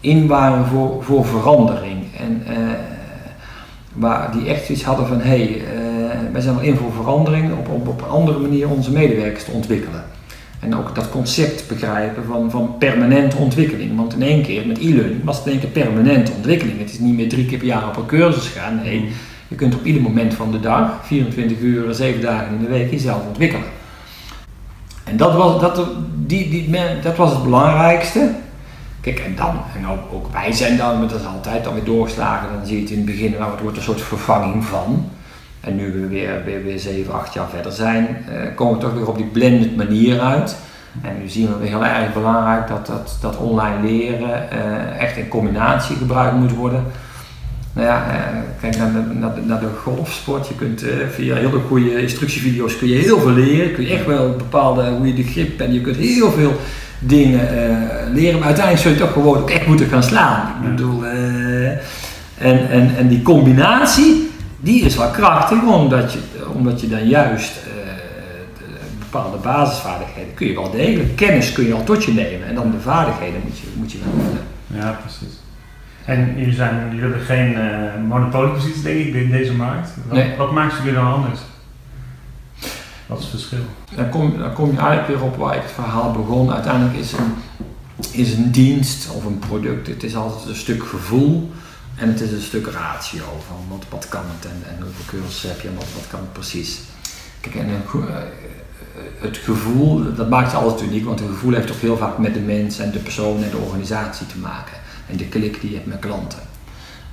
in 0.00 0.26
waren 0.26 0.66
voor, 0.66 1.04
voor 1.04 1.26
verandering. 1.26 2.04
En 2.18 2.42
eh, 2.46 2.56
waar 3.92 4.32
die 4.32 4.48
echt 4.48 4.68
iets 4.68 4.84
hadden 4.84 5.06
van, 5.06 5.20
hé, 5.20 5.28
hey, 5.28 5.62
wij 6.32 6.40
zijn 6.40 6.54
wel 6.54 6.64
in 6.64 6.76
voor 6.76 6.92
verandering, 6.92 7.52
op, 7.52 7.68
op, 7.68 7.88
op 7.88 8.02
een 8.02 8.08
andere 8.08 8.38
manier 8.38 8.68
onze 8.68 8.90
medewerkers 8.90 9.44
te 9.44 9.50
ontwikkelen. 9.50 10.04
En 10.60 10.76
ook 10.76 10.94
dat 10.94 11.10
concept 11.10 11.68
begrijpen 11.68 12.24
van, 12.24 12.50
van 12.50 12.74
permanente 12.78 13.36
ontwikkeling. 13.36 13.96
Want 13.96 14.14
in 14.14 14.22
één 14.22 14.42
keer 14.42 14.66
met 14.66 14.78
e-learning 14.78 15.24
was 15.24 15.36
het 15.36 15.46
in 15.46 15.52
één 15.52 15.60
keer 15.60 15.84
permanente 15.84 16.32
ontwikkeling. 16.32 16.78
Het 16.78 16.90
is 16.90 16.98
niet 16.98 17.14
meer 17.14 17.28
drie 17.28 17.46
keer 17.46 17.58
per 17.58 17.66
jaar 17.66 17.88
op 17.88 17.96
een 17.96 18.06
cursus 18.06 18.48
gaan. 18.48 18.80
Nee, 18.82 19.08
je 19.48 19.54
kunt 19.54 19.74
op 19.74 19.84
ieder 19.84 20.02
moment 20.02 20.34
van 20.34 20.50
de 20.52 20.60
dag, 20.60 20.90
24 21.02 21.58
uur, 21.60 21.94
7 21.94 22.20
dagen 22.20 22.54
in 22.54 22.62
de 22.62 22.68
week, 22.68 22.90
jezelf 22.90 23.26
ontwikkelen. 23.26 23.66
En 25.04 25.16
dat 25.16 25.34
was, 25.34 25.60
dat, 25.60 25.88
die, 26.14 26.50
die, 26.50 26.78
dat 27.02 27.16
was 27.16 27.30
het 27.30 27.42
belangrijkste. 27.42 28.34
Kijk, 29.00 29.18
en 29.18 29.34
dan, 29.36 29.60
en 29.76 29.86
ook, 29.86 30.12
ook 30.12 30.32
wij 30.32 30.52
zijn 30.52 30.76
dan, 30.76 30.98
maar 30.98 31.08
dat 31.08 31.20
is 31.20 31.26
altijd 31.26 31.64
dan 31.64 31.74
weer 31.74 31.84
doorgeslagen, 31.84 32.48
dan 32.52 32.66
zie 32.66 32.76
je 32.76 32.82
het 32.82 32.90
in 32.90 32.96
het 32.96 33.06
begin, 33.06 33.30
nou, 33.30 33.50
het 33.50 33.60
wordt 33.60 33.76
een 33.76 33.82
soort 33.82 34.00
vervanging 34.00 34.64
van. 34.64 35.10
En 35.66 35.76
nu 35.76 35.92
we 35.92 36.06
weer, 36.06 36.42
weer, 36.44 36.64
weer 36.64 36.78
7, 36.78 37.14
8 37.14 37.34
jaar 37.34 37.48
verder 37.48 37.72
zijn, 37.72 38.06
eh, 38.28 38.54
komen 38.54 38.74
we 38.74 38.80
toch 38.80 38.94
weer 38.94 39.08
op 39.08 39.16
die 39.16 39.26
blended 39.26 39.76
manier 39.76 40.20
uit. 40.20 40.56
En 41.02 41.10
nu 41.20 41.28
zien 41.28 41.48
we 41.48 41.58
weer 41.58 41.68
heel 41.68 41.84
erg 41.84 42.12
belangrijk 42.12 42.68
dat, 42.68 42.86
dat, 42.86 43.18
dat 43.20 43.36
online 43.36 43.86
leren 43.88 44.50
eh, 44.50 45.00
echt 45.00 45.16
in 45.16 45.28
combinatie 45.28 45.96
gebruikt 45.96 46.36
moet 46.36 46.54
worden. 46.54 46.84
Nou 47.72 47.88
ja, 47.88 48.06
eh, 48.10 48.38
kijk 48.60 48.76
naar 48.76 48.92
de, 48.92 49.14
naar, 49.14 49.34
de, 49.34 49.40
naar 49.40 49.60
de 49.60 49.68
golfsport. 49.82 50.48
Je 50.48 50.54
kunt 50.54 50.82
eh, 50.82 50.90
via 51.10 51.34
hele 51.34 51.60
goede 51.68 52.00
instructievideo's 52.00 52.78
kun 52.78 52.88
je 52.88 52.94
heel 52.94 53.20
veel 53.20 53.30
leren. 53.30 53.72
Kun 53.72 53.84
je 53.84 53.94
echt 53.94 54.06
wel 54.06 54.36
bepaalde 54.36 54.90
hoe 54.90 55.06
je 55.06 55.14
de 55.14 55.22
grip 55.22 55.60
en 55.60 55.72
je 55.72 55.80
kunt 55.80 55.96
heel 55.96 56.30
veel 56.30 56.52
dingen 56.98 57.48
eh, 57.48 58.12
leren. 58.12 58.38
Maar 58.38 58.46
uiteindelijk 58.46 58.84
zul 58.84 58.92
je 58.92 58.98
toch 58.98 59.12
gewoon 59.12 59.38
ook 59.38 59.50
echt 59.50 59.66
moeten 59.66 59.86
gaan 59.86 60.02
slaan. 60.02 60.48
Ik 60.62 60.70
bedoel, 60.70 61.04
eh, 61.04 61.68
en, 62.38 62.70
en, 62.70 62.96
en 62.96 63.08
die 63.08 63.22
combinatie, 63.22 64.30
die 64.66 64.84
is 64.84 64.96
wel 64.96 65.10
krachtig, 65.10 65.62
omdat 65.62 66.12
je, 66.12 66.18
omdat 66.54 66.80
je 66.80 66.88
dan 66.88 67.08
juist 67.08 67.56
eh, 67.56 67.64
de 68.58 68.64
bepaalde 68.98 69.36
basisvaardigheden 69.36 70.34
kun 70.34 70.46
je 70.46 70.54
wel 70.54 70.70
delen. 70.70 71.14
Kennis 71.14 71.52
kun 71.52 71.66
je 71.66 71.74
al 71.74 71.84
tot 71.84 72.04
je 72.04 72.12
nemen 72.12 72.46
en 72.48 72.54
dan 72.54 72.70
de 72.70 72.80
vaardigheden 72.80 73.40
moet 73.44 73.58
je, 73.58 73.66
moet 73.76 73.92
je. 73.92 73.98
Ja, 74.66 74.98
precies. 75.00 75.34
En 76.04 76.34
jullie, 76.36 76.54
zijn, 76.54 76.84
jullie 76.86 77.00
hebben 77.00 77.20
geen 77.20 77.54
eh 77.56 78.02
monopoliepositie, 78.08 78.82
denk 78.82 79.06
ik, 79.06 79.14
in 79.14 79.30
deze 79.30 79.52
markt. 79.52 79.90
Wat, 80.06 80.16
Nee. 80.16 80.36
wat 80.36 80.52
maakt 80.52 80.76
jullie 80.76 80.92
dan 80.94 81.12
anders? 81.12 81.40
Wat 83.06 83.18
is 83.18 83.24
het 83.24 83.32
verschil? 83.32 83.64
Dan 83.94 84.08
kom, 84.08 84.38
dan 84.38 84.52
kom 84.52 84.70
je 84.70 84.78
eigenlijk 84.78 85.08
weer 85.08 85.22
op 85.22 85.36
waar 85.36 85.56
ik 85.56 85.62
het 85.62 85.70
verhaal 85.72 86.12
begon. 86.12 86.52
Uiteindelijk 86.52 86.96
is 86.96 87.12
een, 87.12 87.34
is 88.10 88.32
een 88.36 88.50
dienst 88.50 89.10
of 89.10 89.24
een 89.24 89.38
product, 89.38 89.86
het 89.86 90.02
is 90.02 90.16
altijd 90.16 90.48
een 90.48 90.56
stuk 90.56 90.82
gevoel 90.86 91.50
en 91.96 92.08
het 92.08 92.20
is 92.20 92.32
een 92.32 92.40
stuk 92.40 92.66
ratio. 92.66 93.24
Van 93.46 93.56
wat, 93.68 93.84
wat 93.88 94.08
kan 94.08 94.22
het 94.36 94.44
en, 94.50 94.62
en 94.68 94.82
hoeveel 94.82 95.18
cursussen 95.18 95.48
heb 95.48 95.60
je 95.60 95.68
en 95.68 95.74
wat, 95.74 95.86
wat 95.94 96.06
kan 96.10 96.20
het 96.20 96.32
precies. 96.32 96.80
Kijk, 97.40 97.54
en 97.54 97.82
go- 97.86 98.06
eh, 98.06 98.14
het 99.20 99.36
gevoel, 99.36 100.14
dat 100.14 100.28
maakt 100.28 100.52
het 100.52 100.62
altijd 100.62 100.90
uniek, 100.90 101.04
want 101.04 101.20
een 101.20 101.28
gevoel 101.28 101.52
heeft 101.52 101.66
toch 101.66 101.80
heel 101.80 101.96
vaak 101.96 102.18
met 102.18 102.34
de 102.34 102.40
mens 102.40 102.78
en 102.78 102.90
de 102.90 102.98
persoon 102.98 103.42
en 103.42 103.50
de 103.50 103.56
organisatie 103.56 104.26
te 104.26 104.38
maken. 104.38 104.76
En 105.10 105.16
de 105.16 105.24
klik 105.24 105.60
die 105.60 105.70
je 105.70 105.76
hebt 105.76 105.88
met 105.88 105.98
klanten. 105.98 106.38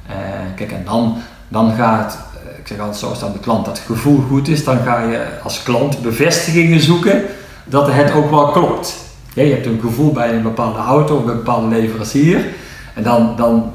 Eh, 0.07 0.15
kijk, 0.55 0.71
en 0.71 0.83
dan, 0.85 1.17
dan 1.47 1.75
gaat, 1.75 2.17
eh, 2.33 2.59
ik 2.59 2.67
zeg 2.67 2.79
altijd 2.79 2.97
zo, 2.97 3.09
als 3.09 3.19
dan 3.19 3.31
de 3.33 3.39
klant 3.39 3.65
dat 3.65 3.79
gevoel 3.79 4.21
goed 4.27 4.47
is, 4.47 4.63
dan 4.63 4.77
ga 4.77 4.99
je 5.01 5.27
als 5.43 5.63
klant 5.63 6.01
bevestigingen 6.01 6.79
zoeken 6.79 7.23
dat 7.65 7.91
het 7.91 8.11
ook 8.11 8.29
wel 8.29 8.47
klopt. 8.51 8.95
Ja, 9.33 9.43
je 9.43 9.51
hebt 9.53 9.65
een 9.65 9.79
gevoel 9.81 10.11
bij 10.11 10.33
een 10.33 10.41
bepaalde 10.41 10.79
auto 10.79 11.15
of 11.15 11.25
een 11.25 11.35
bepaalde 11.35 11.67
leverancier. 11.67 12.45
En 12.93 13.03
dan, 13.03 13.35
dan 13.35 13.73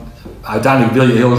uiteindelijk 0.48 0.94
wil 0.94 1.06
je 1.06 1.12
heel 1.12 1.36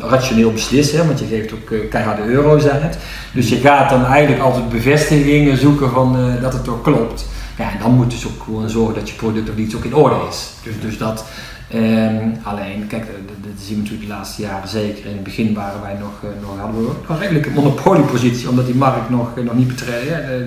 rationeel, 0.00 0.52
beslissen, 0.52 1.06
want 1.06 1.18
je 1.18 1.26
geeft 1.26 1.52
ook 1.52 1.70
uh, 1.70 1.90
keiharde 1.90 2.22
euro's 2.22 2.66
uit. 2.66 2.98
Dus 3.32 3.48
je 3.48 3.56
gaat 3.56 3.90
dan 3.90 4.04
eigenlijk 4.04 4.42
altijd 4.42 4.68
bevestigingen 4.68 5.58
zoeken 5.58 5.90
van 5.90 6.16
eh, 6.16 6.42
dat 6.42 6.52
het 6.52 6.68
ook 6.68 6.84
klopt. 6.84 7.26
Ja, 7.58 7.70
en 7.70 7.78
dan 7.80 7.94
moet 7.94 8.10
dus 8.10 8.26
ook 8.26 8.42
gewoon 8.42 8.68
zorgen 8.70 8.94
dat 8.94 9.08
je 9.08 9.14
product 9.14 9.50
of 9.50 9.56
iets 9.56 9.76
ook 9.76 9.84
in 9.84 9.94
orde 9.94 10.16
is. 10.28 10.50
Dus, 10.62 10.74
dus 10.80 10.98
dat, 10.98 11.24
ehm, 11.70 12.28
alleen, 12.42 12.86
kijk, 12.86 13.06
dat, 13.06 13.36
dat 13.44 13.62
zien 13.64 13.76
we 13.76 13.82
natuurlijk 13.82 14.08
de 14.08 14.14
laatste 14.14 14.42
jaren 14.42 14.68
zeker. 14.68 15.04
In 15.06 15.12
het 15.12 15.22
begin 15.24 15.54
waren 15.54 15.80
wij 15.82 15.94
nog, 15.94 16.12
eh, 16.22 16.28
nog 16.42 16.58
hadden 16.58 16.80
we 16.80 16.92
nog 17.08 17.20
redelijk 17.20 17.46
een 17.46 17.52
monopoliepositie, 17.52 18.48
omdat 18.48 18.66
die 18.66 18.74
markt 18.74 19.10
nog, 19.10 19.36
eh, 19.36 19.44
nog 19.44 19.54
niet 19.54 19.68
betreden. 19.68 20.24
Eh, 20.24 20.40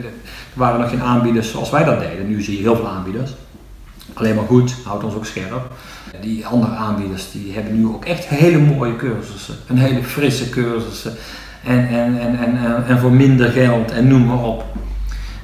Er 0.53 0.65
waren 0.65 0.79
nog 0.79 0.89
geen 0.89 1.01
aanbieders 1.01 1.51
zoals 1.51 1.69
wij 1.69 1.83
dat 1.83 1.99
deden. 1.99 2.27
Nu 2.29 2.41
zie 2.41 2.55
je 2.55 2.61
heel 2.61 2.75
veel 2.75 2.87
aanbieders. 2.87 3.31
Alleen 4.13 4.35
maar 4.35 4.45
goed, 4.45 4.75
houdt 4.83 5.03
ons 5.03 5.13
ook 5.13 5.25
scherp. 5.25 5.71
Die 6.21 6.45
andere 6.45 6.75
aanbieders 6.75 7.31
die 7.31 7.53
hebben 7.53 7.77
nu 7.77 7.87
ook 7.87 8.05
echt 8.05 8.25
hele 8.25 8.57
mooie 8.57 8.95
cursussen. 8.95 9.55
Een 9.67 9.77
hele 9.77 10.03
frisse 10.03 10.49
cursussen. 10.49 11.13
en, 11.63 11.87
en, 11.87 12.19
en, 12.19 12.39
en, 12.39 12.85
en 12.85 12.99
voor 12.99 13.11
minder 13.11 13.51
geld 13.51 13.91
en 13.91 14.07
noem 14.07 14.25
maar 14.25 14.43
op. 14.43 14.63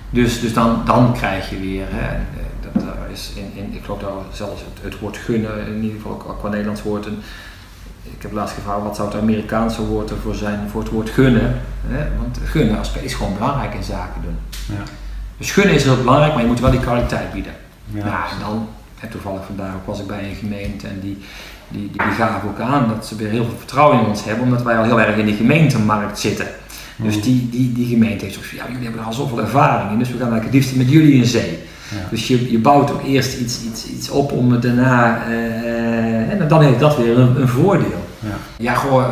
Dus, 0.09 0.39
dus 0.39 0.53
dan, 0.53 0.81
dan 0.85 1.13
krijg 1.13 1.49
je 1.49 1.59
weer, 1.59 1.85
hè, 1.89 2.17
dat, 2.73 2.83
is 3.11 3.31
in, 3.35 3.51
in, 3.53 3.73
ik 3.73 3.83
geloof 3.83 3.99
dat 3.99 4.11
zelfs 4.33 4.61
het, 4.61 4.83
het 4.91 4.99
woord 4.99 5.17
gunnen, 5.17 5.67
in 5.67 5.83
ieder 5.83 6.01
geval 6.01 6.11
ook 6.11 6.39
qua 6.39 6.49
Nederlands 6.49 6.83
woord, 6.83 7.07
ik 8.03 8.21
heb 8.21 8.31
laatst 8.31 8.55
gevraagd 8.55 8.83
wat 8.83 8.95
zou 8.95 9.07
het 9.07 9.21
Amerikaanse 9.21 9.85
woord 9.85 10.09
ervoor 10.09 10.35
zijn 10.35 10.69
voor 10.69 10.81
het 10.81 10.91
woord 10.91 11.09
gunnen. 11.09 11.61
Hè? 11.87 12.05
Want 12.19 12.39
gunnen 12.43 12.77
als 12.77 12.93
is 13.01 13.13
gewoon 13.13 13.33
belangrijk 13.33 13.73
in 13.73 13.83
zaken 13.83 14.21
doen. 14.21 14.37
Ja. 14.77 14.83
Dus 15.37 15.51
gunnen 15.51 15.75
is 15.75 15.83
heel 15.83 15.97
belangrijk, 15.97 16.33
maar 16.33 16.41
je 16.41 16.47
moet 16.47 16.59
wel 16.59 16.71
die 16.71 16.79
kwaliteit 16.79 17.33
bieden. 17.33 17.53
Ja, 17.85 18.03
nou, 18.03 18.29
en 18.31 18.39
dan, 18.39 18.67
en 19.05 19.11
toevallig 19.11 19.45
vandaag 19.45 19.75
ook 19.75 19.85
was 19.85 19.99
ik 19.99 20.07
bij 20.07 20.29
een 20.29 20.35
gemeente 20.35 20.87
en 20.87 20.99
die, 21.01 21.17
die, 21.67 21.91
die, 21.91 22.11
gaven 22.17 22.49
ook 22.49 22.59
aan 22.59 22.87
dat 22.95 23.05
ze 23.05 23.15
weer 23.15 23.29
heel 23.29 23.45
veel 23.45 23.57
vertrouwen 23.57 23.99
in 23.99 24.05
ons 24.05 24.23
hebben, 24.23 24.43
omdat 24.43 24.63
wij 24.63 24.77
al 24.77 24.83
heel 24.83 25.01
erg 25.01 25.17
in 25.17 25.25
die 25.25 25.35
gemeentemarkt 25.35 26.19
zitten. 26.19 26.47
Dus 26.95 27.21
die, 27.21 27.49
die, 27.49 27.73
die 27.73 27.87
gemeente 27.87 28.25
heeft 28.25 28.37
gezegd, 28.37 28.55
ja, 28.55 28.65
jullie 28.67 28.83
hebben 28.83 29.01
er 29.01 29.07
al 29.07 29.13
zoveel 29.13 29.39
ervaring 29.39 29.91
in, 29.91 29.99
dus 29.99 30.07
we 30.07 30.17
gaan 30.17 30.31
eigenlijk 30.31 30.53
het 30.53 30.53
liefst 30.53 30.75
met 30.75 30.91
jullie 30.91 31.13
in 31.13 31.25
zee. 31.25 31.59
Dus 32.09 32.27
je, 32.27 32.51
je 32.51 32.59
bouwt 32.59 32.91
ook 32.91 33.03
eerst 33.03 33.39
iets, 33.39 33.63
iets, 33.63 33.87
iets 33.87 34.09
op 34.09 34.31
om 34.31 34.51
het 34.51 34.61
daarna, 34.61 35.27
uh, 35.27 36.31
en 36.31 36.47
dan 36.47 36.61
heeft 36.61 36.79
dat 36.79 36.97
weer 36.97 37.17
een, 37.17 37.41
een 37.41 37.47
voordeel. 37.47 38.05
Ja, 38.19 38.35
ja 38.57 38.73
gewoon, 38.73 39.03
uh, 39.03 39.09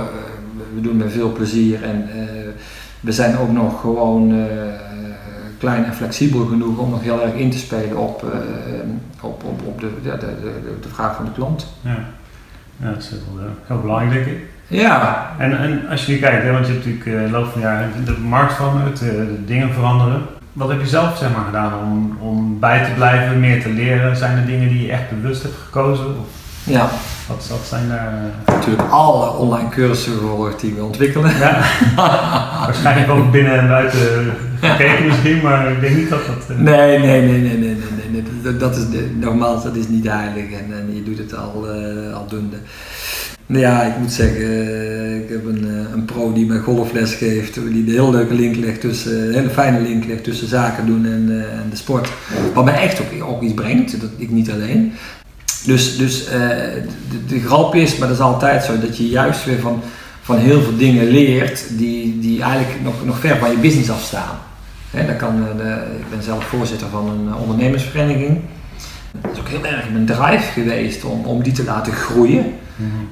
we 0.76 0.82
doen 0.82 0.98
met 0.98 1.12
veel 1.12 1.32
plezier 1.32 1.84
en 1.84 2.10
uh, 2.16 2.24
we 3.00 3.12
zijn 3.12 3.38
ook 3.38 3.52
nog 3.52 3.82
gewoon 3.82 4.48
klein 5.64 5.86
en 5.86 5.94
flexibel 5.94 6.46
genoeg 6.46 6.78
om 6.78 6.90
nog 6.90 7.02
heel 7.02 7.22
erg 7.22 7.34
in 7.34 7.52
te 7.52 7.58
spelen 7.58 7.98
op, 7.98 8.26
op, 9.22 9.44
op, 9.44 9.62
op 9.66 9.80
de, 9.80 9.90
de, 10.04 10.18
de, 10.18 10.78
de, 10.82 10.90
vraag 10.90 11.16
van 11.16 11.26
de 11.26 11.32
klant. 11.32 11.68
Ja, 11.82 11.98
ja 12.78 12.90
dat 12.90 12.98
is 12.98 13.10
heel, 13.10 13.40
heel 13.64 13.82
belangrijk 13.82 14.14
denk 14.14 14.38
ik. 14.38 14.44
Ja. 14.68 15.32
En, 15.38 15.58
en 15.58 15.88
als 15.90 16.06
je 16.06 16.12
nu 16.12 16.20
kijkt, 16.20 16.44
hè, 16.44 16.52
want 16.52 16.68
je 16.68 16.74
hebt 16.74 16.86
natuurlijk 16.86 17.06
uh, 17.06 17.32
loop 17.32 17.52
van 17.52 17.62
jaar 17.62 17.90
de 18.06 18.18
markt 18.18 18.54
verandert, 18.54 19.00
de 19.00 19.44
dingen 19.46 19.74
veranderen. 19.74 20.22
Wat 20.54 20.70
heb 20.70 20.80
je 20.80 20.88
zelf 20.88 21.18
zeg 21.18 21.34
maar, 21.34 21.46
gedaan 21.46 21.74
om, 21.84 22.18
om 22.20 22.60
bij 22.60 22.84
te 22.84 22.92
blijven, 22.96 23.40
meer 23.40 23.62
te 23.62 23.70
leren? 23.70 24.18
Zijn 24.18 24.38
er 24.38 24.46
dingen 24.46 24.70
die 24.70 24.86
je 24.86 24.92
echt 24.92 25.10
bewust 25.10 25.44
hebt 25.44 25.56
gekozen? 25.56 26.06
Of 26.06 26.43
ja. 26.64 26.90
Wat, 27.28 27.48
wat 27.50 27.66
zijn 27.68 27.88
daar? 27.88 28.14
Natuurlijk 28.46 28.92
alle 28.92 29.32
online 29.32 29.70
cursussen 29.70 30.14
gevolgd 30.14 30.60
die 30.60 30.74
we 30.74 30.84
ontwikkelen. 30.84 31.38
Ja. 31.38 31.64
Waarschijnlijk 32.66 33.10
ook 33.10 33.32
binnen 33.32 33.60
en 33.60 33.68
buiten 33.68 34.34
gekeken 34.62 35.06
misschien, 35.06 35.42
maar 35.42 35.72
ik 35.72 35.82
denk 35.82 35.96
niet 35.96 36.10
dat 36.10 36.26
dat... 36.26 36.58
Uh... 36.58 36.64
Nee, 36.64 37.00
nee, 37.00 37.22
nee, 37.22 37.42
nee, 37.42 37.58
nee, 37.58 37.78
nee, 38.12 38.24
nee, 38.44 38.58
Dat, 38.58 38.76
is 38.76 38.90
de, 38.90 39.12
nogmaals, 39.20 39.64
dat 39.64 39.76
is 39.76 39.88
niet 39.88 40.08
heilig 40.08 40.52
en, 40.52 40.74
en 40.78 40.96
je 40.96 41.04
doet 41.04 41.18
het 41.18 41.36
al, 41.36 41.66
uh, 41.76 42.16
al 42.16 42.28
dunde. 42.28 42.58
Nou 43.46 43.62
ja, 43.62 43.84
ik 43.84 43.98
moet 43.98 44.12
zeggen, 44.12 44.46
eh, 44.46 45.16
ik 45.16 45.30
heb 45.30 45.46
een, 45.46 45.68
eh, 45.68 45.94
een 45.94 46.06
pro 46.06 46.34
die 46.34 46.46
mij 46.46 46.60
golfles 46.60 47.14
geeft, 47.14 47.54
die 47.54 47.64
een 47.64 47.90
heel 47.90 48.12
leuke 48.12 48.34
link 48.34 48.56
legt 48.56 48.82
tussen, 48.82 49.28
een 49.28 49.34
hele 49.34 49.50
fijne 49.50 49.82
link 49.82 50.06
legt 50.06 50.24
tussen 50.24 50.48
zaken 50.48 50.86
doen 50.86 51.06
en, 51.06 51.26
uh, 51.30 51.42
en 51.42 51.68
de 51.70 51.76
sport. 51.76 52.12
Wat 52.54 52.66
mij 52.66 52.82
echt 52.82 53.02
ook, 53.02 53.30
ook 53.30 53.42
iets 53.42 53.54
brengt, 53.54 54.02
dat 54.02 54.10
ik 54.18 54.30
niet 54.30 54.52
alleen. 54.52 54.94
Dus, 55.66 55.98
dus 55.98 56.26
uh, 56.26 56.32
de, 57.10 57.26
de 57.28 57.40
grap 57.40 57.76
is, 57.76 57.98
maar 57.98 58.08
dat 58.08 58.18
is 58.18 58.24
altijd 58.24 58.64
zo, 58.64 58.80
dat 58.80 58.98
je 58.98 59.10
juist 59.10 59.46
weer 59.46 59.60
van, 59.60 59.82
van 60.22 60.38
heel 60.38 60.62
veel 60.62 60.78
dingen 60.78 61.08
leert 61.08 61.66
die, 61.78 62.20
die 62.20 62.42
eigenlijk 62.42 62.84
nog, 62.84 63.06
nog 63.06 63.20
ver 63.20 63.38
van 63.38 63.52
je 63.52 63.58
business 63.58 63.90
afstaan. 63.90 64.38
He, 64.92 65.06
dan 65.06 65.16
kan, 65.16 65.36
de, 65.58 65.84
ik 66.00 66.10
ben 66.10 66.24
zelf 66.24 66.44
voorzitter 66.44 66.88
van 66.88 67.10
een 67.10 67.36
ondernemersvereniging. 67.36 68.40
Dat 69.22 69.32
is 69.32 69.40
ook 69.40 69.48
heel 69.48 69.66
erg 69.66 69.90
mijn 69.92 70.06
drive 70.06 70.52
geweest 70.52 71.04
om, 71.04 71.26
om 71.26 71.44
die 71.44 71.54
te 71.54 71.64
laten 71.64 71.94
groeien. 71.94 72.54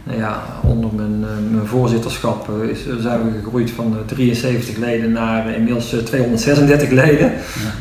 Nou 0.03 0.17
ja, 0.17 0.43
onder 0.63 0.89
mijn, 0.95 1.23
eh, 1.23 1.51
mijn 1.51 1.67
voorzitterschap 1.67 2.49
eh, 2.49 2.69
is, 2.69 2.79
zijn 2.99 3.23
we 3.23 3.39
gegroeid 3.43 3.71
van 3.71 3.97
73 4.05 4.73
eh, 4.73 4.79
leden 4.79 5.11
naar 5.11 5.53
inmiddels 5.55 5.95
236 6.05 6.89
leden. 6.89 7.31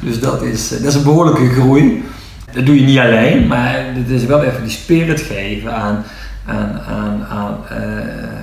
Dus 0.03 0.21
dat 0.21 0.43
is, 0.43 0.69
dat 0.69 0.83
is 0.83 0.95
een 0.95 1.03
behoorlijke 1.03 1.49
groei. 1.49 2.03
Dat 2.53 2.67
doe 2.67 2.81
je 2.81 2.87
niet 2.87 2.99
alleen, 2.99 3.47
maar 3.47 3.85
het 3.95 4.11
is 4.11 4.25
wel 4.25 4.43
even 4.43 4.63
die 4.63 4.73
spirit 4.73 5.21
geven 5.21 5.75
aan, 5.75 6.05
aan, 6.47 6.81
aan, 6.89 7.27
aan 7.29 7.59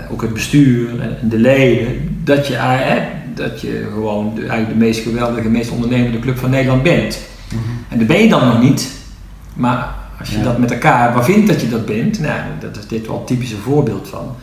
ook 0.10 0.22
het 0.22 0.34
bestuur 0.34 1.02
en 1.02 1.18
de 1.30 1.38
leden. 1.38 2.20
Dat 2.24 2.48
je, 2.48 2.58
dat 3.34 3.62
je 3.62 3.88
gewoon 3.94 4.36
de, 4.36 4.40
eigenlijk 4.40 4.70
de 4.70 4.86
meest 4.86 5.02
geweldige, 5.02 5.50
meest 5.50 5.70
ondernemende 5.70 6.20
club 6.20 6.38
van 6.38 6.50
Nederland 6.50 6.84
bent. 6.84 7.20
Mhm. 7.54 7.62
En 7.90 7.98
dat 7.98 8.08
ben 8.08 8.22
je 8.22 8.30
dan 8.30 8.48
nog 8.48 8.62
niet, 8.62 8.92
maar 9.54 9.96
als 10.20 10.30
je 10.30 10.42
dat 10.42 10.58
met 10.58 10.72
elkaar 10.72 11.14
bevindt 11.14 11.48
dat 11.48 11.62
je 11.62 11.70
dat 11.70 11.86
bent, 11.86 12.20
nou, 12.20 12.42
dat 12.60 12.78
is 12.78 12.88
dit 12.88 13.08
wel 13.08 13.20
een 13.20 13.26
typische 13.26 13.58
voorbeeld 13.58 14.08
van. 14.08 14.36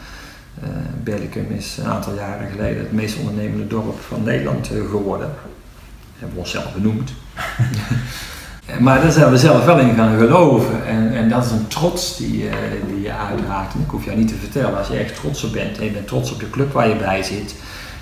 Uh, 0.62 0.68
Berlicum 1.02 1.46
is 1.56 1.78
een 1.80 1.90
aantal 1.90 2.14
jaren 2.14 2.50
geleden 2.50 2.78
het 2.78 2.92
meest 2.92 3.18
ondernemende 3.18 3.66
dorp 3.66 4.00
van 4.08 4.22
Nederland 4.22 4.70
geworden. 4.90 5.26
Dat 5.26 6.18
hebben 6.18 6.34
we 6.34 6.42
onszelf 6.42 6.74
benoemd. 6.74 7.12
maar 8.78 9.00
daar 9.00 9.10
zijn 9.10 9.30
we 9.30 9.36
zelf 9.36 9.64
wel 9.64 9.78
in 9.78 9.94
gaan 9.94 10.18
geloven. 10.18 10.86
En, 10.86 11.14
en 11.14 11.28
dat 11.28 11.44
is 11.44 11.50
een 11.50 11.68
trots 11.68 12.16
die, 12.16 12.44
uh, 12.44 12.50
die 12.92 13.02
je 13.02 13.12
uitraakt. 13.12 13.74
En 13.74 13.80
ik 13.80 13.90
hoef 13.90 14.04
jou 14.04 14.16
niet 14.16 14.28
te 14.28 14.34
vertellen, 14.34 14.78
als 14.78 14.88
je 14.88 14.96
echt 14.96 15.14
trots 15.14 15.44
op 15.44 15.52
bent 15.52 15.78
en 15.78 15.84
je 15.84 15.90
bent 15.90 16.06
trots 16.06 16.32
op 16.32 16.40
de 16.40 16.50
club 16.50 16.72
waar 16.72 16.88
je 16.88 16.96
bij 16.96 17.22
zit, 17.22 17.54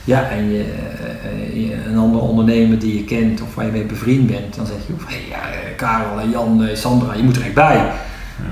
ja, 0.05 0.29
en 0.29 0.51
je, 0.51 0.65
uh, 1.55 1.87
een 1.87 1.99
andere 1.99 2.25
ondernemer 2.25 2.79
die 2.79 2.97
je 2.97 3.05
kent 3.05 3.43
of 3.43 3.55
waar 3.55 3.67
je 3.67 3.73
mee 3.73 3.85
bevriend 3.85 4.27
bent, 4.27 4.57
dan 4.57 4.67
zeg 4.67 4.77
je, 4.87 4.93
hey, 5.07 5.25
ja, 5.29 5.51
eh, 5.51 5.77
Karel, 5.77 6.29
Jan, 6.29 6.69
Sandra, 6.73 7.15
je 7.15 7.23
moet 7.23 7.37
er 7.37 7.43
echt 7.43 7.55
bij. 7.55 7.93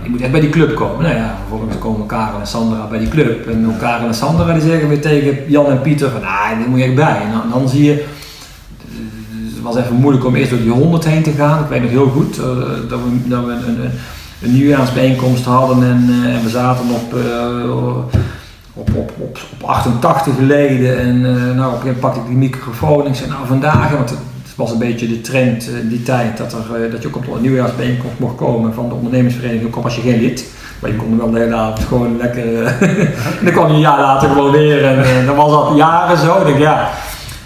Je 0.03 0.11
moet 0.11 0.21
echt 0.21 0.31
bij 0.31 0.41
die 0.41 0.51
club 0.51 0.75
komen. 0.75 1.03
Nou 1.03 1.15
ja, 1.15 1.37
vervolgens 1.39 1.79
komen 1.79 2.07
Karel 2.07 2.41
en 2.41 2.47
Sandra 2.47 2.87
bij 2.87 2.99
die 2.99 3.09
club. 3.09 3.47
En 3.47 3.77
Karel 3.79 4.07
en 4.07 4.15
Sandra 4.15 4.53
die 4.53 4.63
zeggen 4.63 4.89
weer 4.89 5.01
tegen 5.01 5.39
Jan 5.47 5.71
en 5.71 5.81
Pieter 5.81 6.11
van, 6.11 6.23
ah, 6.23 6.51
daar 6.51 6.69
moet 6.69 6.79
je 6.79 6.85
echt 6.85 6.95
bij. 6.95 7.21
En 7.23 7.33
dan, 7.33 7.61
dan 7.61 7.69
zie 7.69 7.85
je, 7.85 8.05
het 9.65 9.75
was 9.75 9.85
even 9.85 9.97
moeilijk 9.97 10.25
om 10.27 10.35
eerst 10.35 10.51
door 10.51 10.61
die 10.61 10.71
honderd 10.71 11.05
heen 11.05 11.23
te 11.23 11.31
gaan. 11.31 11.63
Ik 11.63 11.69
weet 11.69 11.83
nog 11.83 11.91
heel 11.91 12.09
goed 12.09 12.39
uh, 12.39 12.45
dat 12.89 12.99
we, 13.01 13.29
dat 13.29 13.45
we 13.45 13.53
een, 13.53 13.69
een, 13.69 13.91
een 14.43 14.53
nieuwjaarsbijeenkomst 14.53 15.45
hadden 15.45 15.83
en, 15.83 16.07
uh, 16.11 16.43
we 16.43 16.49
zaten 16.49 16.85
op... 16.91 17.15
Uh, 17.15 17.97
op, 18.75 18.89
op, 18.95 19.13
op, 19.19 19.39
op 19.53 19.69
88 19.69 20.39
leden. 20.39 20.99
En 20.99 21.17
uh, 21.17 21.55
nou, 21.57 21.67
op 21.69 21.75
een 21.75 21.81
gegeven 21.81 22.01
pakte 22.01 22.21
ik 22.21 22.27
die 22.27 22.37
microfoon 22.37 23.01
en 23.01 23.11
ik 23.11 23.15
zei, 23.15 23.31
nou 23.31 23.47
vandaag, 23.47 23.91
want 23.91 24.11
het 24.11 24.57
was 24.57 24.71
een 24.71 24.79
beetje 24.79 25.09
de 25.09 25.21
trend 25.21 25.69
die 25.89 26.03
tijd, 26.03 26.37
dat, 26.37 26.53
er, 26.53 26.85
uh, 26.85 26.93
dat 26.93 27.03
je 27.03 27.09
ook 27.09 27.17
op 27.17 27.35
een 27.35 27.41
nieuwjaarsbijeenkomst 27.41 28.19
mocht 28.19 28.37
komen 28.37 28.75
van 28.75 28.89
de 28.89 28.95
ondernemersvereniging, 28.95 29.75
ook 29.75 29.85
als 29.85 29.97
je 29.97 30.03
geen 30.03 30.21
lid. 30.21 30.45
Maar 30.79 30.91
je 30.91 30.97
kon 30.97 31.19
wel 31.19 31.31
de 31.31 31.39
hele 31.39 31.55
avond 31.55 31.81
gewoon 31.81 32.17
lekker, 32.17 32.45
uh, 32.53 32.83
en 33.39 33.45
dan 33.45 33.53
kwam 33.53 33.69
je 33.69 33.75
een 33.75 33.81
jaar 33.81 34.01
later 34.01 34.29
gewoon 34.29 34.51
weer 34.51 34.85
en 34.85 35.27
dan 35.27 35.37
was 35.37 35.51
dat 35.51 35.77
jaren 35.77 36.19
zo. 36.19 36.45
Denk, 36.45 36.59
ja, 36.59 36.81
er 36.81 36.89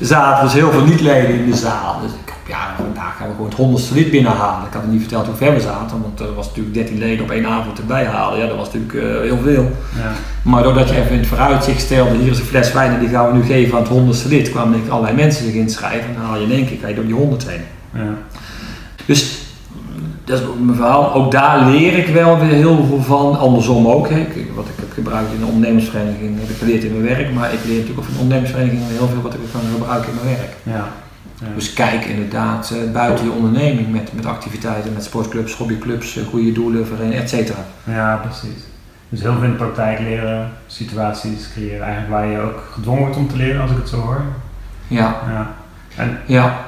zaten 0.01 0.45
dus 0.45 0.53
heel 0.53 0.71
veel 0.71 0.85
niet-leden 0.85 1.35
in 1.35 1.51
de 1.51 1.57
zaal. 1.57 2.01
Dus 2.03 2.11
ja, 2.49 2.75
vandaag 2.77 3.17
gaan 3.17 3.27
we 3.27 3.33
gewoon 3.33 3.49
het 3.49 3.59
honderdste 3.59 3.95
lid 3.95 4.11
binnenhalen. 4.11 4.67
Ik 4.67 4.73
had 4.73 4.87
niet 4.87 5.01
verteld 5.01 5.27
hoe 5.27 5.35
ver 5.35 5.55
we 5.55 5.61
zaten, 5.61 6.03
want 6.03 6.21
er 6.21 6.35
was 6.35 6.47
natuurlijk 6.47 6.75
13 6.75 6.99
leden 6.99 7.25
op 7.25 7.31
één 7.31 7.47
avond 7.47 7.79
erbij 7.79 8.05
halen. 8.05 8.39
Ja, 8.39 8.47
dat 8.47 8.57
was 8.57 8.73
natuurlijk 8.73 8.93
uh, 8.93 9.21
heel 9.21 9.39
veel. 9.43 9.71
Ja. 9.97 10.13
Maar 10.43 10.63
doordat 10.63 10.89
je 10.89 10.97
even 10.97 11.11
in 11.11 11.19
het 11.19 11.27
vooruitzicht 11.27 11.81
stelde, 11.81 12.17
hier 12.17 12.31
is 12.31 12.39
een 12.39 12.45
fles 12.45 12.73
wijn 12.73 12.93
en 12.93 13.01
die 13.01 13.09
gaan 13.09 13.27
we 13.27 13.37
nu 13.37 13.43
geven 13.43 13.75
aan 13.75 13.83
het 13.83 13.93
honderdste 13.93 14.29
lid, 14.29 14.51
kwamen 14.51 14.79
ik 14.79 14.89
allerlei 14.89 15.17
mensen 15.17 15.45
zich 15.45 15.55
inschrijven 15.55 16.09
en 16.09 16.15
dan 16.15 16.25
haal 16.25 16.39
je 16.39 16.45
in 16.45 16.53
één 16.53 16.67
keer, 16.67 16.79
ga 16.81 16.89
je 16.89 16.95
door 16.95 17.05
die 17.05 17.15
honderd 17.15 17.49
heen. 17.49 17.63
Ja. 17.93 18.15
Dus 19.07 19.44
dat 20.25 20.41
is 20.41 20.47
mijn 20.61 20.77
verhaal. 20.77 21.15
Ook 21.15 21.31
daar 21.31 21.67
leer 21.67 21.99
ik 21.99 22.07
wel 22.07 22.39
weer 22.39 22.55
heel 22.55 22.85
veel 22.85 23.03
van. 23.03 23.39
Andersom 23.39 23.87
ook. 23.87 24.09
Hè. 24.09 24.27
Wat 24.55 24.67
ik 24.67 24.75
heb 24.77 24.93
gebruikt 24.93 25.33
in 25.33 25.41
een 25.41 25.49
ondernemersvereniging 25.49 26.41
heb 26.41 26.49
ik 26.49 26.57
geleerd 26.57 26.85
in 26.85 26.93
mijn 27.01 27.17
werk. 27.17 27.33
Maar 27.33 27.53
ik 27.53 27.65
leer 27.65 27.79
natuurlijk 27.79 27.99
ook 27.99 28.05
van 28.05 28.15
een 28.15 28.21
ondernemersvereniging 28.21 28.83
heel 28.89 29.09
veel 29.09 29.23
wat 29.23 29.35
ik 29.35 29.41
kan 29.53 29.61
gebruiken 29.75 30.09
in 30.09 30.19
mijn 30.25 30.37
werk. 30.37 30.53
Ja. 30.63 30.89
Dus 31.55 31.73
kijk 31.73 32.05
inderdaad 32.05 32.73
uh, 32.75 32.93
buiten 32.93 33.25
je 33.25 33.31
onderneming 33.31 33.93
met, 33.93 34.13
met 34.13 34.27
activiteiten, 34.27 34.93
met 34.93 35.05
sportclubs, 35.05 35.55
hobbyclubs, 35.55 36.17
uh, 36.17 36.27
goede 36.27 36.53
doelen, 36.53 36.87
verenigingen, 36.87 37.23
et 37.23 37.29
cetera. 37.29 37.59
Ja, 37.85 38.21
precies. 38.23 38.63
Dus 39.09 39.21
heel 39.21 39.33
veel 39.33 39.43
in 39.43 39.51
de 39.51 39.57
praktijk 39.57 39.99
leren, 39.99 40.51
situaties 40.67 41.53
creëren, 41.53 41.83
eigenlijk 41.83 42.13
waar 42.13 42.27
je 42.27 42.39
ook 42.39 42.69
gedwongen 42.73 43.03
wordt 43.03 43.17
om 43.17 43.29
te 43.29 43.37
leren, 43.37 43.61
als 43.61 43.71
ik 43.71 43.77
het 43.77 43.89
zo 43.89 43.97
hoor. 43.97 44.23
Ja. 44.87 45.17
ja. 45.29 45.55
En, 45.97 46.19
ja. 46.27 46.59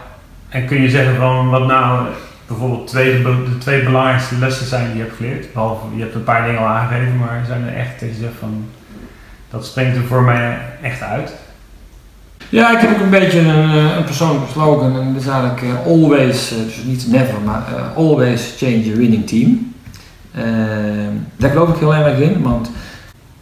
en 0.48 0.66
kun 0.66 0.82
je 0.82 0.90
zeggen 0.90 1.16
van 1.16 1.50
wat 1.50 1.66
nou 1.66 2.06
bijvoorbeeld 2.46 2.86
twee, 2.86 3.22
de 3.22 3.58
twee 3.58 3.82
belangrijkste 3.82 4.38
lessen 4.38 4.66
zijn 4.66 4.86
die 4.86 4.96
je 4.96 5.02
hebt 5.02 5.16
geleerd? 5.16 5.52
Behalve, 5.52 5.86
je 5.96 6.02
hebt 6.02 6.14
een 6.14 6.24
paar 6.24 6.46
dingen 6.46 6.60
al 6.60 6.66
aangegeven, 6.66 7.16
maar 7.16 7.44
zijn 7.46 7.66
er 7.66 7.76
echt 7.76 8.00
dat 8.00 8.08
je 8.18 8.28
van 8.38 8.68
dat 9.50 9.66
springt 9.66 9.96
er 9.96 10.02
voor 10.02 10.22
mij 10.22 10.58
echt 10.82 11.02
uit? 11.02 11.34
Ja, 12.48 12.70
ik 12.70 12.78
heb 12.78 12.90
ook 12.90 13.02
een 13.02 13.10
beetje 13.10 13.38
een, 13.38 13.70
eh, 13.70 13.96
een 13.96 14.04
persoonlijke 14.04 14.52
slogan 14.52 15.00
en 15.00 15.12
dat 15.12 15.22
is 15.22 15.28
eigenlijk 15.28 15.62
uh, 15.62 15.86
always, 15.86 16.52
uh, 16.52 16.58
dus 16.64 16.82
niet 16.84 17.06
never, 17.10 17.40
maar 17.44 17.62
always 17.94 18.54
change 18.58 18.84
your 18.84 18.98
winning 18.98 19.26
team. 19.26 19.74
daar 21.36 21.50
geloof 21.50 21.68
ik 21.68 21.76
heel 21.76 21.94
erg 21.94 22.18
in, 22.18 22.42
want 22.42 22.70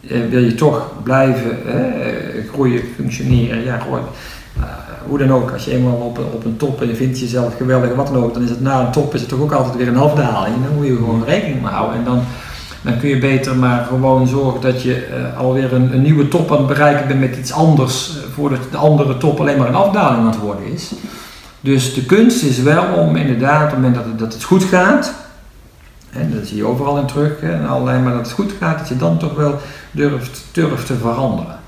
wil 0.01 0.43
je 0.43 0.55
toch 0.55 0.91
blijven 1.03 1.57
groeien, 2.51 2.81
functioneren, 2.95 3.63
ja, 3.63 3.77
gewoon, 3.77 4.03
hoe 5.07 5.17
dan 5.17 5.31
ook, 5.31 5.51
als 5.51 5.65
je 5.65 5.71
eenmaal 5.71 5.93
op, 6.33 6.45
een 6.45 6.57
top 6.57 6.81
en 6.81 6.87
je 6.87 6.95
vindt 6.95 7.19
jezelf 7.19 7.55
geweldig 7.57 7.95
wat 7.95 8.07
dan 8.07 8.23
ook, 8.23 8.33
dan 8.33 8.43
is 8.43 8.49
het 8.49 8.61
na 8.61 8.85
een 8.85 8.91
top 8.91 9.13
is 9.13 9.19
het 9.19 9.29
toch 9.29 9.39
ook 9.39 9.51
altijd 9.51 9.75
weer 9.75 9.87
een 9.87 9.97
afdaling. 9.97 10.55
Dan 10.65 10.75
moet 10.75 10.85
je 10.85 10.95
gewoon 10.95 11.23
rekening 11.25 11.61
mee 11.61 11.71
houden. 11.71 11.97
En 11.97 12.03
dan, 12.03 12.21
dan 12.81 12.97
kun 12.97 13.09
je 13.09 13.17
beter 13.17 13.55
maar 13.55 13.85
gewoon 13.85 14.27
zorgen 14.27 14.61
dat 14.61 14.81
je 14.81 15.07
uh, 15.07 15.39
alweer 15.39 15.73
een, 15.73 15.93
een, 15.93 16.01
nieuwe 16.01 16.27
top 16.27 16.51
aan 16.51 16.57
het 16.57 16.67
bereiken 16.67 17.07
bent 17.07 17.19
met 17.19 17.37
iets 17.37 17.51
anders 17.51 18.17
voordat 18.33 18.59
de 18.71 18.77
andere 18.77 19.17
top 19.17 19.39
alleen 19.39 19.57
maar 19.57 19.67
een 19.67 19.75
afdaling 19.75 20.19
aan 20.19 20.31
het 20.31 20.39
worden 20.39 20.71
is. 20.73 20.91
Dus 21.61 21.93
de 21.93 22.05
kunst 22.05 22.43
is 22.43 22.61
wel 22.61 22.93
om 22.93 23.15
inderdaad 23.15 23.63
op 23.63 23.69
het 23.69 23.75
moment 23.75 23.95
dat 23.95 24.05
het, 24.05 24.19
dat 24.19 24.33
het 24.33 24.43
goed 24.43 24.63
gaat, 24.63 25.13
en 26.09 26.31
dat 26.33 26.47
zie 26.47 26.57
je 26.57 26.65
overal 26.65 26.97
in 26.97 27.05
terug, 27.05 27.39
en 27.39 27.67
alleen 27.67 28.03
maar 28.03 28.13
dat 28.13 28.25
het 28.25 28.31
goed 28.31 28.53
gaat, 28.59 28.79
dat 28.79 28.87
je 28.87 28.97
dan 28.97 29.17
toch 29.17 29.35
wel 29.35 29.59
durft, 29.91 30.43
durft 30.51 30.85
te 30.85 30.95
veranderen. 30.95 31.63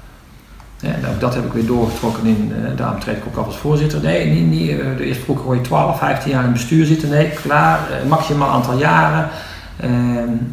En 0.82 1.02
dat 1.20 1.34
heb 1.34 1.46
ik 1.46 1.54
weer 1.54 1.66
doorgetrokken 1.66 2.26
in, 2.26 2.52
uh, 2.52 2.78
daarom 2.78 3.00
treed 3.00 3.18
ik 3.18 3.24
ook 3.28 3.38
af 3.38 3.46
als 3.46 3.58
voorzitter. 3.58 4.02
Nee, 4.02 4.26
niet, 4.26 4.60
niet, 4.60 4.70
uh, 4.70 4.78
de 4.98 5.06
eerste 5.06 5.24
vroeger 5.24 5.56
je 5.56 5.62
12, 5.62 5.98
15 5.98 6.32
jaar 6.32 6.44
in 6.44 6.52
bestuur 6.52 6.86
zitten. 6.86 7.10
Nee, 7.10 7.30
klaar, 7.30 7.80
uh, 7.80 8.10
maximaal 8.10 8.50
aantal 8.50 8.78
jaren. 8.78 9.30
Ehm, 9.80 9.92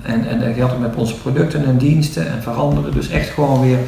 en, 0.02 0.28
en 0.28 0.40
dat 0.40 0.48
geldt 0.56 0.72
ook 0.72 0.78
met 0.78 0.94
onze 0.94 1.14
producten 1.14 1.64
en 1.64 1.76
diensten 1.76 2.26
en 2.26 2.42
veranderen. 2.42 2.92
Dus 2.92 3.08
echt 3.08 3.30
gewoon 3.30 3.60
weer. 3.60 3.78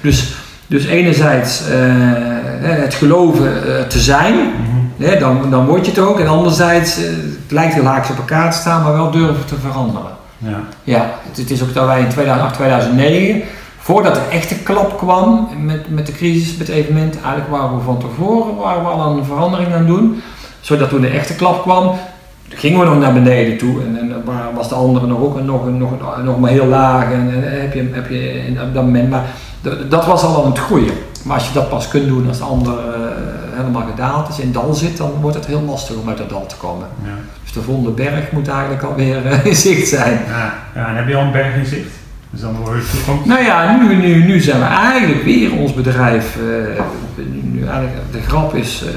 Dus, 0.00 0.34
dus 0.66 0.86
enerzijds 0.86 1.62
het 2.60 2.94
geloven 2.94 3.52
te 3.88 3.98
zijn, 3.98 4.34
mm 4.34 4.84
dan, 5.18 5.50
dan 5.50 5.66
word 5.66 5.84
je 5.84 5.90
het 5.90 6.00
ook. 6.00 6.20
En 6.20 6.26
anderzijds, 6.26 6.96
het 6.96 7.50
lijkt 7.50 7.74
heel 7.74 7.84
haaks 7.84 8.10
op 8.10 8.16
elkaar 8.16 8.50
te 8.50 8.56
staan, 8.56 8.82
maar 8.82 8.92
wel 8.92 9.10
durven 9.10 9.44
te 9.44 9.54
veranderen. 9.54 10.10
Ja, 10.38 10.60
ja 10.84 11.10
het, 11.28 11.36
het 11.36 11.50
is 11.50 11.62
ook 11.62 11.74
dat 11.74 11.86
wij 11.86 12.00
in 12.00 12.08
2008, 12.08 12.54
2009 12.54 13.42
voordat 13.86 14.14
de 14.14 14.20
echte 14.30 14.54
klap 14.54 14.98
kwam 14.98 15.48
met, 15.64 15.90
met 15.90 16.06
de 16.06 16.12
crisis, 16.12 16.56
met 16.56 16.66
het 16.66 16.76
evenement, 16.76 17.14
eigenlijk 17.14 17.48
waren 17.48 17.76
we 17.76 17.82
van 17.82 17.98
tevoren 17.98 18.56
waren 18.56 18.82
we 18.82 18.88
al 18.88 19.16
een 19.16 19.24
verandering 19.24 19.72
aan 19.72 19.78
het 19.78 19.86
doen. 19.86 20.22
Zodat 20.60 20.88
toen 20.88 21.00
de 21.00 21.08
echte 21.08 21.34
klap 21.34 21.62
kwam, 21.62 21.94
gingen 22.48 22.80
we 22.80 22.84
nog 22.84 22.98
naar 22.98 23.12
beneden 23.12 23.58
toe 23.58 23.82
en, 23.82 23.98
en 23.98 24.22
was 24.54 24.68
de 24.68 24.74
andere 24.74 25.06
nog, 25.06 25.20
ook, 25.20 25.40
nog, 25.40 25.70
nog, 25.70 26.22
nog 26.24 26.40
maar 26.40 26.50
heel 26.50 26.66
laag 26.66 27.04
en, 27.04 27.30
en 27.34 27.60
heb 27.60 27.74
je, 27.74 27.90
heb 27.92 28.10
je 28.10 28.52
op 28.66 28.74
dat 28.74 28.84
moment, 28.84 29.10
maar 29.10 29.24
dat 29.88 30.06
was 30.06 30.22
al 30.22 30.44
aan 30.44 30.50
het 30.50 30.58
groeien. 30.58 30.94
Maar 31.24 31.36
als 31.36 31.46
je 31.46 31.54
dat 31.54 31.68
pas 31.68 31.88
kunt 31.88 32.08
doen 32.08 32.28
als 32.28 32.38
de 32.38 32.44
ander 32.44 32.72
uh, 32.72 33.06
helemaal 33.54 33.86
gedaald 33.86 34.28
is, 34.28 34.38
in 34.38 34.52
dal 34.52 34.74
zit, 34.74 34.96
dan 34.96 35.10
wordt 35.20 35.36
het 35.36 35.46
heel 35.46 35.62
lastig 35.62 35.96
om 35.96 36.08
uit 36.08 36.18
dat 36.18 36.28
dal 36.28 36.46
te 36.46 36.56
komen. 36.56 36.86
Ja. 37.04 37.10
Dus 37.42 37.52
de 37.52 37.62
volgende 37.62 37.90
berg 37.90 38.32
moet 38.32 38.48
eigenlijk 38.48 38.82
alweer 38.82 39.26
uh, 39.26 39.44
in 39.50 39.56
zicht 39.56 39.88
zijn. 39.88 40.20
Ja. 40.28 40.54
ja, 40.74 40.88
en 40.88 40.96
heb 40.96 41.08
je 41.08 41.16
al 41.16 41.22
een 41.22 41.32
berg 41.32 41.54
in 41.54 41.66
zicht? 41.66 42.04
Dus 42.30 42.40
dan 42.40 42.56
word 42.56 42.82
je? 42.90 43.14
Nou 43.24 43.44
ja, 43.44 43.76
nu, 43.76 43.96
nu, 43.96 44.24
nu 44.24 44.40
zijn 44.40 44.58
we 44.58 44.66
eigenlijk 44.66 45.22
weer 45.22 45.52
ons 45.52 45.74
bedrijf. 45.74 46.36
Uh, 46.36 46.82
nu 47.32 47.66
eigenlijk, 47.66 48.12
de 48.12 48.20
grap 48.20 48.54
is, 48.54 48.82
uh, 48.82 48.90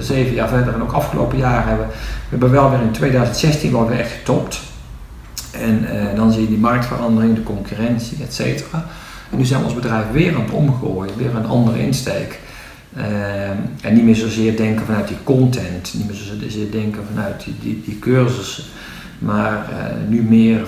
zeven 0.00 0.34
jaar 0.34 0.48
verder 0.48 0.74
en 0.74 0.82
ook 0.82 0.92
afgelopen 0.92 1.38
jaar 1.38 1.66
hebben 1.66 1.86
we 1.86 1.94
hebben 2.28 2.50
wel 2.50 2.70
weer 2.70 2.80
in 2.80 2.92
2016 2.92 3.72
wel 3.72 3.88
weer 3.88 3.98
echt 3.98 4.12
getopt. 4.12 4.60
En 5.52 5.86
uh, 5.94 6.16
dan 6.16 6.32
zie 6.32 6.42
je 6.42 6.48
die 6.48 6.58
marktverandering, 6.58 7.34
de 7.34 7.42
concurrentie, 7.42 8.18
et 8.22 8.34
cetera. 8.34 8.86
En 9.30 9.38
nu 9.38 9.44
zijn 9.44 9.60
we 9.60 9.66
ons 9.66 9.74
bedrijf 9.74 10.04
weer 10.12 10.34
aan 10.34 10.40
het 10.40 10.50
omgooien, 10.50 11.16
weer 11.16 11.34
een 11.34 11.46
andere 11.46 11.80
insteek. 11.80 12.38
en 13.82 13.94
niet 13.94 14.04
meer 14.04 14.16
zozeer 14.16 14.56
denken 14.56 14.86
vanuit 14.86 15.08
die 15.08 15.16
content, 15.24 15.94
niet 15.94 16.06
meer 16.06 16.16
zozeer 16.16 16.70
denken 16.70 17.02
vanuit 17.14 17.44
die, 17.44 17.54
die, 17.60 17.82
die 17.84 17.98
cursussen 17.98 18.64
maar 19.18 19.68
uh, 19.70 20.08
nu 20.08 20.22
meer 20.22 20.66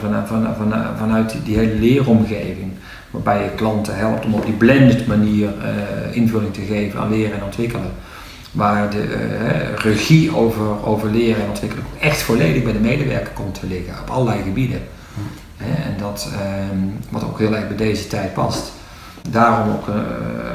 vanuit, 0.98 1.36
die, 1.44 1.56
hele 1.56 1.74
leeromgeving, 1.74 2.72
waarbij 3.10 3.42
je 3.44 3.50
klanten 3.50 3.96
helpt 3.96 4.24
om 4.24 4.34
op 4.34 4.44
die 4.44 4.54
blended 4.54 5.06
manier 5.06 5.48
uh, 5.48 6.16
invulling 6.16 6.54
te 6.54 6.60
geven 6.60 7.00
aan 7.00 7.10
leren 7.10 7.36
en 7.36 7.44
ontwikkelen. 7.44 7.90
Waar 8.52 8.90
de 8.90 9.02
uh, 9.02 9.76
regie 9.76 10.36
over, 10.36 10.84
over 10.84 11.10
leren 11.10 11.42
en 11.42 11.48
ontwikkelen 11.48 11.84
echt 12.00 12.22
volledig 12.22 12.62
bij 12.62 12.72
de 12.72 12.78
medewerker 12.78 13.32
komt 13.32 13.60
te 13.60 13.66
liggen, 13.66 13.94
op 14.00 14.10
allerlei 14.10 14.42
gebieden. 14.42 14.80
en 15.56 15.94
dat, 15.98 16.30
um, 16.72 16.96
wat 17.08 17.24
ook 17.24 17.38
heel 17.38 17.54
erg 17.54 17.68
bij 17.68 17.76
deze 17.76 18.06
tijd 18.06 18.34
past. 18.34 18.72
Daarom 19.30 19.74
ook 19.74 19.86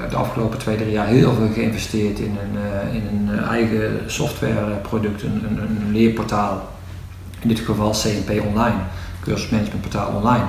de 0.10 0.16
afgelopen 0.16 0.60
twee, 0.60 0.78
drie 0.78 0.92
jaar 0.92 1.08
heel 1.08 1.34
veel 1.34 1.50
geïnvesteerd 1.54 2.20
in 2.20 2.38
een, 2.42 2.94
in 2.94 3.30
een 3.30 3.40
eigen 3.44 4.00
softwareproduct, 4.06 5.24
een, 5.24 5.44
een, 5.50 5.58
een 5.58 5.92
leerportaal 5.92 6.75
in 7.48 7.56
dit 7.56 7.66
geval 7.66 7.92
CNP 7.92 8.30
Online, 8.48 8.76
cursusmanagementportaal 9.20 10.08
online. 10.16 10.44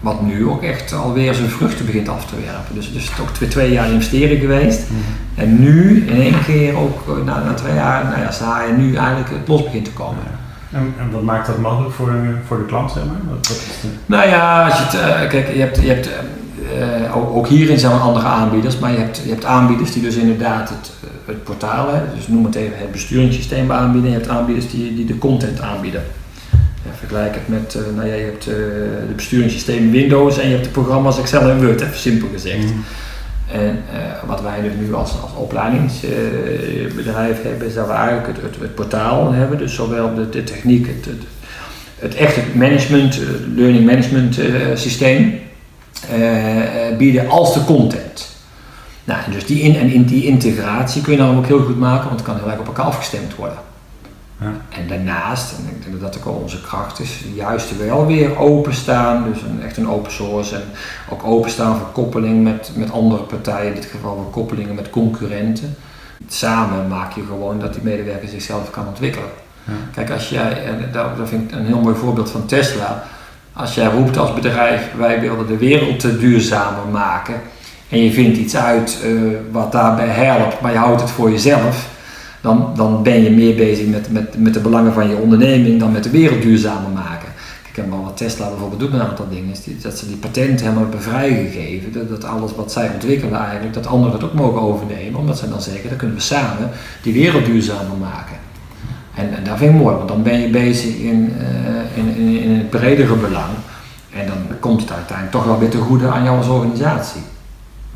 Wat 0.00 0.22
nu 0.22 0.48
ook 0.48 0.62
echt 0.62 0.92
alweer 0.92 1.34
zijn 1.34 1.48
vruchten 1.48 1.86
begint 1.86 2.08
af 2.08 2.26
te 2.26 2.34
werpen. 2.44 2.74
Dus 2.74 2.86
het 2.86 2.94
is 2.94 3.10
toch 3.16 3.32
twee, 3.32 3.48
twee 3.48 3.72
jaar 3.72 3.90
investeren 3.90 4.38
geweest. 4.38 4.80
Mhm. 4.80 5.40
En 5.40 5.60
nu 5.60 6.06
in 6.06 6.20
één 6.20 6.44
keer 6.44 6.76
ook 6.76 7.08
eh, 7.08 7.24
na, 7.24 7.44
na 7.44 7.54
twee 7.54 7.74
jaar, 7.74 8.04
nou 8.04 8.20
ja, 8.20 8.30
sta 8.30 8.62
je 8.62 8.72
nu 8.72 8.94
eigenlijk 8.94 9.30
het 9.30 9.48
los 9.48 9.62
begint 9.62 9.84
te 9.84 9.92
komen. 9.92 10.22
En, 10.72 10.94
en, 10.98 11.10
wat 11.10 11.22
maakt 11.22 11.46
dat 11.46 11.58
mogelijk 11.58 11.94
voor 11.94 12.10
de, 12.10 12.34
voor 12.46 12.58
de 12.58 12.64
klant, 12.64 12.90
zeg 12.90 13.04
maar? 13.04 13.20
Wat, 13.28 13.48
wat 13.48 13.56
is 13.56 13.80
de... 13.80 13.88
Nou 14.06 14.28
ja, 14.28 14.64
als 14.64 14.76
je 14.76 14.84
het, 14.84 14.94
uh, 14.94 15.28
kijk, 15.28 15.52
je 15.52 15.60
hebt, 15.60 15.80
je 15.80 15.88
hebt 15.88 16.08
uh, 16.78 17.16
ook, 17.16 17.36
ook, 17.36 17.48
hierin 17.48 17.78
zijn 17.78 17.92
er 17.92 17.98
andere 17.98 18.26
aanbieders, 18.26 18.78
maar 18.78 18.92
je 18.92 18.98
hebt, 18.98 19.20
je 19.24 19.30
hebt 19.30 19.44
aanbieders 19.44 19.92
die 19.92 20.02
dus 20.02 20.16
inderdaad 20.16 20.68
het, 20.68 20.90
het 21.24 21.44
portaal 21.44 21.88
hebben, 21.88 22.10
dus 22.14 22.28
noem 22.28 22.44
het 22.44 22.54
even 22.54 22.78
het 22.78 22.92
besturingssysteem 22.92 23.72
aanbieden. 23.72 24.10
Je 24.10 24.16
hebt 24.16 24.28
aanbieders 24.28 24.70
die, 24.70 24.94
die 24.94 25.04
de 25.04 25.18
content 25.18 25.60
aanbieden. 25.60 26.02
vergelijk 26.98 27.34
het 27.34 27.48
met, 27.48 27.74
uh, 27.74 27.82
nou 27.96 28.08
ja, 28.08 28.14
je 28.14 28.24
hebt 28.24 28.48
uh, 28.48 28.54
de 29.08 29.14
besturingssysteem 29.16 29.90
Windows 29.90 30.38
en 30.38 30.46
je 30.46 30.52
hebt 30.52 30.64
de 30.64 30.70
programma's 30.70 31.18
Excel 31.18 31.50
en 31.50 31.64
Word, 31.64 31.80
even 31.80 31.98
simpel 31.98 32.28
gezegd. 32.32 32.64
Mm. 32.64 32.84
En 33.52 33.82
wat 34.26 34.42
wij 34.42 34.62
dus 34.62 34.72
nu 34.80 34.94
als, 34.94 35.10
als 35.22 35.32
opleidingsbedrijf 35.36 37.42
hebben, 37.42 37.66
is 37.66 37.74
dat 37.74 37.86
we 37.86 37.92
eigenlijk 37.92 38.26
het, 38.26 38.36
het, 38.42 38.56
het 38.60 38.74
portaal 38.74 39.32
hebben, 39.32 39.58
dus 39.58 39.74
zowel 39.74 40.14
de, 40.14 40.28
de 40.28 40.44
techniek, 40.44 40.86
het, 40.86 41.04
het, 41.04 41.22
het 41.98 42.14
echte 42.14 42.40
management, 42.54 43.20
learning 43.54 43.86
management 43.86 44.38
systeem 44.74 45.40
bieden 46.98 47.28
als 47.28 47.54
de 47.54 47.64
content. 47.64 48.34
Nou, 49.04 49.20
en 49.24 49.32
dus 49.32 49.46
die, 49.46 49.60
in, 49.60 49.76
en 49.76 49.92
in 49.92 50.04
die 50.04 50.24
integratie 50.24 51.02
kun 51.02 51.12
je 51.12 51.18
dan 51.18 51.36
ook 51.36 51.46
heel 51.46 51.64
goed 51.64 51.78
maken, 51.78 52.06
want 52.06 52.20
het 52.20 52.28
kan 52.28 52.38
heel 52.38 52.50
erg 52.50 52.58
op 52.58 52.66
elkaar 52.66 52.84
afgestemd 52.84 53.34
worden. 53.34 53.58
Ja. 54.40 54.52
En 54.68 54.88
daarnaast, 54.88 55.52
en 55.58 55.76
ik 55.76 55.82
denk 55.82 56.00
dat 56.00 56.12
dat 56.12 56.22
ook 56.22 56.34
al 56.34 56.40
onze 56.42 56.60
kracht 56.60 57.00
is, 57.00 57.24
juist 57.34 57.76
wel 57.76 58.06
weer 58.06 58.38
openstaan, 58.38 59.24
dus 59.32 59.42
een, 59.42 59.62
echt 59.62 59.76
een 59.76 59.88
open 59.88 60.12
source 60.12 60.54
en 60.54 60.62
ook 61.08 61.24
openstaan 61.24 61.78
voor 61.78 61.86
koppeling 61.86 62.42
met, 62.42 62.70
met 62.74 62.92
andere 62.92 63.22
partijen, 63.22 63.68
in 63.68 63.74
dit 63.74 63.84
geval 63.90 64.14
voor 64.14 64.30
koppelingen 64.30 64.74
met 64.74 64.90
concurrenten. 64.90 65.76
Samen 66.28 66.88
maak 66.88 67.12
je 67.12 67.22
gewoon 67.28 67.60
dat 67.60 67.72
die 67.72 67.82
medewerker 67.82 68.28
zichzelf 68.28 68.70
kan 68.70 68.86
ontwikkelen. 68.86 69.28
Ja. 69.64 69.72
Kijk, 69.94 70.10
als 70.10 70.28
jij, 70.28 70.64
en 70.64 70.88
dat, 70.92 71.16
dat 71.16 71.28
vind 71.28 71.50
ik 71.50 71.58
een 71.58 71.66
heel 71.66 71.80
mooi 71.80 71.96
voorbeeld 71.96 72.30
van 72.30 72.46
Tesla, 72.46 73.04
als 73.56 73.74
jij 73.74 73.86
roept 73.86 74.18
als 74.18 74.34
bedrijf, 74.34 74.90
wij 74.96 75.20
willen 75.20 75.46
de 75.46 75.56
wereld 75.56 76.00
duurzamer 76.00 76.86
maken, 76.92 77.34
en 77.88 78.04
je 78.04 78.12
vindt 78.12 78.38
iets 78.38 78.56
uit 78.56 78.98
uh, 79.04 79.30
wat 79.52 79.72
daarbij 79.72 80.08
helpt, 80.08 80.60
maar 80.60 80.72
je 80.72 80.78
houdt 80.78 81.00
het 81.00 81.10
voor 81.10 81.30
jezelf, 81.30 81.88
dan, 82.40 82.72
dan 82.76 83.02
ben 83.02 83.22
je 83.22 83.30
meer 83.30 83.54
bezig 83.54 83.86
met, 83.86 84.12
met, 84.12 84.38
met 84.38 84.54
de 84.54 84.60
belangen 84.60 84.92
van 84.92 85.08
je 85.08 85.16
onderneming 85.16 85.80
dan 85.80 85.92
met 85.92 86.02
de 86.02 86.10
wereld 86.10 86.42
duurzamer 86.42 86.90
maken. 86.90 87.28
Kijk, 87.72 87.88
maar 87.88 88.02
wat 88.02 88.16
Tesla 88.16 88.48
bijvoorbeeld 88.48 88.80
doet 88.80 88.90
met 88.90 89.00
een 89.00 89.06
aantal 89.06 89.28
dingen, 89.30 89.50
is 89.50 89.82
dat 89.82 89.98
ze 89.98 90.06
die 90.06 90.16
patenten 90.16 90.58
helemaal 90.58 90.82
hebben 90.82 91.02
vrijgegeven. 91.02 91.92
Dat, 91.92 92.08
dat 92.08 92.24
alles 92.24 92.54
wat 92.54 92.72
zij 92.72 92.90
ontwikkelen 92.94 93.40
eigenlijk, 93.40 93.74
dat 93.74 93.86
anderen 93.86 94.12
het 94.12 94.24
ook 94.24 94.34
mogen 94.34 94.60
overnemen, 94.60 95.20
omdat 95.20 95.38
zij 95.38 95.48
dan 95.48 95.62
zeggen, 95.62 95.88
dan 95.88 95.98
kunnen 95.98 96.16
we 96.16 96.22
samen 96.22 96.70
die 97.02 97.12
wereld 97.12 97.44
duurzamer 97.44 97.96
maken. 98.00 98.36
En, 99.16 99.36
en 99.36 99.44
dat 99.44 99.58
vind 99.58 99.74
ik 99.74 99.80
mooi, 99.80 99.96
want 99.96 100.08
dan 100.08 100.22
ben 100.22 100.40
je 100.40 100.48
bezig 100.48 100.96
in, 100.96 101.32
uh, 101.38 101.96
in, 101.96 102.16
in, 102.16 102.42
in 102.42 102.50
het 102.50 102.70
bredere 102.70 103.14
belang. 103.14 103.52
En 104.12 104.26
dan 104.26 104.58
komt 104.60 104.80
het 104.80 104.92
uiteindelijk 104.92 105.36
toch 105.36 105.44
wel 105.44 105.58
weer 105.58 105.70
te 105.70 105.78
goede 105.78 106.08
aan 106.08 106.24
jou 106.24 106.36
als 106.36 106.48
organisatie. 106.48 107.22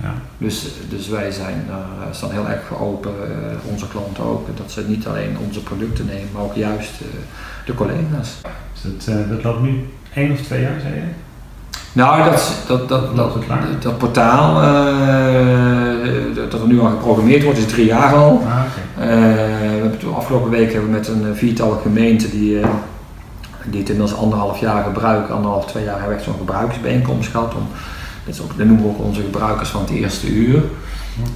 Ja. 0.02 0.14
Dus, 0.38 0.66
dus 0.88 1.08
wij 1.08 1.30
zijn 1.30 1.64
daar 1.68 2.08
uh, 2.08 2.14
staan 2.14 2.30
heel 2.30 2.48
erg 2.48 2.62
voor 2.68 2.80
open, 2.80 3.12
uh, 3.12 3.70
onze 3.70 3.88
klanten 3.88 4.24
ook, 4.24 4.56
dat 4.56 4.72
ze 4.72 4.84
niet 4.88 5.06
alleen 5.06 5.36
onze 5.46 5.62
producten 5.62 6.06
nemen, 6.06 6.28
maar 6.32 6.42
ook 6.42 6.54
juist 6.54 7.00
uh, 7.00 7.06
de 7.66 7.74
collega's. 7.74 8.40
Dus 8.82 9.04
dat, 9.04 9.28
dat 9.28 9.42
loopt 9.42 9.62
nu 9.62 9.88
één 10.14 10.32
of 10.32 10.40
twee 10.40 10.60
jaar, 10.60 10.80
zei 10.80 10.94
je? 10.94 11.02
Nou, 11.92 12.30
dat, 12.30 12.52
dat, 12.66 12.88
dat, 12.88 13.16
dat, 13.16 13.34
dat 13.82 13.98
portaal 13.98 14.54
dat 16.34 16.60
er 16.60 16.66
nu 16.66 16.80
al 16.80 16.88
geprogrammeerd 16.88 17.42
wordt, 17.42 17.58
is 17.58 17.66
drie 17.66 17.86
jaar 17.86 18.14
al. 18.14 18.42
Ah, 18.46 18.62
okay. 18.96 19.08
we 19.08 19.88
hebben 19.88 20.14
afgelopen 20.14 20.50
week 20.50 20.72
hebben 20.72 20.90
we 20.90 20.96
met 20.96 21.08
een 21.08 21.36
viertal 21.36 21.70
gemeenten 21.70 22.30
die, 22.30 22.60
die 23.64 23.80
het 23.80 23.88
inmiddels 23.88 24.14
anderhalf 24.14 24.60
jaar 24.60 24.84
gebruiken, 24.84 25.34
anderhalf, 25.34 25.66
twee 25.66 25.84
jaar 25.84 25.92
hebben 25.92 26.10
we 26.10 26.16
echt 26.16 26.24
zo'n 26.24 26.38
gebruiksbijeenkomst 26.38 27.30
gehad 27.30 27.54
om 27.54 27.66
dat, 28.24 28.34
is 28.34 28.40
ook, 28.40 28.56
dat 28.56 28.66
noemen 28.66 28.84
we 28.84 28.90
ook 28.90 29.04
onze 29.04 29.22
gebruikers 29.22 29.68
van 29.68 29.80
het 29.80 29.90
eerste 29.90 30.28
uur. 30.28 30.62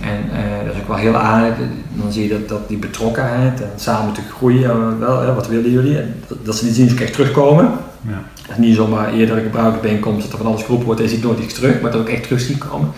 En 0.00 0.24
uh, 0.32 0.66
dat 0.66 0.74
is 0.74 0.80
ook 0.80 0.88
wel 0.88 0.96
heel 0.96 1.16
aardig. 1.16 1.54
Dan 1.92 2.12
zie 2.12 2.22
je 2.22 2.28
dat, 2.28 2.48
dat 2.48 2.68
die 2.68 2.78
betrokkenheid 2.78 3.60
en 3.60 3.70
samen 3.76 4.12
te 4.12 4.20
groeien, 4.36 4.98
wel, 4.98 5.20
hè, 5.20 5.34
wat 5.34 5.48
willen 5.48 5.70
jullie? 5.70 5.98
En 5.98 6.22
dat, 6.28 6.44
dat 6.44 6.56
ze 6.56 6.64
die 6.64 6.74
zien 6.74 6.98
echt 6.98 7.12
terugkomen. 7.12 7.72
Ja. 8.08 8.22
Het 8.42 8.50
is 8.50 8.56
niet 8.56 8.76
zomaar 8.76 9.12
eerder 9.12 9.36
een 9.36 9.42
gebruikersbijeenkomst 9.42 10.22
dat 10.22 10.32
er 10.32 10.38
van 10.38 10.46
alles 10.46 10.62
geroepen 10.62 10.86
wordt 10.86 11.00
en 11.00 11.08
ziet 11.08 11.22
nooit 11.22 11.38
iets 11.38 11.54
terug, 11.54 11.80
maar 11.80 11.90
dat 11.90 12.00
ook 12.00 12.08
echt 12.08 12.22
terug 12.22 12.58
komen. 12.58 12.92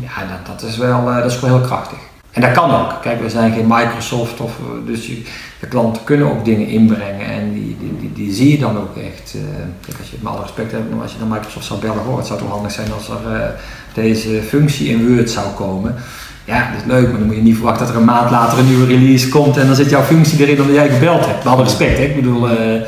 Ja, 0.00 0.36
dat, 0.36 0.46
dat, 0.60 0.70
is 0.70 0.76
wel, 0.76 1.08
uh, 1.08 1.16
dat 1.16 1.30
is 1.30 1.40
wel 1.40 1.50
heel 1.50 1.66
krachtig. 1.66 1.98
En 2.30 2.40
dat 2.40 2.52
kan 2.52 2.70
ook. 2.70 3.02
Kijk, 3.02 3.20
we 3.20 3.30
zijn 3.30 3.52
geen 3.52 3.66
Microsoft, 3.66 4.40
of, 4.40 4.52
eh, 4.58 4.86
dus 4.86 5.06
de 5.60 5.66
klanten 5.68 6.04
kunnen 6.04 6.30
ook 6.30 6.44
dingen 6.44 6.66
inbrengen 6.66 7.26
en 7.26 7.52
die, 7.52 7.76
die, 8.00 8.12
die, 8.12 8.32
zie 8.32 8.50
je 8.50 8.58
dan 8.58 8.76
ook 8.76 8.96
echt. 8.96 9.34
Uh, 9.36 9.42
kijk, 9.86 9.98
als 9.98 10.10
je 10.10 10.16
met 10.20 10.32
alle 10.32 10.42
respect 10.42 10.72
hebt, 10.72 11.02
als 11.02 11.12
je 11.12 11.18
naar 11.18 11.28
Microsoft 11.28 11.66
zou 11.66 11.80
bellen, 11.80 12.02
hoor, 12.02 12.16
het 12.16 12.26
zou 12.26 12.38
toch 12.38 12.50
handig 12.50 12.72
zijn 12.72 12.92
als 12.92 13.08
er 13.08 13.54
deze 13.94 14.42
functie 14.42 14.88
in 14.88 15.14
Word 15.14 15.30
zou 15.30 15.46
komen. 15.56 15.94
Ja, 16.44 16.70
dat 16.70 16.80
is 16.80 16.86
leuk, 16.86 17.08
maar 17.08 17.18
dan 17.18 17.26
moet 17.26 17.36
je 17.36 17.42
niet 17.42 17.54
verwachten 17.54 17.86
dat 17.86 17.94
er 17.94 18.00
een 18.00 18.06
maand 18.06 18.30
later 18.30 18.58
een 18.58 18.68
nieuwe 18.68 18.86
release 18.86 19.28
komt 19.28 19.56
en 19.56 19.66
dan 19.66 19.76
zit 19.76 19.90
jouw 19.90 20.02
functie 20.02 20.40
erin 20.40 20.60
omdat 20.60 20.74
jij 20.74 20.88
gebeld 20.88 21.26
hebt. 21.26 21.42
We 21.42 21.48
hadden 21.48 21.66
respect, 21.66 21.98
hè? 21.98 22.04
ik 22.04 22.14
bedoel, 22.14 22.48
eh, 22.48 22.80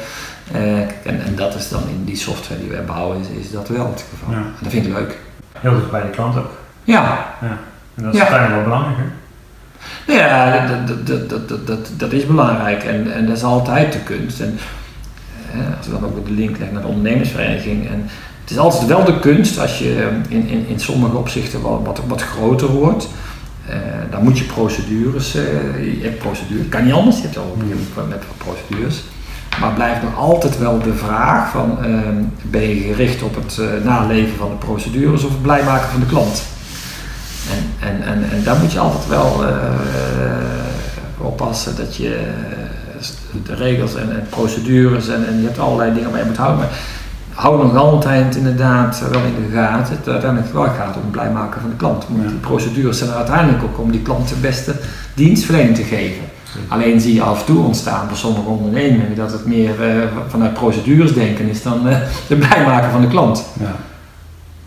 eh, 0.52 0.78
en, 0.80 1.24
en 1.26 1.35
dat 1.37 1.54
is 1.54 1.68
dan 1.68 1.83
in 1.88 2.04
die 2.04 2.16
software 2.16 2.61
die 2.61 2.70
we 2.70 2.80
bouwen, 2.87 3.20
is, 3.20 3.44
is 3.44 3.50
dat 3.50 3.68
wel 3.68 3.87
het 3.87 4.04
geval. 4.11 4.35
Ja. 4.35 4.40
En 4.40 4.54
dat 4.62 4.72
vind 4.72 4.87
ik 4.87 4.92
leuk. 4.92 5.18
Heel 5.59 5.74
dicht 5.74 5.90
bij 5.90 6.02
de 6.02 6.11
klant 6.11 6.37
ook. 6.37 6.50
Ja, 6.85 7.02
Ja. 7.40 7.59
En 7.94 8.02
dat 8.02 8.14
is 8.14 8.20
Ja. 8.20 8.26
uiteindelijk 8.26 8.66
wel 8.66 8.74
belangrijk. 8.76 8.96
Hè? 8.98 9.12
Nou 10.12 10.18
ja, 10.18 10.66
dat, 10.66 10.87
dat, 11.07 11.28
dat, 11.28 11.48
dat, 11.48 11.66
dat, 11.66 11.88
dat, 11.96 12.12
is 12.12 12.26
belangrijk 12.26 12.85
en, 12.85 13.12
en 13.12 13.26
dat 13.26 13.37
is 13.37 13.42
altijd 13.42 13.92
de 13.92 13.98
kunst. 13.98 14.40
En 14.40 14.59
eh, 15.52 15.76
als 15.78 15.87
we 15.87 15.92
dan 15.92 16.04
ook 16.04 16.26
de 16.26 16.33
link 16.33 16.50
leggen 16.59 16.72
naar 16.72 16.83
de 16.83 16.88
ondernemersvereniging. 16.88 17.88
En 17.88 18.09
het 18.40 18.50
is 18.50 18.59
altijd 18.59 18.87
wel 18.87 19.04
de 19.04 19.18
kunst 19.18 19.59
als 19.59 19.78
je 19.78 19.94
eh, 20.28 20.37
in, 20.37 20.46
in, 20.48 20.66
in 20.68 20.80
sommige 20.80 21.16
opzichten 21.16 21.61
wat, 21.61 21.80
wat, 21.85 22.00
wat 22.07 22.22
groter 22.22 22.68
wordt. 22.68 23.09
eh, 23.68 23.76
dan 24.11 24.22
moet 24.22 24.38
je 24.38 24.44
procedures, 24.44 25.35
eh, 25.35 25.42
je 26.00 26.02
hebt 26.02 26.18
procedures, 26.18 26.68
kan 26.68 26.85
niet 26.85 26.92
anders, 26.92 27.16
je 27.16 27.22
hebt 27.22 27.37
al 27.38 27.57
op 27.57 28.09
met 28.09 28.22
procedures. 28.38 29.02
Maar 29.60 29.72
blijft 29.74 30.02
nog 30.02 30.16
altijd 30.18 30.58
wel 30.58 30.78
de 30.82 30.94
vraag 30.94 31.50
van, 31.50 31.78
eh, 31.84 31.90
ben 32.42 32.68
je 32.68 32.80
gericht 32.80 33.22
op 33.22 33.34
het 33.34 33.58
eh, 33.58 33.66
naleven 33.84 34.36
van 34.36 34.48
de 34.48 34.66
procedures 34.66 35.24
of 35.24 35.30
het 35.30 35.42
blij 35.42 35.64
maken 35.64 35.88
van 35.88 36.00
de 36.00 36.06
klant? 36.06 36.42
En, 37.50 37.88
en, 37.88 38.02
en, 38.02 38.30
en 38.30 38.42
daar 38.44 38.56
moet 38.56 38.72
je 38.72 38.78
altijd 38.78 39.08
wel 39.08 39.44
eh, 39.46 39.54
oppassen 41.18 41.76
dat 41.76 41.96
je 41.96 42.14
eh, 42.16 43.42
de 43.44 43.54
regels 43.54 43.94
en, 43.94 44.10
en 44.10 44.26
procedures 44.28 45.08
en, 45.08 45.26
en 45.26 45.38
je 45.40 45.44
hebt 45.46 45.58
allerlei 45.58 45.94
dingen 45.94 46.10
waar 46.10 46.18
je 46.18 46.26
moet 46.26 46.36
houden. 46.36 46.58
Maar 46.58 46.78
hou 47.34 47.62
nog 47.62 47.76
altijd 47.76 48.36
inderdaad 48.36 49.02
wel 49.10 49.20
in 49.20 49.34
de 49.34 49.56
gaten 49.56 49.88
dat 49.88 49.98
het 50.04 50.08
uiteindelijk 50.08 50.52
wel 50.52 50.64
gaat 50.64 50.96
om 50.96 51.02
het 51.02 51.10
blij 51.10 51.30
maken 51.30 51.60
van 51.60 51.70
de 51.70 51.76
klant. 51.76 52.04
Want 52.08 52.22
Ja. 52.22 52.28
die 52.28 52.38
procedures 52.38 52.98
zijn 52.98 53.10
er 53.10 53.16
uiteindelijk 53.16 53.62
ook 53.62 53.78
om 53.78 53.90
die 53.90 54.02
klant 54.02 54.28
de 54.28 54.34
beste 54.34 54.74
dienstverlening 55.14 55.76
te 55.76 55.82
geven. 55.82 56.22
Alleen 56.68 57.00
zie 57.00 57.14
je 57.14 57.22
af 57.22 57.40
en 57.40 57.46
toe 57.46 57.64
ontstaan 57.64 58.06
bij 58.06 58.16
sommige 58.16 58.48
ondernemingen 58.48 59.16
dat 59.16 59.32
het 59.32 59.46
meer 59.46 59.82
eh, 59.82 60.06
vanuit 60.28 60.54
procedures 60.54 61.14
denken 61.14 61.48
is 61.48 61.62
dan 61.62 61.88
eh, 61.88 61.96
de 62.28 62.36
blij 62.36 62.64
maken 62.64 62.90
van 62.90 63.00
de 63.00 63.08
klant. 63.08 63.44
Ja. 63.60 63.76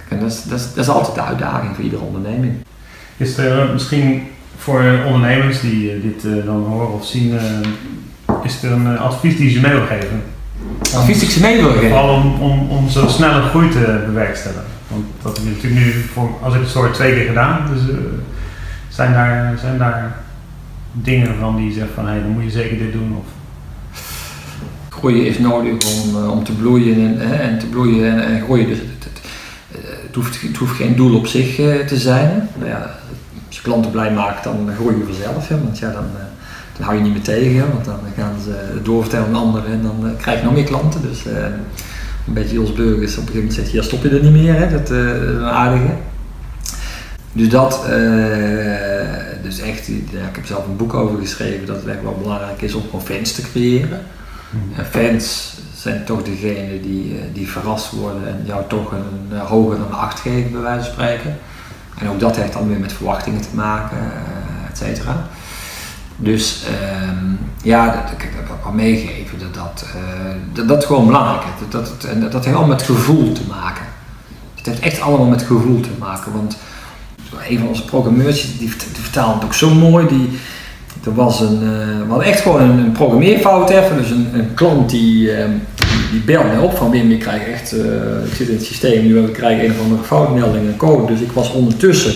En 0.07 0.19
dat 0.19 0.31
is, 0.31 0.43
dat, 0.43 0.59
is, 0.59 0.73
dat 0.73 0.83
is 0.83 0.89
altijd 0.89 1.15
de 1.15 1.21
uitdaging 1.21 1.75
voor 1.75 1.83
iedere 1.83 2.03
onderneming. 2.03 2.53
Is 3.17 3.37
er 3.37 3.69
misschien 3.73 4.27
voor 4.57 4.83
ondernemers 5.05 5.59
die 5.59 5.91
eh, 5.91 6.01
dit 6.01 6.45
dan 6.45 6.63
horen 6.63 6.93
of 6.93 7.05
zien, 7.05 7.37
eh, 7.37 8.35
is 8.43 8.63
er 8.63 8.71
een 8.71 8.97
advies 8.97 9.37
die 9.37 9.49
ze 9.49 9.59
mee 9.59 9.71
wil 9.71 9.85
geven? 9.85 10.23
Advies 10.95 11.19
die 11.19 11.27
ik 11.27 11.33
ze 11.33 11.39
mee 11.39 11.61
wil 11.61 11.71
geven. 11.71 11.89
Vooral 11.89 12.15
om, 12.15 12.41
om, 12.41 12.69
om 12.69 12.89
zo 12.89 13.07
snelle 13.07 13.41
groei 13.41 13.69
te 13.69 14.03
bewerkstelligen. 14.05 14.63
Want 14.87 15.05
dat 15.21 15.37
heb 15.37 15.45
je 15.45 15.51
natuurlijk 15.51 15.85
nu, 15.85 15.91
voor, 16.13 16.29
als 16.41 16.53
ik 16.53 16.59
het 16.59 16.69
zo 16.69 16.91
twee 16.91 17.13
keer 17.13 17.25
gedaan. 17.25 17.67
Dus 17.73 17.89
eh, 17.89 17.95
zijn, 18.89 19.13
daar, 19.13 19.57
zijn 19.59 19.77
daar 19.77 20.15
dingen 21.01 21.35
van 21.39 21.55
die 21.55 21.73
zegt 21.73 21.91
van, 21.93 22.07
hé, 22.07 22.21
dan 22.21 22.31
moet 22.31 22.43
je 22.43 22.49
zeker 22.49 22.77
dit 22.77 22.91
doen? 22.91 23.15
Of, 23.17 23.25
Groeien 24.97 25.25
is 25.25 25.39
nodig 25.39 25.71
om, 25.71 26.15
eh, 26.15 26.31
om 26.31 26.43
te 26.43 26.51
bloeien 26.51 26.95
en, 26.95 27.29
hè, 27.29 27.35
en 27.35 27.59
te 27.59 27.65
bloeien 27.65 28.11
en, 28.11 28.25
en 28.25 28.41
groeien. 28.41 28.67
Dus 28.67 28.77
het, 28.77 30.15
hoeft, 30.15 30.41
het 30.41 30.57
geen 30.57 30.95
doel 30.95 31.17
op 31.17 31.27
zich 31.27 31.59
eh, 31.59 31.85
te 31.85 31.97
zijn. 31.97 32.49
Nou 32.57 32.69
ja, 32.69 32.95
als 33.47 33.55
je 33.55 33.61
klanten 33.61 33.91
blij 33.91 34.11
maakt, 34.11 34.43
dan 34.43 34.69
groei 34.75 34.97
je 34.97 35.03
vanzelf. 35.03 35.47
Hè, 35.47 35.63
want 35.63 35.79
ja, 35.79 35.91
dan, 35.91 36.03
eh, 36.03 36.23
dan 36.77 36.85
hou 36.85 36.97
je 36.97 37.03
niet 37.03 37.13
meer 37.13 37.21
tegen. 37.21 37.71
Want 37.71 37.85
dan 37.85 37.99
gaan 38.17 38.35
ze 38.43 38.81
doorvertellen 38.83 39.27
aan 39.27 39.35
anderen 39.35 39.71
en 39.71 39.81
dan 39.81 40.15
krijg 40.17 40.39
je 40.39 40.45
nog 40.45 40.53
meer 40.53 40.63
klanten. 40.63 41.01
Dus 41.01 41.25
een 42.27 42.33
beetje 42.33 42.55
Jos 42.55 42.73
Burgers 42.73 43.17
op 43.17 43.27
een 43.27 43.33
gegeven 43.33 43.35
moment 43.35 43.53
zegt, 43.53 43.71
ja 43.71 43.81
stop 43.81 44.03
je 44.03 44.09
er 44.09 44.23
niet 44.23 44.31
meer. 44.31 44.53
Hè, 44.53 44.69
dat, 44.69 44.89
is 44.89 44.97
een 45.27 45.43
aardige. 45.43 45.93
Dus 47.31 47.49
dat, 47.49 47.85
dus 49.43 49.59
echt, 49.59 49.87
ja, 49.87 50.27
ik 50.27 50.35
heb 50.35 50.45
zelf 50.45 50.65
een 50.65 50.75
boek 50.75 50.93
over 50.93 51.19
geschreven 51.19 51.65
dat 51.65 51.75
het 51.75 51.85
echt 51.85 52.01
wel 52.01 52.17
belangrijk 52.21 52.61
is 52.61 52.73
om 52.73 52.81
gewoon 52.81 53.05
fans 53.05 53.31
te 53.31 53.41
creëren. 53.41 54.01
En 54.75 54.85
fans 54.85 55.53
zijn 55.75 56.05
toch 56.05 56.23
degenen 56.23 56.81
die, 56.81 57.17
eh, 57.17 57.23
die 57.33 57.49
verrast 57.49 57.91
worden 57.91 58.27
en 58.27 58.43
jou 58.45 58.63
toch 58.67 58.91
een, 58.91 59.37
eh, 59.37 59.45
hoger 59.45 59.77
dan 59.77 59.91
8 59.91 60.19
geven, 60.19 60.51
bij 60.51 60.61
wijze 60.61 60.83
van 60.83 60.93
spreken. 60.93 61.37
En 61.97 62.09
ook 62.09 62.19
dat 62.19 62.35
heeft 62.35 62.53
dan 62.53 62.67
weer 62.67 62.79
met 62.79 62.93
verwachtingen 62.93 63.41
te 63.41 63.55
maken, 63.55 63.97
eh, 63.97 64.69
et 64.69 64.77
cetera. 64.77 65.27
Dus 66.17 66.63
ehm, 66.65 67.25
ja, 67.61 67.85
dat, 67.85 68.11
ik 68.11 68.21
heb 68.21 68.49
ook 68.51 68.63
wel 68.63 68.73
meegeven 68.73 69.39
dat 69.39 69.53
dat, 69.53 69.85
eh, 69.95 70.35
dat, 70.53 70.67
dat 70.67 70.85
gewoon 70.85 71.05
belangrijk 71.05 71.41
is. 71.41 71.69
Dat, 71.69 71.85
dat, 71.85 72.03
en 72.03 72.21
dat, 72.21 72.31
dat 72.31 72.45
heeft 72.45 72.57
allemaal 72.57 72.75
met 72.75 72.85
gevoel 72.85 73.31
te 73.31 73.41
maken. 73.47 73.85
Het 74.55 74.65
heeft 74.65 74.79
echt 74.79 75.01
allemaal 75.01 75.27
met 75.27 75.41
gevoel 75.41 75.79
te 75.79 75.89
maken. 75.99 76.31
Want 76.31 76.57
een 77.49 77.59
van 77.59 77.67
onze 77.67 77.85
programmeurs 77.85 78.41
die, 78.41 78.57
die 78.57 78.69
vertaalde 79.01 79.33
het 79.33 79.43
ook 79.43 79.53
zo 79.53 79.69
mooi. 79.69 80.07
Die, 80.07 80.29
er 81.07 81.13
was 81.13 81.39
een, 81.39 81.61
eh, 81.63 82.09
hadden 82.09 82.27
echt 82.27 82.41
gewoon 82.41 82.61
een, 82.61 82.77
een 82.77 82.91
programmeerfout 82.91 83.69
even. 83.69 83.97
Dus 83.97 84.09
een, 84.09 84.53
klant 84.53 84.89
die, 84.89 85.31
ehm, 85.31 85.51
die, 86.11 86.21
belde 86.25 86.47
mij 86.47 86.57
op 86.57 86.77
van 86.77 86.91
Wim, 86.91 87.11
ik 87.11 87.19
krijg 87.19 87.47
echt, 87.47 87.71
eh, 87.71 88.25
ik 88.25 88.33
zit 88.33 88.47
in 88.47 88.55
het 88.55 88.65
systeem 88.65 89.05
nu 89.05 89.17
en 89.17 89.25
we 89.25 89.31
krijgen 89.31 89.65
een 89.65 89.71
of 89.71 89.81
andere 89.81 90.03
foutmelding 90.03 90.67
en 90.67 90.77
code. 90.77 91.13
Dus 91.13 91.21
ik 91.21 91.31
was 91.31 91.51
ondertussen, 91.51 92.13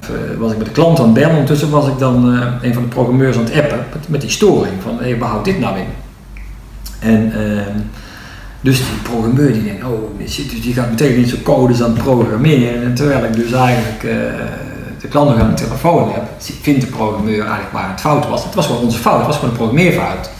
eh, 0.00 0.08
was 0.38 0.52
ik 0.52 0.58
met 0.58 0.66
de 0.66 0.72
klant 0.72 0.98
aan 0.98 1.04
het 1.04 1.14
bellen, 1.14 1.30
ondertussen 1.30 1.70
was 1.70 1.88
ik 1.88 1.98
dan 1.98 2.24
een 2.62 2.74
van 2.74 2.82
de 2.82 2.88
programmeurs 2.88 3.36
aan 3.36 3.44
het 3.44 3.54
appen 3.54 3.84
met, 4.08 4.20
die 4.20 4.30
storing 4.30 4.74
van 4.82 4.98
hé, 5.00 5.18
waar 5.18 5.28
houdt 5.28 5.44
dit 5.44 5.58
nou 5.58 5.78
in? 5.78 5.86
En 6.98 7.32
ehm, 7.32 7.78
dus 8.60 8.76
die 8.76 9.00
programmeur 9.02 9.52
die 9.52 9.64
denkt, 9.64 9.84
oh, 9.84 10.18
dus 10.18 10.36
die 10.62 10.74
gaat 10.74 10.90
meteen 10.90 11.16
in 11.16 11.26
zijn 11.26 11.42
codes 11.42 11.82
aan 11.82 11.90
het 11.90 12.02
programmeren. 12.02 12.82
En 12.82 12.94
terwijl 12.94 13.24
ik 13.24 13.34
dus 13.34 13.52
eigenlijk 13.52 14.04
eh, 14.04 14.10
de 15.00 15.08
klant 15.08 15.30
nog 15.30 15.38
aan 15.38 15.54
de 15.54 15.62
telefoon 15.62 16.10
heb, 16.12 16.22
vindt 16.62 16.80
de 16.80 16.86
programmeur 16.86 17.40
eigenlijk 17.40 17.72
waar 17.72 17.90
het 17.90 18.00
fout 18.00 18.28
was. 18.28 18.44
Het 18.44 18.54
was 18.54 18.66
gewoon 18.66 18.82
onze 18.82 18.98
fout, 18.98 19.16
het 19.16 19.26
was 19.26 19.34
gewoon 19.34 19.50
een 19.50 19.56
programmeerfout. 19.56 20.30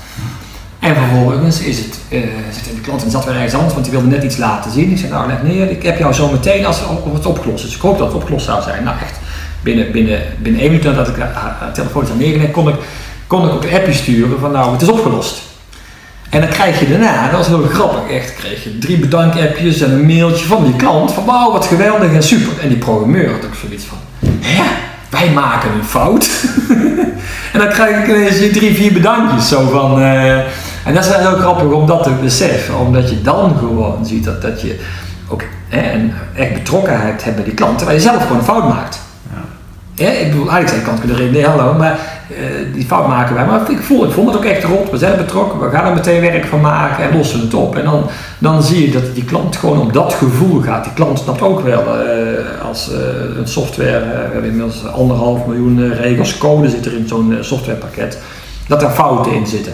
En 0.78 0.94
vervolgens 0.94 1.60
is 1.60 1.78
het, 1.78 1.98
eh, 2.08 2.20
zit 2.52 2.74
de 2.74 2.80
klant 2.80 3.04
en 3.04 3.10
zat 3.10 3.24
weer 3.24 3.34
ergens 3.34 3.54
anders, 3.54 3.72
want 3.72 3.84
die 3.84 3.94
wilde 3.94 4.08
net 4.08 4.24
iets 4.24 4.36
laten 4.36 4.70
zien. 4.70 4.90
Ik 4.90 4.98
zei, 4.98 5.10
nou 5.10 5.26
leg 5.26 5.42
neer, 5.42 5.70
ik 5.70 5.82
heb 5.82 5.98
jou 5.98 6.12
zo 6.12 6.30
meteen 6.30 6.66
als 6.66 6.80
het 7.12 7.26
opgelost 7.26 7.64
is. 7.64 7.74
Ik 7.74 7.80
hoop 7.80 7.98
dat 7.98 8.06
het 8.06 8.16
opgelost 8.16 8.44
zou 8.44 8.62
zijn. 8.62 8.84
Nou 8.84 8.96
echt, 9.00 9.18
binnen, 9.62 9.92
binnen, 9.92 10.20
binnen 10.42 10.60
één 10.60 10.70
minuut 10.70 10.84
nadat 10.84 11.08
ik 11.08 11.14
de 11.14 11.22
telefoon 11.72 12.06
had 12.06 12.18
neergelegd, 12.18 12.52
kon 12.52 12.68
ik, 12.68 12.74
kon 13.26 13.44
ik 13.44 13.52
ook 13.52 13.64
een 13.64 13.74
appje 13.74 13.92
sturen 13.92 14.38
van 14.38 14.52
nou, 14.52 14.72
het 14.72 14.82
is 14.82 14.88
opgelost. 14.88 15.47
En 16.30 16.40
dan 16.40 16.48
krijg 16.48 16.80
je 16.80 16.88
daarna, 16.88 17.30
dat 17.30 17.36
was 17.38 17.46
heel 17.46 17.62
grappig 17.62 18.10
echt, 18.16 18.34
kreeg 18.34 18.64
je 18.64 18.78
drie 18.78 18.98
bedankappjes 18.98 19.80
en 19.80 19.90
een 19.90 20.06
mailtje 20.06 20.46
van 20.46 20.64
die 20.64 20.76
klant 20.76 21.12
van 21.12 21.24
wauw 21.24 21.52
wat 21.52 21.66
geweldig 21.66 22.12
en 22.12 22.22
super. 22.22 22.52
En 22.62 22.68
die 22.68 22.78
programmeur 22.78 23.30
had 23.30 23.44
ook 23.44 23.54
zoiets 23.54 23.84
van, 23.84 23.98
hè, 24.40 24.64
wij 25.08 25.30
maken 25.30 25.70
een 25.72 25.84
fout. 25.84 26.30
en 27.52 27.58
dan 27.58 27.68
krijg 27.68 27.98
ik 27.98 28.08
ineens 28.08 28.58
drie, 28.58 28.74
vier 28.74 28.92
bedankjes 28.92 29.48
zo 29.48 29.68
van, 29.68 30.00
eh, 30.00 30.36
en 30.84 30.94
dat 30.94 31.04
is 31.04 31.10
wel 31.10 31.18
heel 31.18 31.38
grappig 31.38 31.70
om 31.70 31.86
dat 31.86 32.02
te 32.02 32.10
beseffen, 32.22 32.78
omdat 32.78 33.10
je 33.10 33.22
dan 33.22 33.56
gewoon 33.58 34.06
ziet 34.06 34.24
dat, 34.24 34.42
dat 34.42 34.60
je 34.60 34.80
ook 35.28 35.42
hè, 35.68 36.10
echt 36.34 36.54
betrokkenheid 36.54 37.24
hebt 37.24 37.36
bij 37.36 37.44
die 37.44 37.54
klant, 37.54 37.78
terwijl 37.78 37.98
je 37.98 38.04
zelf 38.04 38.22
gewoon 38.22 38.38
een 38.38 38.44
fout 38.44 38.68
maakt. 38.68 39.00
Ik 40.06 40.30
bedoel, 40.30 40.50
eigenlijk 40.50 40.84
je 40.84 40.90
kant 40.90 40.98
kunnen 40.98 41.16
reden, 41.16 41.32
nee 41.32 41.46
hallo, 41.46 41.74
maar 41.74 41.98
eh, 42.28 42.74
die 42.74 42.86
fout 42.86 43.08
maken 43.08 43.34
wij. 43.34 43.46
Maar 43.46 43.70
ik, 43.70 43.78
voel, 43.78 44.04
ik 44.04 44.10
vond 44.10 44.28
het 44.28 44.36
ook 44.36 44.44
echt 44.44 44.64
rot, 44.64 44.90
we 44.90 44.98
zijn 44.98 45.16
betrokken, 45.16 45.60
we 45.60 45.70
gaan 45.70 45.86
er 45.86 45.94
meteen 45.94 46.20
werk 46.20 46.46
van 46.46 46.60
maken 46.60 47.04
en 47.04 47.16
lossen 47.16 47.40
het 47.40 47.54
op. 47.54 47.76
En 47.76 47.84
dan, 47.84 48.04
dan 48.38 48.62
zie 48.62 48.86
je 48.86 48.92
dat 48.92 49.14
die 49.14 49.24
klant 49.24 49.56
gewoon 49.56 49.80
op 49.80 49.92
dat 49.92 50.14
gevoel 50.14 50.60
gaat. 50.60 50.84
Die 50.84 50.92
klant 50.92 51.18
snapt 51.18 51.42
ook 51.42 51.60
wel, 51.60 51.80
eh, 51.80 52.66
als 52.68 52.92
eh, 52.92 52.98
een 53.38 53.48
software, 53.48 54.00
we 54.00 54.32
hebben 54.32 54.50
inmiddels 54.50 54.86
anderhalf 54.86 55.46
miljoen 55.46 55.92
regels, 55.92 56.38
code 56.38 56.70
zit 56.70 56.86
er 56.86 56.96
in 56.96 57.08
zo'n 57.08 57.38
softwarepakket, 57.40 58.18
dat 58.68 58.82
er 58.82 58.90
fouten 58.90 59.32
in 59.32 59.46
zitten. 59.46 59.72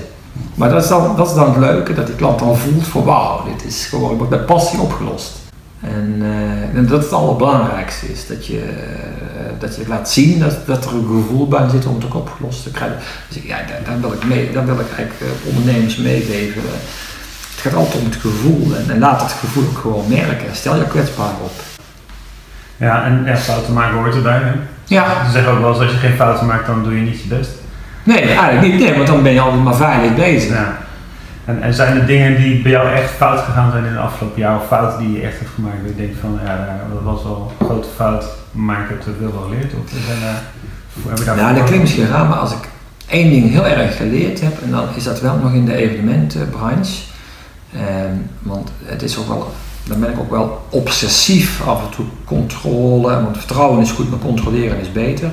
Maar 0.54 0.70
dat 0.70 0.82
is, 0.82 0.88
dan, 0.88 1.16
dat 1.16 1.28
is 1.28 1.34
dan 1.34 1.48
het 1.48 1.56
leuke, 1.56 1.94
dat 1.94 2.06
die 2.06 2.16
klant 2.16 2.38
dan 2.38 2.56
voelt 2.56 2.86
van 2.86 3.04
wauw, 3.04 3.40
dit 3.52 3.66
is 3.66 3.86
gewoon 3.86 4.26
met 4.30 4.46
passie 4.46 4.80
opgelost. 4.80 5.43
En, 5.84 6.16
eh, 6.22 6.78
en 6.78 6.86
dat 6.86 7.02
het 7.02 7.12
allerbelangrijkste 7.12 8.12
is, 8.12 8.26
dat 8.26 8.46
je, 8.46 8.58
eh, 8.60 9.52
dat 9.58 9.76
je 9.76 9.88
laat 9.88 10.10
zien 10.10 10.38
dat, 10.38 10.66
dat 10.66 10.84
er 10.84 10.94
een 10.94 11.06
gevoel 11.06 11.48
bij 11.48 11.68
zit 11.68 11.86
om 11.86 11.94
het 11.94 12.04
ook 12.04 12.14
opgelost 12.14 12.62
te 12.62 12.70
krijgen. 12.70 12.98
Dus 13.28 13.42
ja, 13.42 13.56
daar, 13.56 13.80
daar 13.84 14.00
wil 14.00 14.12
ik, 14.12 14.24
mee, 14.24 14.52
daar 14.52 14.66
wil 14.66 14.74
ik 14.74 14.96
eigenlijk 14.96 15.20
eh, 15.20 15.48
ondernemers 15.48 15.96
meegeven. 15.96 16.62
Het 17.50 17.60
gaat 17.60 17.74
altijd 17.74 18.02
om 18.02 18.04
het 18.04 18.20
gevoel 18.20 18.76
en, 18.76 18.90
en 18.90 18.98
laat 18.98 19.22
het 19.22 19.32
gevoel 19.32 19.64
ook 19.64 19.78
gewoon 19.78 20.08
merken. 20.08 20.46
Stel 20.56 20.76
je 20.76 20.86
kwetsbaar 20.86 21.34
op. 21.42 21.52
Ja, 22.76 23.04
en 23.04 23.22
ja, 23.26 23.36
fouten 23.36 23.72
maken 23.72 23.96
hoort 23.96 24.14
erbij. 24.14 24.40
Hè? 24.42 24.52
Ja, 24.84 25.24
Ze 25.24 25.30
zeggen 25.32 25.52
ook 25.52 25.60
wel 25.60 25.68
eens, 25.68 25.78
als 25.78 25.90
je 25.90 25.96
geen 25.96 26.16
fouten 26.16 26.46
maakt, 26.46 26.66
dan 26.66 26.82
doe 26.82 26.96
je 26.96 27.00
niet 27.00 27.22
je 27.22 27.28
best. 27.28 27.50
nee, 28.02 28.22
eigenlijk 28.22 28.60
niet. 28.60 28.80
Nee, 28.80 28.94
want 28.94 29.06
dan 29.06 29.22
ben 29.22 29.32
je 29.32 29.40
altijd 29.40 29.62
maar 29.62 29.74
veilig 29.74 30.14
bezig. 30.14 30.50
Ja. 30.50 30.78
En, 31.44 31.62
en 31.62 31.74
zijn 31.74 32.00
er 32.00 32.06
dingen 32.06 32.36
die 32.36 32.62
bij 32.62 32.70
jou 32.70 32.92
echt 32.92 33.10
fout 33.10 33.40
gegaan 33.40 33.70
zijn 33.70 33.84
in 33.84 33.92
de 33.92 33.98
afgelopen 33.98 34.40
jaar, 34.40 34.56
of 34.56 34.66
fouten 34.66 34.98
die 34.98 35.12
je 35.12 35.20
echt 35.20 35.38
hebt 35.38 35.50
gemaakt, 35.54 35.76
dat 35.80 35.90
je 35.96 35.96
denkt 35.96 36.18
van, 36.20 36.38
ja, 36.44 36.80
dat 36.92 37.02
was 37.02 37.22
wel 37.22 37.52
een 37.58 37.66
grote 37.66 37.88
fout, 37.96 38.24
maar 38.50 38.80
ik 38.80 38.88
heb 38.88 39.06
er 39.06 39.12
veel 39.18 39.32
van 39.32 39.42
geleerd? 39.42 39.72
Of 39.74 39.90
zijn 40.06 40.18
hoe 41.02 41.10
heb 41.10 41.18
je 41.18 41.24
daar 41.24 41.36
Nou, 41.36 41.54
dat 41.54 41.64
klinkt 41.64 41.82
misschien 41.82 42.08
raar, 42.08 42.26
maar 42.26 42.38
als 42.38 42.52
ik 42.52 42.68
één 43.06 43.30
ding 43.30 43.50
heel 43.50 43.66
erg 43.66 43.96
geleerd 43.96 44.40
heb, 44.40 44.62
en 44.62 44.70
dan 44.70 44.84
is 44.94 45.04
dat 45.04 45.20
wel 45.20 45.36
nog 45.36 45.52
in 45.52 45.64
de 45.64 45.76
evenementenbranche. 45.76 47.02
Ehm, 47.72 48.16
want 48.42 48.70
het 48.84 49.02
is 49.02 49.18
ook 49.18 49.28
wel 49.28 49.52
dan 49.84 50.00
ben 50.00 50.10
ik 50.10 50.18
ook 50.18 50.30
wel 50.30 50.62
obsessief 50.70 51.66
af 51.66 51.84
en 51.84 51.90
toe 51.90 52.04
controle. 52.24 53.22
Want 53.22 53.38
vertrouwen 53.38 53.80
is 53.80 53.90
goed, 53.90 54.10
maar 54.10 54.18
controleren 54.18 54.80
is 54.80 54.92
beter. 54.92 55.30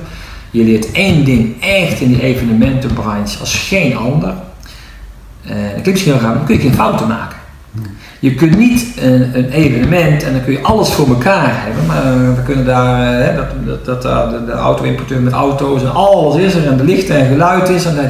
Je 0.50 0.64
leert 0.64 0.92
één 0.92 1.24
ding 1.24 1.62
echt 1.62 2.00
in 2.00 2.08
die 2.08 2.22
evenementenbranche 2.22 3.38
als 3.38 3.54
geen 3.54 3.96
ander. 3.96 4.34
Dat 5.46 5.82
klinkt 5.82 5.86
misschien 5.86 6.20
raar, 6.20 6.34
dan 6.34 6.44
kun 6.44 6.54
je 6.54 6.60
geen 6.60 6.74
fouten 6.74 7.08
maken. 7.08 7.36
Je 8.18 8.34
kunt 8.34 8.58
niet 8.58 8.86
een, 9.00 9.36
een, 9.38 9.50
evenement 9.50 10.22
en 10.22 10.32
dan 10.32 10.44
kun 10.44 10.52
je 10.52 10.62
alles 10.62 10.92
voor 10.92 11.08
elkaar 11.08 11.64
hebben, 11.64 11.86
maar 11.86 12.34
we 12.34 12.42
kunnen 12.42 12.64
daar, 12.64 13.12
hè, 13.22 13.36
dat, 13.36 13.84
dat, 13.84 14.02
dat, 14.02 14.30
de, 14.30 14.44
de 14.44 14.52
auto-importeur 14.52 15.20
met 15.20 15.32
auto's 15.32 15.82
en 15.82 15.92
alles 15.92 16.36
is 16.36 16.54
er 16.54 16.66
en 16.66 16.76
de 16.76 16.84
lichten 16.84 17.16
en 17.16 17.26
geluid 17.26 17.68
is 17.68 17.84
en 17.84 17.94
dan 17.94 18.04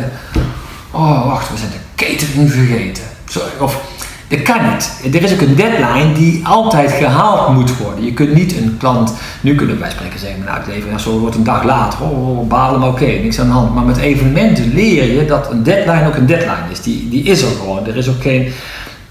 oh 0.90 1.26
wacht, 1.26 1.50
we 1.50 1.56
zijn 1.56 1.70
de 1.70 2.04
catering 2.04 2.52
vergeten. 2.52 3.02
Sorry, 3.28 3.50
of 3.60 3.91
dat 4.32 4.42
kan 4.42 4.72
niet. 4.72 5.14
Er 5.14 5.22
is 5.22 5.32
ook 5.32 5.40
een 5.40 5.54
deadline 5.54 6.12
die 6.12 6.40
altijd 6.44 6.92
gehaald 6.92 7.54
moet 7.54 7.76
worden. 7.76 8.04
Je 8.04 8.12
kunt 8.12 8.34
niet 8.34 8.56
een 8.56 8.76
klant, 8.78 9.12
nu 9.40 9.54
kunnen 9.54 9.80
wij 9.80 9.90
spreken 9.90 10.18
zeggen, 10.18 10.44
nou 10.44 10.58
het 10.58 10.66
leven 10.66 11.00
zo 11.00 11.18
wordt 11.18 11.36
een 11.36 11.44
dag 11.44 11.64
later, 11.64 12.02
oh, 12.02 12.38
oh 12.38 12.48
balen, 12.48 12.80
maar 12.80 12.88
oké, 12.88 13.04
niks 13.04 13.40
aan 13.40 13.46
de 13.46 13.52
hand. 13.52 13.74
Maar 13.74 13.84
met 13.84 13.96
evenementen 13.96 14.74
leer 14.74 15.12
je 15.12 15.24
dat 15.24 15.50
een 15.50 15.62
deadline 15.62 16.06
ook 16.06 16.16
een 16.16 16.26
deadline 16.26 16.70
is. 16.70 16.80
Die, 16.80 17.08
die 17.08 17.22
is 17.22 17.42
er 17.42 17.50
gewoon. 17.60 17.86
Er 17.86 17.96
is 17.96 18.08
ook 18.08 18.22
geen, 18.22 18.52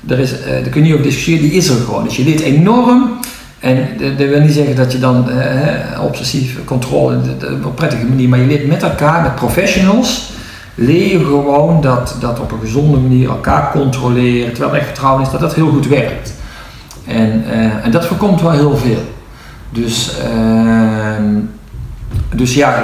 er 0.08 0.20
is, 0.20 0.32
uh, 0.32 0.48
daar 0.48 0.62
kun 0.70 0.86
je 0.86 0.94
niet 0.94 1.04
discussiëren, 1.04 1.42
die 1.42 1.54
is 1.54 1.68
er 1.68 1.76
gewoon. 1.76 2.04
Dus 2.04 2.16
je 2.16 2.24
leert 2.24 2.40
enorm. 2.40 3.20
En 3.60 3.88
dat 4.18 4.28
wil 4.28 4.40
niet 4.40 4.54
zeggen 4.54 4.76
dat 4.76 4.92
je 4.92 5.00
dan 5.00 5.30
uh, 5.30 6.04
obsessief 6.04 6.58
controle 6.66 7.16
op 7.16 7.66
een 7.66 7.74
prettige 7.74 8.06
manier, 8.06 8.30
maar 8.30 8.40
je 8.40 8.46
leert 8.46 8.68
met 8.68 8.84
elkaar, 8.84 9.22
met 9.22 9.36
professionals, 9.36 10.32
leer 10.82 11.12
je 11.12 11.26
gewoon 11.26 11.82
dat, 11.82 12.16
dat 12.20 12.40
op 12.40 12.52
een 12.52 12.60
gezonde 12.60 12.98
manier 12.98 13.30
elkaar 13.30 13.72
controleren, 13.72 14.54
terwijl 14.54 14.74
er 14.74 14.78
echt 14.78 14.88
vertrouwen 14.88 15.24
is 15.24 15.32
dat 15.32 15.40
dat 15.40 15.56
heel 15.56 15.70
goed 15.70 15.88
werkt. 15.88 16.34
En, 17.08 17.44
uh, 17.48 17.86
en 17.86 17.92
dat 17.92 18.06
voorkomt 18.06 18.42
wel 18.42 18.52
heel 18.52 18.78
veel. 18.78 19.02
Dus, 19.70 20.18
uh, 20.34 21.16
dus 22.36 22.54
ja, 22.54 22.84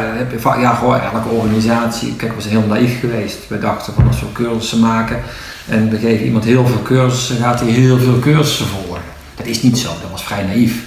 ja, 0.60 0.74
gewoon 0.74 1.00
elke 1.00 1.30
organisatie, 1.30 2.16
kijk, 2.16 2.36
we 2.36 2.42
zijn 2.42 2.58
heel 2.58 2.68
naïef 2.68 3.00
geweest. 3.00 3.48
We 3.48 3.60
dachten 3.60 3.94
van 3.94 4.08
als 4.08 4.20
we 4.20 4.32
cursussen 4.32 4.80
maken 4.80 5.20
en 5.68 5.90
we 5.90 5.98
geven 5.98 6.26
iemand 6.26 6.44
heel 6.44 6.66
veel 6.66 6.82
cursussen, 6.82 7.38
gaat 7.38 7.60
hij 7.60 7.70
heel 7.70 7.98
veel 7.98 8.20
cursussen 8.20 8.66
volgen. 8.66 9.02
Dat 9.36 9.46
is 9.46 9.62
niet 9.62 9.78
zo, 9.78 9.88
dat 10.02 10.12
was 10.12 10.24
vrij 10.24 10.44
naïef. 10.44 10.86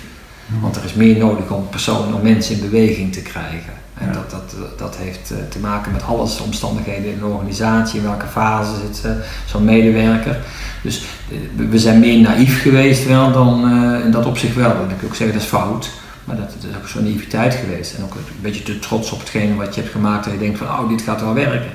Want 0.60 0.76
er 0.76 0.84
is 0.84 0.94
meer 0.94 1.16
nodig 1.16 1.50
om 1.50 1.68
personen, 1.68 2.14
om 2.14 2.22
mensen 2.22 2.54
in 2.54 2.70
beweging 2.70 3.12
te 3.12 3.22
krijgen. 3.22 3.72
En 4.00 4.12
dat, 4.12 4.30
dat, 4.30 4.54
dat 4.78 4.96
heeft 4.96 5.30
eh, 5.30 5.36
te 5.48 5.58
maken 5.58 5.92
met 5.92 6.02
alles, 6.02 6.40
omstandigheden 6.40 7.12
in 7.12 7.18
de 7.18 7.24
organisatie, 7.24 7.98
in 7.98 8.04
welke 8.04 8.26
fase 8.26 8.70
zit 8.80 9.12
zo'n 9.46 9.64
medewerker. 9.64 10.38
Dus 10.82 11.04
uh, 11.28 11.68
we 11.68 11.78
zijn 11.78 12.00
meer 12.00 12.20
naïef 12.20 12.62
geweest 12.62 13.06
wel 13.06 13.32
dan 13.32 13.70
in 14.04 14.10
dat 14.10 14.26
opzicht 14.26 14.54
wel. 14.54 14.74
Dan 14.74 14.86
kun 14.86 14.96
je 15.00 15.06
ook 15.06 15.14
zeggen 15.14 15.36
dat 15.36 15.44
is 15.44 15.52
fout, 15.52 15.90
maar 16.24 16.36
dat, 16.36 16.52
dat 16.60 16.70
is 16.70 16.76
ook 16.76 16.88
zo'n 16.88 17.02
naïviteit 17.02 17.54
geweest. 17.54 17.94
En 17.94 18.04
ook 18.04 18.14
een 18.14 18.20
beetje 18.40 18.62
te 18.62 18.78
trots 18.78 19.10
op 19.10 19.18
hetgene 19.18 19.54
wat 19.54 19.74
je 19.74 19.80
hebt 19.80 19.92
gemaakt 19.92 20.26
en 20.26 20.32
je 20.32 20.38
denkt 20.38 20.58
van 20.58 20.66
oh 20.66 20.88
dit 20.88 21.02
gaat 21.02 21.20
wel 21.20 21.34
werken. 21.34 21.70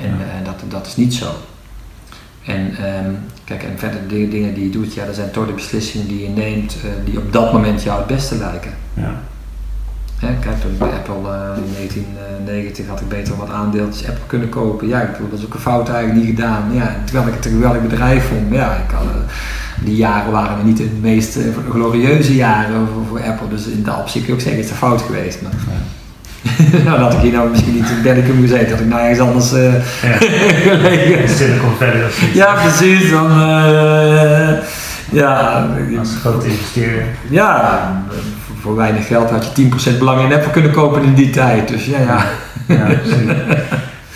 En 0.00 0.44
dat, 0.44 0.62
dat 0.68 0.86
is 0.86 0.96
niet 0.96 1.14
zo. 1.14 1.26
En 2.44 2.60
um, 3.04 3.18
kijk, 3.44 3.62
en 3.62 3.78
verder 3.78 4.08
de 4.08 4.28
dingen 4.28 4.54
die 4.54 4.64
je 4.64 4.70
doet, 4.70 4.94
ja, 4.94 5.06
dat 5.06 5.14
zijn 5.14 5.30
toch 5.30 5.46
de 5.46 5.52
beslissingen 5.52 6.08
die 6.08 6.22
je 6.22 6.28
neemt 6.28 6.76
die 7.04 7.18
op 7.18 7.32
dat 7.32 7.52
moment 7.52 7.82
jou 7.82 7.98
het 7.98 8.06
beste 8.06 8.36
lijken. 8.36 8.74
Ja. 8.94 9.22
Ja, 10.20 10.28
kijk, 10.40 10.60
toen 10.60 10.76
bij 10.78 10.88
Apple 10.88 11.14
uh, 11.14 11.64
in 11.64 11.72
1990 11.74 12.86
had 12.86 13.00
ik 13.00 13.08
beter 13.08 13.36
wat 13.36 13.50
aandeeltjes 13.50 14.08
Apple 14.08 14.26
kunnen 14.26 14.48
kopen. 14.48 14.88
Ja, 14.88 15.00
ik 15.00 15.12
bedoel, 15.12 15.28
dat 15.30 15.38
is 15.38 15.44
ook 15.44 15.54
een 15.54 15.60
fout 15.60 15.88
eigenlijk 15.88 16.26
niet 16.26 16.36
gedaan. 16.36 16.70
Ja, 16.72 16.96
terwijl 17.04 17.28
ik 17.28 17.34
het 17.34 17.44
een 17.44 17.52
geweldig 17.52 17.82
bedrijf 17.82 18.28
vond. 18.28 18.54
Ja, 18.54 18.74
ik 18.74 18.90
had, 18.90 19.04
uh, 19.04 19.10
die 19.84 19.96
jaren 19.96 20.32
waren 20.32 20.66
niet 20.66 20.76
de 20.76 20.90
meest 21.00 21.36
uh, 21.36 21.44
glorieuze 21.70 22.34
jaren 22.34 22.88
voor, 22.94 23.04
voor, 23.08 23.22
Apple. 23.22 23.48
Dus 23.48 23.66
in 23.66 23.82
dat 23.82 23.98
opzicht 23.98 24.24
kun 24.24 24.34
je 24.34 24.40
ook 24.40 24.46
zeggen, 24.46 24.62
het 24.62 24.64
is 24.64 24.70
een 24.70 24.86
fout 24.86 25.02
geweest. 25.02 25.42
Maar, 25.42 25.52
ja. 25.66 26.82
nou, 26.84 26.98
dat 26.98 27.12
ik 27.12 27.18
hier 27.18 27.32
nou 27.32 27.50
misschien 27.50 27.74
niet 27.74 27.90
in 27.90 28.02
Belgium 28.02 28.40
gezeten, 28.40 28.70
had 28.70 28.80
ik 28.80 28.86
nou 28.86 29.00
ergens 29.00 29.20
anders 29.20 29.50
ja. 29.50 30.16
gelegen. 30.68 31.28
Silicon 31.28 31.74
Valley 31.78 32.06
Ja, 32.32 32.54
precies. 32.54 33.10
Dan, 33.10 33.30
ja, 35.10 35.66
als 35.98 36.16
grote 36.20 36.46
investeerder. 36.46 37.04
Ja, 37.28 38.02
voor 38.60 38.76
weinig 38.76 39.06
geld 39.06 39.30
had 39.30 39.52
je 39.54 39.70
10% 39.94 39.98
belang 39.98 40.22
in 40.22 40.32
Apple 40.32 40.50
kunnen 40.50 40.72
kopen 40.72 41.02
in 41.02 41.14
die 41.14 41.30
tijd. 41.30 41.68
Dus 41.68 41.86
ja, 41.86 41.98
ja. 41.98 42.24
ja 42.66 42.86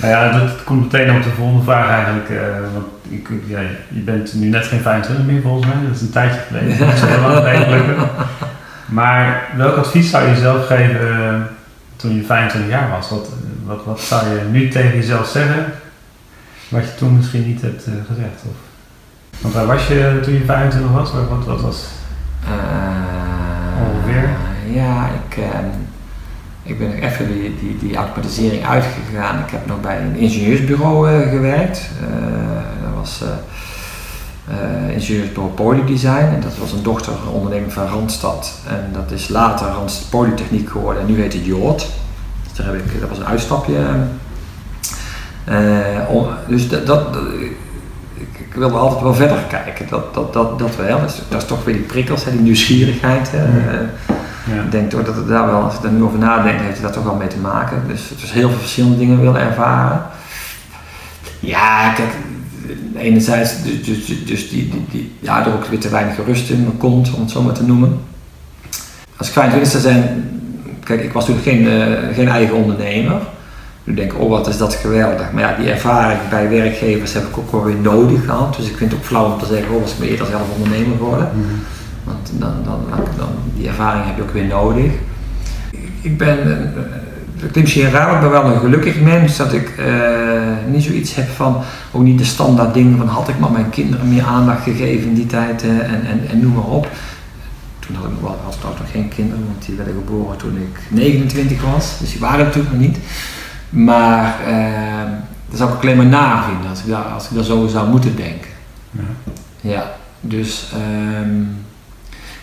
nou 0.03 0.15
ja, 0.15 0.39
dat 0.39 0.65
komt 0.65 0.93
meteen 0.93 1.17
op 1.17 1.23
de 1.23 1.31
volgende 1.31 1.63
vraag 1.63 1.89
eigenlijk. 1.89 2.31
Uh, 2.31 2.39
want 2.73 2.87
ik, 3.09 3.29
ja, 3.47 3.59
je 3.89 4.01
bent 4.01 4.35
nu 4.35 4.49
net 4.49 4.67
geen 4.67 4.81
25 4.81 5.27
meer 5.27 5.43
volgens 5.43 5.67
mij, 5.67 5.87
dat 5.87 5.95
is 5.95 6.01
een 6.01 6.11
tijdje 6.11 6.41
geleden. 6.47 6.79
Dat 6.87 6.95
is 6.95 7.01
zo 7.01 7.21
lang 7.21 7.37
geleden 7.37 8.09
Maar 8.87 9.49
welk 9.57 9.77
advies 9.77 10.11
zou 10.11 10.25
je 10.25 10.31
jezelf 10.31 10.67
geven 10.67 11.09
uh, 11.09 11.35
toen 11.97 12.15
je 12.15 12.25
25 12.25 12.71
jaar 12.71 12.91
was? 12.91 13.11
Wat, 13.11 13.29
wat, 13.65 13.85
wat 13.85 14.01
zou 14.01 14.29
je 14.29 14.41
nu 14.51 14.69
tegen 14.69 14.97
jezelf 14.97 15.27
zeggen, 15.27 15.65
wat 16.69 16.83
je 16.83 16.95
toen 16.95 17.17
misschien 17.17 17.47
niet 17.47 17.63
hebt 17.63 17.87
uh, 17.87 17.95
gezegd? 18.07 18.43
Of? 18.45 18.57
Want 19.41 19.55
waar 19.55 19.67
was 19.67 19.87
je 19.87 20.21
toen 20.23 20.35
je 20.35 20.45
25 20.45 20.93
was? 20.93 21.13
Wat, 21.13 21.45
wat 21.45 21.61
was 21.61 21.87
ongeveer? 23.81 24.31
ja, 24.73 25.09
ik, 25.09 25.37
uh, 25.37 25.45
ik 26.63 26.79
ben 26.79 26.93
er 26.93 27.03
even 27.03 27.27
die, 27.27 27.55
die, 27.61 27.79
die 27.79 27.97
automatisering 27.97 28.67
uitgegaan. 28.67 29.39
Ik 29.39 29.51
heb 29.51 29.67
nog 29.67 29.81
bij 29.81 30.01
een 30.01 30.17
ingenieursbureau 30.17 31.11
uh, 31.11 31.29
gewerkt. 31.29 31.91
Uh, 32.03 32.55
dat 32.83 32.95
was 32.95 33.23
ingenieursbureau 34.95 35.55
Polydesign. 35.55 36.35
En 36.35 36.41
dat 36.41 36.57
was 36.59 36.73
een 36.73 36.83
dochteronderneming 36.83 37.73
van 37.73 37.87
Randstad. 37.87 38.53
En 38.69 38.91
dat 38.93 39.11
is 39.11 39.29
later 39.29 39.67
Randstad 39.67 40.11
Polytechniek 40.11 40.71
geworden. 40.71 41.03
En 41.03 41.09
nu 41.09 41.21
heet 41.21 41.33
het 41.33 41.45
Jood. 41.45 41.91
Dus 42.43 42.53
daar 42.57 42.67
heb 42.67 42.75
ik, 42.75 43.01
dat 43.01 43.09
was 43.09 43.19
een 43.19 43.27
uitstapje. 43.27 43.77
Om, 46.09 46.27
dus 46.49 46.69
dat, 46.69 46.87
dat 46.87 47.17
ik 48.39 48.55
wilde 48.55 48.77
altijd 48.77 49.03
wel 49.03 49.15
verder 49.15 49.39
kijken. 49.49 49.87
Dat, 49.89 50.15
dat, 50.15 50.33
dat, 50.33 50.59
dat 50.59 50.77
wel. 50.77 51.01
Dat 51.01 51.11
is, 51.11 51.23
dat 51.29 51.43
is 51.43 51.49
toch 51.49 51.65
weer 51.65 51.75
die 51.75 51.85
prikkels, 51.85 52.25
hè, 52.25 52.31
die 52.31 52.41
nieuwsgierigheid. 52.41 53.31
Hè. 53.31 53.45
Ja. 54.55 54.63
Ik 54.63 54.71
denk 54.71 54.91
toch 54.91 55.05
dat 55.05 55.17
het 55.17 55.29
daar 55.29 55.47
wel, 55.47 55.63
als 55.63 55.75
ik 55.75 55.83
daar 55.83 55.93
nu 55.93 56.03
over 56.03 56.19
nadenk, 56.19 56.61
heeft 56.61 56.73
het 56.73 56.83
daar 56.83 56.93
toch 56.93 57.05
wel 57.05 57.15
mee 57.15 57.29
te 57.29 57.39
maken. 57.39 57.83
Dus 57.89 58.09
het 58.09 58.23
is 58.23 58.31
heel 58.31 58.49
veel 58.49 58.59
verschillende 58.59 58.99
dingen 58.99 59.21
willen 59.21 59.41
ervaren. 59.41 60.03
Ja, 61.41 61.93
kijk, 61.93 62.11
enerzijds 62.97 63.63
dus, 63.63 64.07
dus, 64.07 64.25
dus 64.25 64.49
die, 64.49 64.69
die, 64.69 64.85
die, 64.91 65.13
ja, 65.21 65.47
er 65.47 65.53
ook 65.53 65.65
weer 65.65 65.81
te 65.81 65.89
weinig 65.89 66.17
rust 66.27 66.51
in 66.51 66.65
me 66.65 66.71
komt, 66.71 67.15
om 67.15 67.21
het 67.21 67.31
zo 67.31 67.43
maar 67.43 67.55
te 67.55 67.65
noemen. 67.65 68.01
Als 69.17 69.27
ik 69.27 69.33
25 69.33 69.71
zou 69.71 69.83
zijn, 69.83 70.31
kijk, 70.85 71.03
ik 71.03 71.13
was 71.13 71.25
toen 71.25 71.39
geen, 71.43 71.63
uh, 71.63 72.15
geen 72.15 72.29
eigen 72.29 72.55
ondernemer. 72.55 73.21
Nu 73.85 73.95
denk 73.95 74.13
ik, 74.13 74.21
oh 74.21 74.29
wat 74.29 74.49
is 74.49 74.59
dat 74.59 74.75
geweldig. 74.75 75.33
Maar 75.33 75.43
ja, 75.43 75.57
die 75.57 75.71
ervaring 75.71 76.21
bij 76.31 76.49
werkgevers 76.49 77.13
heb 77.13 77.23
ik 77.23 77.39
ook 77.39 77.53
wel 77.53 77.65
weer 77.65 77.77
nodig 77.77 78.25
gehad. 78.25 78.57
Dus 78.57 78.69
ik 78.69 78.77
vind 78.77 78.91
het 78.91 79.01
ook 79.01 79.07
flauw 79.07 79.33
om 79.33 79.39
te 79.39 79.47
zeggen, 79.47 79.75
oh 79.75 79.81
was 79.81 79.93
ik 79.93 79.99
maar 79.99 80.09
eerder 80.09 80.27
zelf 80.27 80.43
ondernemer 80.57 80.97
geworden. 80.97 81.31
Mm 81.35 81.43
-hmm. 81.43 81.61
Want 82.05 82.31
dan, 82.33 82.55
dan, 82.65 82.81
dan, 83.17 83.29
die 83.57 83.69
ervaring 83.69 84.05
heb 84.07 84.17
je 84.17 84.23
ook 84.23 84.33
weer 84.33 84.47
nodig. 84.47 84.93
Ik 86.01 86.19
ben, 86.19 86.39
klinkt 87.39 87.57
misschien 87.57 87.91
raar, 87.91 88.15
ik 88.15 88.21
ben 88.21 88.31
wel 88.31 88.45
een 88.45 88.61
gelukkig 88.61 89.01
mens 89.01 89.37
dat 89.37 89.53
ik 89.53 89.79
uh, 89.79 89.87
niet 90.71 90.83
zoiets 90.83 91.15
heb 91.15 91.29
van, 91.29 91.57
ook 91.93 92.03
niet 92.03 92.19
de 92.19 92.25
standaard 92.25 92.75
dingen 92.75 92.99
van 92.99 93.09
had 93.09 93.29
ik 93.29 93.39
maar 93.39 93.51
mijn 93.51 93.71
kinderen 93.71 94.09
meer 94.09 94.25
aandacht 94.25 94.63
gegeven 94.63 95.09
in 95.09 95.15
die 95.15 95.27
tijd 95.27 95.65
uh, 95.65 95.71
en, 95.71 96.07
en, 96.07 96.21
en 96.31 96.41
noem 96.41 96.53
maar 96.53 96.65
op. 96.65 96.89
Toen 97.79 97.95
had 97.95 98.05
ik 98.05 98.11
nog 98.11 98.21
wel, 98.21 98.41
had 98.45 98.55
ik 98.55 98.79
nog 98.79 98.91
geen 98.91 99.09
kinderen, 99.09 99.45
want 99.47 99.67
die 99.67 99.77
werden 99.77 99.95
geboren 99.95 100.37
toen 100.37 100.57
ik 100.57 100.81
29 100.89 101.63
was, 101.73 101.99
dus 101.99 102.11
die 102.11 102.21
waren 102.21 102.45
natuurlijk 102.45 102.73
nog 102.73 102.83
niet. 102.83 102.99
Maar 103.73 104.41
uh, 104.49 105.11
dat 105.49 105.59
zou 105.59 105.73
ik 105.73 105.83
alleen 105.83 105.97
maar 105.97 106.07
navinden 106.07 106.71
als 106.71 106.81
ik 106.81 106.89
daar, 106.89 107.03
als 107.03 107.29
ik 107.29 107.35
daar 107.35 107.45
zo 107.45 107.67
zou 107.67 107.89
moeten 107.89 108.17
denken. 108.17 108.51
Ja, 108.91 109.03
ja 109.61 109.95
dus 110.21 110.73
um, 111.23 111.49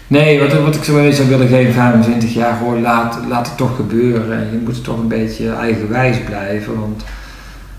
nee, 0.08 0.40
wat, 0.40 0.54
wat 0.54 0.76
ik 0.76 0.84
zo 0.84 1.12
zou 1.12 1.28
willen 1.28 1.48
geven, 1.48 1.74
25 1.74 2.34
jaar, 2.34 2.58
gewoon 2.58 2.82
laat, 2.82 3.20
laat 3.28 3.48
het 3.48 3.58
toch 3.58 3.76
gebeuren. 3.76 4.40
Je 4.52 4.62
moet 4.64 4.84
toch 4.84 4.98
een 5.00 5.08
beetje 5.08 5.52
eigenwijs 5.52 6.18
blijven, 6.24 6.80
want 6.80 7.04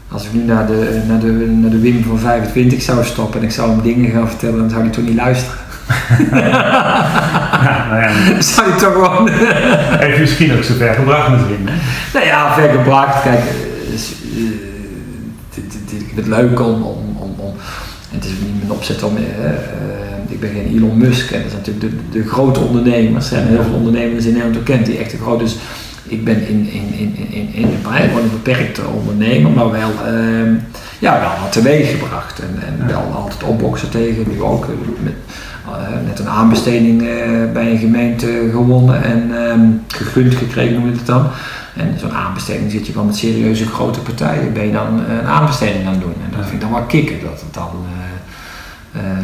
als 0.09 0.24
ik 0.24 0.32
nu 0.32 0.42
naar 0.42 0.66
de, 0.66 1.03
naar, 1.09 1.20
de, 1.20 1.26
naar 1.61 1.70
de 1.70 1.80
Wim 1.80 2.03
van 2.03 2.18
25 2.18 2.82
zou 2.82 3.05
stoppen 3.05 3.40
en 3.40 3.46
ik 3.46 3.53
zou 3.53 3.70
hem 3.70 3.82
dingen 3.82 4.11
gaan 4.11 4.28
vertellen, 4.28 4.59
dan 4.59 4.70
zou 4.70 4.82
hij 4.82 4.90
toch 4.90 5.05
niet 5.05 5.14
luisteren. 5.14 5.59
Ja, 7.62 7.86
nou 7.91 8.03
ja. 8.03 8.41
Zou 8.41 8.68
je 8.68 8.74
toch 8.78 8.93
gewoon. 8.93 9.28
Heeft 9.30 10.14
je 10.14 10.20
misschien 10.20 10.57
ook 10.57 10.62
zo 10.62 10.74
ver 10.74 10.95
gebracht 10.95 11.30
misschien? 11.30 11.68
Nou 12.12 12.26
ja, 12.26 12.55
ver 12.55 12.70
gebracht. 12.70 13.22
Kijk, 13.22 13.41
uh, 13.41 14.45
ik 15.55 16.07
vind 16.07 16.16
het 16.16 16.26
leuk 16.26 16.61
om. 16.61 16.82
om, 16.82 17.16
om, 17.18 17.34
om 17.36 17.55
het 18.11 18.24
is 18.24 18.30
niet 18.30 18.59
mijn 18.59 18.70
opzet 18.70 19.03
om. 19.03 19.16
Uh, 19.16 19.22
ik 20.28 20.41
ben 20.41 20.51
geen 20.51 20.76
Elon 20.76 20.99
Musk 20.99 21.30
en 21.30 21.43
dat 21.43 21.51
zijn 21.51 21.62
natuurlijk 21.64 22.12
de, 22.12 22.18
de 22.18 22.28
grote 22.28 22.61
ondernemers. 22.61 23.24
Er 23.24 23.36
zijn 23.36 23.47
heel 23.47 23.62
veel 23.62 23.74
ondernemers 23.74 24.24
in 24.24 24.32
Nederland 24.32 24.62
kent 24.62 24.86
die 24.86 24.99
echt 24.99 25.14
groot. 25.22 25.38
Dus 25.38 25.57
ik 26.03 26.24
ben 26.24 26.49
in, 26.49 26.68
in, 26.70 26.95
in, 26.99 27.16
in, 27.16 27.32
in, 27.32 27.53
in 27.53 27.64
een 27.64 28.30
beperkte 28.30 28.82
ondernemer, 28.86 29.51
maar 29.51 29.70
wel. 29.70 29.91
Uh, 29.91 30.53
ja, 30.99 31.20
wel 31.20 31.30
wat 31.43 31.53
teweeg 31.53 31.91
gebracht. 31.91 32.38
En, 32.38 32.62
en 32.66 32.86
wel 32.86 33.03
altijd 33.14 33.43
opboksen 33.43 33.91
tegen, 33.91 34.24
nu 34.28 34.43
ook. 34.43 34.66
Met, 35.03 35.12
net 36.05 36.18
een 36.18 36.29
aanbesteding 36.29 36.99
bij 37.53 37.71
een 37.71 37.79
gemeente 37.79 38.49
gewonnen 38.51 39.03
en 39.03 39.47
ehm, 39.47 39.61
gegund 39.89 40.35
gekregen 40.35 40.75
noem 40.75 40.87
je 40.87 40.97
het 40.97 41.07
dan. 41.07 41.27
En 41.77 41.99
zo'n 41.99 42.12
aanbesteding 42.12 42.71
zit 42.71 42.87
je 42.87 42.93
wel 42.93 43.05
met 43.05 43.16
serieuze 43.16 43.66
grote 43.66 44.01
partijen, 44.01 44.53
ben 44.53 44.66
je 44.66 44.73
dan 44.73 45.01
een 45.11 45.27
aanbesteding 45.27 45.87
aan 45.87 45.93
het 45.93 46.01
doen. 46.01 46.14
En 46.25 46.37
dat 46.37 46.41
vind 46.41 46.53
ik 46.53 46.61
dan 46.61 46.71
wel 46.71 46.83
kicken 46.83 47.21
dat 47.21 47.41
het 47.41 47.55
dan 47.55 47.71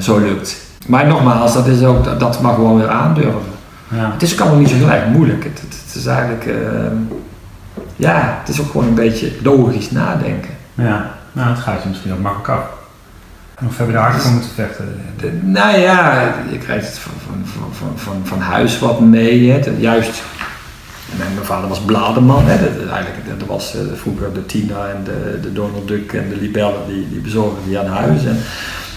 zo 0.01 0.19
lukt. 0.19 0.65
Maar 0.87 1.07
nogmaals, 1.07 1.55
dat, 1.55 1.67
is 1.67 1.83
ook, 1.83 2.19
dat 2.19 2.41
mag 2.41 2.55
gewoon 2.55 2.79
weer 2.79 2.89
aandurven. 2.89 3.55
Ja. 3.89 4.11
Het 4.13 4.23
is 4.23 4.33
ook 4.33 4.41
allemaal 4.41 4.59
niet 4.59 4.69
zo 4.69 4.77
gelijk 4.77 5.07
moeilijk. 5.07 5.45
Het, 5.45 5.61
het, 5.61 5.95
is 5.95 6.07
eigenlijk, 6.07 6.47
ehm, 6.47 6.97
ja, 7.97 8.39
het 8.41 8.49
is 8.49 8.61
ook 8.61 8.71
gewoon 8.71 8.87
een 8.87 8.95
beetje 8.95 9.33
logisch 9.43 9.91
nadenken. 9.91 10.51
Ja, 10.75 11.11
nou, 11.33 11.49
het 11.49 11.59
gaat 11.59 11.83
je 11.83 11.89
misschien 11.89 12.13
ook 12.13 12.21
makkelijk 12.21 12.49
af. 12.49 12.76
Of 13.65 13.79
heb 13.79 13.87
je 13.87 13.93
daar 13.93 14.21
voor 14.21 14.33
moeten 14.33 14.51
vechten? 14.51 15.01
nou 15.43 15.79
ja, 15.79 16.35
je 16.51 16.59
krijgt 16.59 16.99
van, 16.99 17.13
van, 17.27 17.71
van, 17.73 17.93
van, 17.95 18.21
van 18.25 18.41
huis 18.41 18.79
wat 18.79 19.01
mee. 19.01 19.51
Hè. 19.51 19.61
Juist, 19.79 20.23
mijn, 21.17 21.31
vader 21.43 21.69
was 21.69 21.81
blademan. 21.81 22.43
Hè. 22.47 22.57
Eigenlijk, 22.93 23.47
was 23.47 23.75
uh, 23.75 23.81
vroeger 23.95 24.35
de 24.35 24.47
Tina 24.47 24.89
en 24.89 25.05
de, 25.43 25.53
Donald 25.53 25.89
Duck 25.89 26.13
en 26.13 26.29
de 26.29 26.37
Libelle, 26.37 26.75
die, 26.89 27.09
die 27.09 27.21
bezorgden 27.21 27.65
die 27.67 27.79
aan 27.79 27.87
huis. 27.87 28.25
En, 28.25 28.39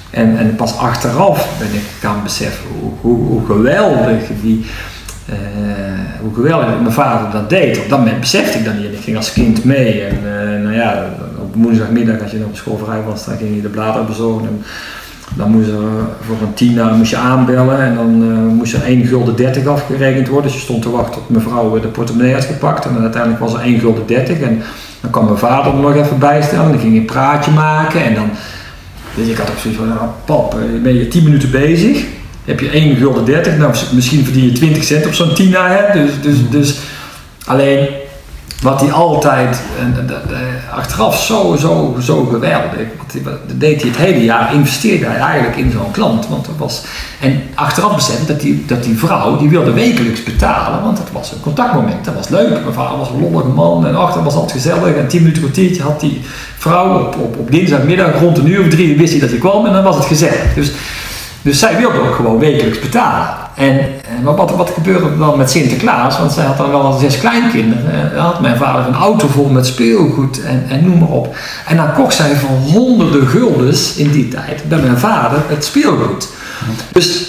en, 0.10 0.38
en 0.38 0.56
pas 0.56 0.78
achteraf 0.78 1.58
ben 1.60 1.74
ik 1.74 1.86
gaan 2.00 2.24
beseffen 2.24 2.70
hoe, 2.80 3.18
hoe, 3.18 3.46
geweldig 3.46 4.24
die, 4.42 4.66
uh, 5.30 5.36
hoe 6.22 6.34
geweldig 6.34 6.68
mijn 6.68 6.92
vader 6.92 7.32
dat 7.32 7.50
deed. 7.50 7.78
Op 7.78 7.90
dat 7.90 8.00
moment 8.00 8.20
besefte 8.20 8.58
ik 8.58 8.66
dat 8.66 8.74
niet. 8.74 8.94
Ik 8.94 9.04
ging 9.04 9.18
als 9.18 9.34
kind 9.34 9.64
mee 9.64 10.04
en 10.04 10.16
uh, 10.24 10.64
nou 10.64 10.74
ja, 10.74 11.10
op 11.54 11.64
woensdagmiddag 11.64 12.22
als 12.22 12.32
je 12.32 12.46
op 12.46 12.56
school 12.56 12.80
vrij 12.84 13.02
was, 13.02 13.26
dan 13.26 13.38
ging 13.38 13.56
je 13.56 13.62
de 13.62 13.68
bladeren 13.68 14.08
bezorgen. 14.08 14.48
En 14.48 14.64
dan 15.36 15.52
moest 15.52 15.68
er 15.68 15.80
voor 16.22 16.38
een 16.42 16.54
tina 16.54 16.94
moest 16.94 17.10
je 17.10 17.18
aanbellen 17.18 17.80
en 17.82 17.96
dan 17.96 18.24
uh, 18.24 18.54
moest 18.54 18.74
er 18.74 18.84
1 18.84 19.06
gulden 19.06 19.36
30 19.36 19.66
afgerekend 19.66 20.28
worden. 20.28 20.52
Dus 20.52 20.60
je 20.60 20.66
stond 20.66 20.82
te 20.82 20.92
wachten 20.92 21.14
tot 21.14 21.30
mevrouw 21.30 21.80
de 21.80 21.88
portemonnee 21.88 22.34
had 22.34 22.46
gepakt 22.46 22.86
en 22.86 22.94
dan 22.94 23.02
uiteindelijk 23.02 23.42
was 23.42 23.54
er 23.54 23.60
1 23.60 23.80
gulden 23.80 24.08
30 24.08 24.40
en 24.40 24.62
dan 25.02 25.12
kwam 25.12 25.26
mijn 25.26 25.38
vader 25.38 25.74
er 25.74 25.80
nog 25.80 25.96
even 25.96 26.20
bijstellen 26.20 26.66
en 26.66 26.72
dan 26.72 26.80
ging 26.80 26.94
je 26.94 27.00
een 27.00 27.06
praatje 27.06 27.52
maken 27.52 28.04
en 28.04 28.14
dan 28.14 28.30
dus 29.16 29.28
ik 29.28 29.38
had 29.38 29.50
ook 29.50 29.58
zoiets 29.58 29.80
van, 29.80 29.90
nou, 29.90 30.10
pap, 30.26 30.54
eh, 30.54 30.82
ben 30.82 30.96
je 30.96 31.08
10 31.08 31.24
minuten 31.24 31.52
bezig, 31.52 32.06
heb 32.46 32.60
je 32.60 32.76
1 32.76 32.96
gulden 32.96 33.26
30, 33.26 33.58
nou 33.58 33.76
misschien 33.94 34.24
verdien 34.24 34.46
je 34.46 34.52
20 34.52 34.84
cent 34.84 35.06
op 35.06 35.14
zo'n 35.14 35.34
tina, 35.34 35.68
hè? 35.68 36.02
Dus, 36.02 36.12
dus, 36.22 36.50
dus 36.50 36.78
alleen 37.46 37.88
wat 38.62 38.82
hij 38.82 38.92
altijd, 38.92 39.62
en, 39.80 40.10
achteraf 40.72 41.24
zo, 41.24 41.56
zo, 41.60 41.96
zo 42.02 42.26
geweldig, 42.26 42.88
dat 43.24 43.60
deed 43.60 43.82
hij 43.82 43.90
het 43.90 44.00
hele 44.00 44.24
jaar, 44.24 44.54
investeerde 44.54 45.06
hij 45.06 45.18
eigenlijk 45.18 45.58
in 45.58 45.72
zo'n 45.72 45.92
klant. 45.92 46.28
Want 46.28 46.48
er 46.48 46.58
was, 46.58 46.84
en 47.20 47.42
achteraf 47.56 47.96
besefte 47.96 48.26
dat 48.26 48.40
die, 48.40 48.66
dat 48.66 48.84
die 48.84 48.98
vrouw, 48.98 49.38
die 49.38 49.50
wilde 49.50 49.74
wekelijks 49.74 50.24
betalen, 50.24 50.84
want 50.84 50.98
dat 50.98 51.08
was 51.12 51.32
een 51.32 51.40
contactmoment, 51.40 52.06
dat 52.06 52.16
was 52.16 52.30
leuk. 52.30 52.50
Mijn 52.50 52.74
vader 52.74 52.98
was 52.98 53.10
een 53.10 53.22
lollige 53.22 53.50
man 53.50 53.86
en 53.86 53.96
achter 53.96 54.24
was 54.24 54.34
altijd 54.34 54.52
gezellig 54.52 54.96
en 54.96 55.08
tien 55.08 55.22
minuten 55.22 55.42
kwartiertje 55.42 55.84
had 55.84 56.00
die 56.00 56.22
vrouw 56.58 57.00
op, 57.00 57.16
op, 57.16 57.38
op 57.38 57.52
dinsdagmiddag 57.52 58.20
rond 58.20 58.38
een 58.38 58.50
uur 58.50 58.62
of 58.62 58.68
drie 58.68 58.98
wist 58.98 59.12
hij 59.12 59.22
dat 59.22 59.30
hij 59.30 59.40
kwam 59.40 59.66
en 59.66 59.74
dan 59.74 59.84
was 59.84 59.96
het 59.96 60.06
gezellig. 60.06 60.54
Dus, 60.56 60.72
dus 61.42 61.60
zij 61.60 61.78
wilde 61.78 62.00
ook 62.00 62.16
gewoon 62.16 62.40
wekelijks 62.40 62.80
betalen. 62.80 63.28
En, 63.56 63.80
en 64.18 64.24
wat, 64.24 64.56
wat 64.56 64.70
gebeurde 64.70 65.18
dan 65.18 65.38
met 65.38 65.50
Sinterklaas? 65.50 66.18
Want 66.18 66.32
zij 66.32 66.46
had 66.46 66.58
dan 66.58 66.70
wel 66.70 66.98
zes 66.98 67.20
kleinkinderen. 67.20 68.12
Dan 68.14 68.24
had 68.24 68.42
mijn 68.42 68.58
vader 68.58 68.88
een 68.88 69.00
auto 69.00 69.28
vol 69.28 69.50
met 69.50 69.66
speelgoed 69.66 70.44
en, 70.44 70.66
en 70.70 70.86
noem 70.86 71.00
maar 71.00 71.10
op. 71.10 71.36
En 71.68 71.78
dan 71.78 71.94
kocht 71.94 72.16
zij 72.16 72.36
voor 72.36 72.50
honderden 72.50 73.28
guldens 73.28 73.96
in 73.96 74.12
die 74.12 74.28
tijd 74.28 74.64
bij 74.68 74.80
mijn 74.80 74.98
vader 74.98 75.40
het 75.48 75.66
speelgoed. 75.66 76.30
Dus 76.92 77.28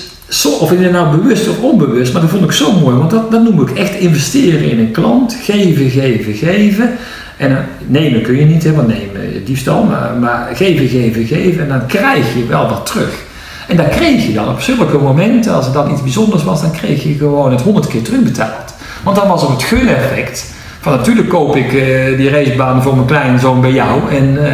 of 0.61 0.71
je 0.71 0.91
nou 0.91 1.17
bewust 1.17 1.49
of 1.49 1.61
onbewust, 1.61 2.13
maar 2.13 2.23
dat 2.23 2.31
vond 2.31 2.45
ik 2.45 2.53
zo 2.53 2.73
mooi, 2.73 2.97
want 2.97 3.11
dat, 3.11 3.31
dat 3.31 3.43
noem 3.43 3.61
ik 3.61 3.71
echt 3.71 3.95
investeren 3.95 4.71
in 4.71 4.79
een 4.79 4.91
klant. 4.91 5.37
Geven, 5.43 5.91
geven, 5.91 6.35
geven. 6.35 6.91
En 7.37 7.67
nemen 7.87 8.23
kun 8.23 8.37
je 8.37 8.45
niet, 8.45 8.63
helemaal 8.63 8.87
nemen 8.87 9.45
diefstal, 9.45 9.85
maar, 9.85 10.15
maar 10.21 10.49
geven, 10.55 10.89
geven, 10.89 11.27
geven. 11.27 11.63
En 11.63 11.69
dan 11.69 11.87
krijg 11.87 12.35
je 12.35 12.47
wel 12.47 12.69
wat 12.69 12.87
terug. 12.87 13.29
En 13.71 13.77
dat 13.77 13.89
kreeg 13.89 14.27
je 14.27 14.33
dan 14.33 14.49
op 14.49 14.61
zulke 14.61 14.99
momenten, 14.99 15.55
als 15.55 15.67
er 15.67 15.73
dan 15.73 15.91
iets 15.91 16.03
bijzonders 16.03 16.45
was, 16.45 16.61
dan 16.61 16.71
kreeg 16.71 17.03
je 17.03 17.15
gewoon 17.15 17.51
het 17.51 17.63
honderd 17.63 17.87
keer 17.87 18.03
terugbetaald. 18.03 18.75
Want 19.03 19.17
dan 19.17 19.29
was 19.29 19.43
er 19.43 19.51
het 19.51 19.63
gun-effect. 19.63 20.53
Van 20.81 20.93
natuurlijk 20.93 21.29
koop 21.29 21.57
ik 21.57 21.73
uh, 21.73 22.17
die 22.17 22.31
racebaan 22.31 22.83
voor 22.83 22.95
mijn 22.95 23.07
kleinzoon 23.07 23.61
bij 23.61 23.73
jou. 23.73 24.01
En, 24.11 24.33
uh, 24.33 24.53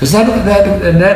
dus 0.00 0.10
dat, 0.10 0.26
dat, 0.26 0.44
dat, 0.98 1.14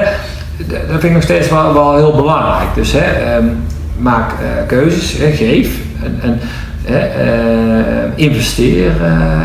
dat, 0.68 0.78
vind 0.88 1.02
ik 1.02 1.12
nog 1.12 1.22
steeds 1.22 1.48
wel, 1.48 1.72
wel 1.72 1.96
heel 1.96 2.14
belangrijk. 2.14 2.74
Dus 2.74 2.92
hè, 2.92 3.36
um, 3.36 3.64
maak 3.98 4.32
uh, 4.32 4.66
keuzes, 4.66 5.16
hè, 5.18 5.30
geef. 5.30 5.68
En, 6.02 6.18
en 6.22 6.40
investeer 8.14 8.92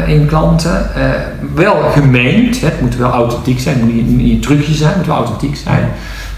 in 0.07 0.25
klanten. 0.25 0.89
wel 1.55 1.75
gemeend, 1.91 2.61
het 2.61 2.81
moet 2.81 2.95
wel 2.95 3.11
authentiek 3.11 3.59
zijn, 3.59 3.75
het 3.75 3.83
moet 3.83 3.93
niet, 3.93 4.07
niet 4.07 4.33
een 4.33 4.41
trucje 4.41 4.73
zijn, 4.73 4.89
het 4.89 4.97
moet 4.97 5.07
wel 5.07 5.15
authentiek 5.15 5.55
zijn. 5.55 5.89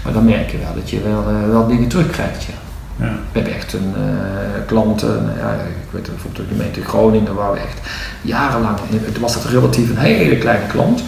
Maar 0.04 0.12
dan 0.12 0.24
merk 0.24 0.50
je 0.50 0.58
wel 0.58 0.74
dat 0.74 0.90
je 0.90 1.00
wel, 1.02 1.24
uh, 1.30 1.50
wel 1.50 1.66
dingen 1.66 1.88
terugkrijgt. 1.88 2.42
Ja. 2.42 2.54
Ja. 3.00 3.06
We 3.06 3.38
hebben 3.38 3.54
echt 3.54 3.72
een 3.72 3.94
uh, 3.96 4.66
klanten, 4.66 5.32
ja, 5.38 5.52
ik 5.52 5.90
weet 5.90 6.02
bijvoorbeeld 6.02 6.48
de 6.48 6.54
gemeente 6.54 6.84
Groningen, 6.84 7.34
waar 7.34 7.52
we 7.52 7.58
echt 7.58 7.88
jarenlang, 8.22 8.78
het 8.90 9.18
was 9.18 9.34
dat 9.34 9.44
relatief 9.44 9.90
een 9.90 9.96
hele 9.96 10.36
kleine 10.36 10.66
klant, 10.66 11.02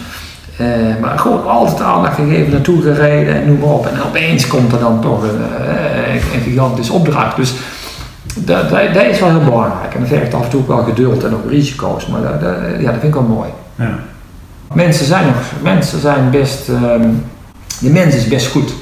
uh, 0.61 0.67
maar 1.01 1.19
gewoon 1.19 1.47
altijd 1.47 1.81
aandacht 1.81 2.15
gegeven, 2.15 2.51
naartoe 2.51 2.81
gereden 2.81 3.35
en 3.35 3.45
noem 3.45 3.59
maar 3.59 3.69
op. 3.69 3.87
En 3.87 4.03
opeens 4.03 4.47
komt 4.47 4.71
er 4.71 4.79
dan 4.79 5.01
toch 5.01 5.23
een, 5.23 5.41
een 6.13 6.41
gigantisch 6.43 6.89
opdracht. 6.89 7.35
Dus 7.35 7.53
dat, 8.35 8.69
dat, 8.69 8.93
dat, 8.93 9.05
is 9.05 9.19
wel 9.19 9.29
heel 9.29 9.43
belangrijk. 9.43 9.93
En 9.93 9.99
dat 9.99 10.09
vergt 10.09 10.33
af 10.33 10.43
en 10.43 10.49
toe 10.49 10.59
ook 10.59 10.67
wel 10.67 10.83
geduld 10.83 11.23
en 11.23 11.33
ook 11.33 11.49
risico's, 11.49 12.07
maar 12.07 12.21
dat, 12.21 12.41
dat 12.41 12.55
ja, 12.79 12.91
dat 12.91 12.99
vind 12.99 13.03
ik 13.03 13.13
wel 13.13 13.23
mooi. 13.23 13.49
Ja. 13.75 13.99
Mensen, 14.73 15.05
zijn 15.05 15.25
nog, 15.25 15.35
mensen 15.61 15.99
zijn 15.99 16.29
best, 16.29 16.67
um, 16.67 17.25
de 17.79 17.89
mens 17.89 18.15
is 18.15 18.27
best 18.27 18.47
goed. 18.47 18.73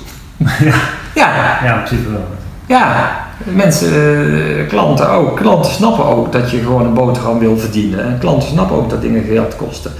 Ja. 0.59 0.73
Ja. 1.13 1.59
Ja, 1.63 1.75
in 1.75 1.83
principe 1.83 2.11
wel. 2.11 2.27
Ja, 2.65 3.11
mensen, 3.43 3.89
eh, 4.57 4.67
klanten 4.67 5.09
ook. 5.09 5.37
Klanten 5.37 5.71
snappen 5.71 6.05
ook 6.05 6.31
dat 6.31 6.51
je 6.51 6.59
gewoon 6.59 6.85
een 6.85 6.93
boterham 6.93 7.39
wil 7.39 7.57
verdienen. 7.57 8.03
En 8.03 8.17
klanten 8.19 8.49
snappen 8.49 8.75
ook 8.75 8.89
dat 8.89 9.01
dingen 9.01 9.23
geld 9.23 9.55
kosten. 9.55 9.91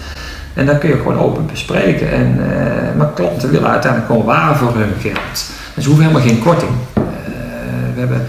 En 0.53 0.65
dan 0.65 0.77
kun 0.77 0.89
je 0.89 0.95
gewoon 0.95 1.19
open 1.19 1.45
bespreken. 1.45 2.11
En, 2.11 2.39
uh, 2.39 2.97
maar 2.97 3.09
klanten 3.13 3.51
willen 3.51 3.69
uiteindelijk 3.69 4.11
gewoon 4.11 4.25
waar 4.25 4.57
voor 4.57 4.75
hun 4.75 4.93
geld. 5.01 5.45
En 5.75 5.81
ze 5.81 5.87
hoeven 5.87 6.05
helemaal 6.07 6.27
geen 6.27 6.43
korting. 6.43 6.71
Uh, 6.97 7.03
we 7.93 7.99
hebben 7.99 8.27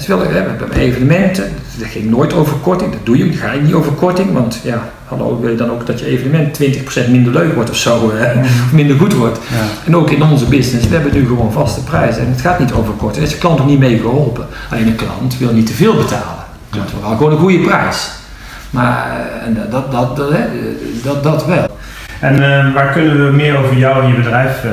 ze 0.00 0.04
wilden, 0.06 0.32
hebben 0.32 0.72
evenementen, 0.72 1.44
dat 1.78 1.88
ging 1.88 2.10
nooit 2.10 2.32
over 2.32 2.56
korting, 2.56 2.92
dat 2.92 3.06
doe 3.06 3.18
je, 3.18 3.26
dat 3.30 3.36
ga 3.36 3.52
je 3.52 3.60
niet 3.60 3.74
over 3.74 3.92
korting, 3.92 4.32
want 4.32 4.60
ja, 4.62 4.88
hallo, 5.04 5.40
wil 5.40 5.50
je 5.50 5.56
dan 5.56 5.70
ook 5.70 5.86
dat 5.86 6.00
je 6.00 6.06
evenement 6.06 6.62
20% 7.06 7.10
minder 7.10 7.32
leuk 7.32 7.54
wordt 7.54 7.70
of 7.70 7.76
zo, 7.76 7.96
of 8.66 8.72
minder 8.72 8.96
goed 8.96 9.14
wordt. 9.14 9.38
Ja. 9.50 9.86
En 9.86 9.96
ook 9.96 10.10
in 10.10 10.22
onze 10.22 10.44
business, 10.44 10.88
we 10.88 10.94
hebben 10.94 11.12
nu 11.12 11.26
gewoon 11.26 11.52
vaste 11.52 11.84
prijzen 11.84 12.22
en 12.22 12.30
het 12.30 12.40
gaat 12.40 12.58
niet 12.58 12.72
over 12.72 12.92
korting, 12.92 13.16
er 13.16 13.22
is 13.22 13.34
de 13.34 13.38
klant 13.38 13.60
ook 13.60 13.66
niet 13.66 13.78
mee 13.78 13.98
geholpen. 13.98 14.46
Alleen 14.70 14.86
de 14.86 14.94
klant 14.94 15.38
wil 15.38 15.52
niet 15.52 15.66
te 15.66 15.74
veel 15.74 15.96
betalen, 15.96 16.44
de 16.70 16.76
klant 16.76 16.90
wil 16.90 17.16
gewoon 17.16 17.32
een 17.32 17.38
goede 17.38 17.58
prijs. 17.58 18.10
Maar 18.70 19.26
en 19.44 19.54
dat, 19.70 19.92
dat, 19.92 20.16
dat, 20.16 20.30
dat, 21.02 21.22
dat 21.22 21.46
wel. 21.46 21.66
En 22.20 22.34
uh, 22.34 22.74
waar 22.74 22.92
kunnen 22.92 23.26
we 23.26 23.32
meer 23.32 23.58
over 23.58 23.76
jou 23.76 24.02
en 24.02 24.08
je 24.08 24.14
bedrijf 24.14 24.64
uh, 24.64 24.72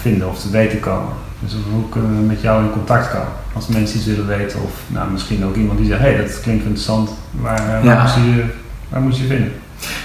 vinden 0.00 0.28
of 0.28 0.40
te 0.40 0.50
weten 0.50 0.80
komen? 0.80 1.12
Dus 1.42 1.52
hoe 1.72 1.88
kunnen 1.88 2.16
we 2.16 2.22
met 2.26 2.40
jou 2.40 2.64
in 2.64 2.70
contact 2.70 3.10
komen? 3.10 3.28
Als 3.52 3.66
mensen 3.66 3.96
iets 3.96 4.06
willen 4.06 4.26
weten 4.26 4.62
of 4.62 4.72
nou, 4.86 5.10
misschien 5.10 5.44
ook 5.44 5.56
iemand 5.56 5.78
die 5.78 5.86
zegt, 5.86 6.00
hé 6.00 6.06
hey, 6.06 6.16
dat 6.16 6.40
klinkt 6.40 6.62
interessant, 6.62 7.10
waar, 7.30 7.60
uh, 7.60 7.84
waar, 7.84 8.02
moet 8.02 8.34
je, 8.34 8.44
waar 8.88 9.00
moet 9.00 9.18
je 9.18 9.26
vinden? 9.26 9.52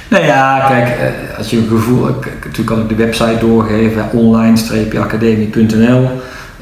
Nou 0.09 0.23
ja, 0.23 0.67
kijk, 0.67 0.87
uh, 0.87 1.37
als 1.37 1.49
je 1.49 1.57
een 1.57 1.67
gevoel, 1.67 2.05
natuurlijk 2.05 2.65
kan 2.65 2.81
ik 2.81 2.89
de 2.89 2.95
website 2.95 3.37
doorgeven, 3.39 4.11
online-academie.nl. 4.11 6.09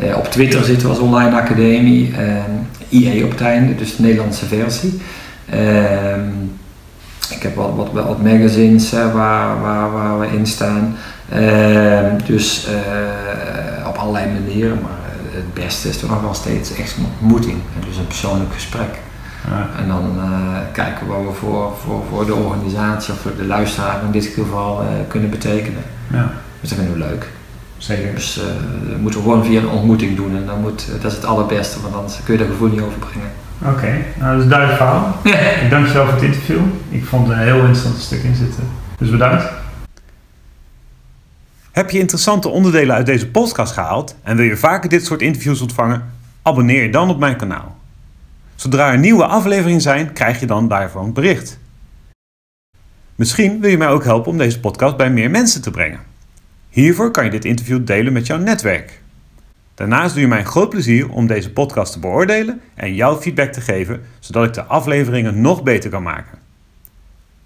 Uh, 0.03 0.17
op 0.17 0.27
Twitter 0.27 0.63
zitten 0.63 0.87
we 0.87 0.93
als 0.93 1.03
Online 1.03 1.35
Academie, 1.35 2.13
IE 2.89 3.23
op 3.23 3.31
het 3.31 3.41
einde, 3.41 3.75
dus 3.75 3.95
de 3.95 4.03
Nederlandse 4.03 4.45
versie. 4.45 5.01
Ehm, 5.49 6.29
ik 7.29 7.43
heb 7.43 7.55
wat, 7.55 7.71
wat, 7.75 7.91
wat 7.91 8.23
magazines 8.23 8.91
waar, 8.91 9.61
waar, 9.61 9.91
waar 9.91 10.19
we 10.19 10.27
in 10.27 10.45
staan. 10.45 10.95
Ehm, 11.33 12.17
dus 12.25 12.67
op 13.87 13.95
allerlei 13.95 14.31
manieren, 14.31 14.81
maar 14.81 15.03
het 15.31 15.53
beste 15.53 15.89
is 15.89 15.97
toch 15.97 16.09
nog 16.09 16.21
wel 16.21 16.33
steeds 16.33 16.75
echt 16.75 16.97
een 16.97 17.05
ontmoeting, 17.05 17.57
dus 17.87 17.97
een 17.97 18.07
persoonlijk 18.07 18.53
gesprek. 18.53 18.99
Ja. 19.47 19.69
En 19.81 19.87
dan 19.87 20.11
uh, 20.17 20.57
kijken 20.71 21.07
wat 21.07 21.17
we 21.17 21.31
voor, 21.33 21.71
voor, 21.83 22.03
voor 22.09 22.25
de 22.25 22.33
organisatie 22.33 23.13
of 23.13 23.19
voor 23.19 23.35
de 23.37 23.45
luisteraar 23.45 24.03
in 24.05 24.11
dit 24.11 24.25
geval 24.25 24.81
uh, 24.81 24.87
kunnen 25.07 25.29
betekenen. 25.29 25.83
Ja. 26.11 26.31
Dus 26.59 26.69
dat 26.69 26.77
vinden 26.77 26.97
we 26.97 27.05
leuk. 27.05 27.27
Zeker. 27.77 28.13
Dus 28.15 28.37
uh, 28.37 28.43
dat 28.89 28.99
moeten 28.99 29.19
we 29.19 29.25
gewoon 29.25 29.45
via 29.45 29.59
een 29.59 29.69
ontmoeting 29.69 30.15
doen 30.15 30.35
en 30.35 30.45
dan 30.45 30.61
moet, 30.61 30.87
dat 31.01 31.11
is 31.11 31.17
het 31.17 31.25
allerbeste, 31.25 31.81
want 31.81 31.95
anders 31.95 32.23
kun 32.23 32.33
je 32.33 32.39
dat 32.39 32.49
gevoel 32.49 32.69
niet 32.69 32.81
overbrengen. 32.81 33.31
Oké, 33.61 33.71
okay. 33.71 34.05
nou 34.19 34.29
dat 34.29 34.37
is 34.37 34.43
een 34.43 34.49
duidelijk 34.49 34.77
verhaal. 34.77 35.17
Ja. 35.23 35.37
Ik 35.63 35.69
dank 35.69 35.87
je 35.87 35.93
wel 35.93 36.05
voor 36.05 36.13
het 36.13 36.23
interview. 36.23 36.59
Ik 36.89 37.05
vond 37.05 37.27
er 37.27 37.33
een 37.33 37.39
heel 37.39 37.59
interessant 37.59 37.97
stuk 37.97 38.23
in 38.23 38.35
zitten. 38.35 38.63
Dus 38.97 39.09
bedankt. 39.09 39.43
Heb 41.73 41.89
je 41.89 41.99
interessante 41.99 42.49
onderdelen 42.49 42.95
uit 42.95 43.05
deze 43.05 43.29
podcast 43.29 43.73
gehaald 43.73 44.15
en 44.23 44.35
wil 44.35 44.45
je 44.45 44.57
vaker 44.57 44.89
dit 44.89 45.05
soort 45.05 45.21
interviews 45.21 45.61
ontvangen? 45.61 46.13
Abonneer 46.41 46.83
je 46.83 46.91
dan 46.91 47.09
op 47.09 47.19
mijn 47.19 47.37
kanaal. 47.37 47.77
Zodra 48.55 48.91
er 48.91 48.97
nieuwe 48.97 49.25
afleveringen 49.25 49.81
zijn, 49.81 50.13
krijg 50.13 50.39
je 50.39 50.45
dan 50.45 50.67
daarvan 50.67 51.05
een 51.05 51.13
bericht. 51.13 51.59
Misschien 53.15 53.59
wil 53.59 53.69
je 53.69 53.77
mij 53.77 53.87
ook 53.87 54.03
helpen 54.03 54.31
om 54.31 54.37
deze 54.37 54.59
podcast 54.59 54.97
bij 54.97 55.09
meer 55.09 55.29
mensen 55.29 55.61
te 55.61 55.71
brengen. 55.71 55.99
Hiervoor 56.69 57.11
kan 57.11 57.23
je 57.23 57.29
dit 57.29 57.45
interview 57.45 57.85
delen 57.85 58.13
met 58.13 58.27
jouw 58.27 58.37
netwerk. 58.37 59.01
Daarnaast 59.75 60.13
doe 60.13 60.21
je 60.21 60.27
mij 60.27 60.39
een 60.39 60.45
groot 60.45 60.69
plezier 60.69 61.09
om 61.09 61.27
deze 61.27 61.51
podcast 61.51 61.91
te 61.91 61.99
beoordelen 61.99 62.61
en 62.73 62.95
jouw 62.95 63.21
feedback 63.21 63.51
te 63.51 63.61
geven, 63.61 64.01
zodat 64.19 64.45
ik 64.45 64.53
de 64.53 64.63
afleveringen 64.63 65.41
nog 65.41 65.63
beter 65.63 65.89
kan 65.89 66.03
maken. 66.03 66.37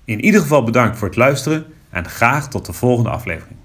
In 0.06 0.24
ieder 0.26 0.42
geval 0.42 0.64
bedankt 0.64 0.98
voor 0.98 1.08
het 1.08 1.18
luisteren 1.18 1.66
en 1.90 2.10
graag 2.10 2.50
tot 2.50 2.66
de 2.66 2.74
volgende 2.74 3.10
aflevering. 3.10 3.57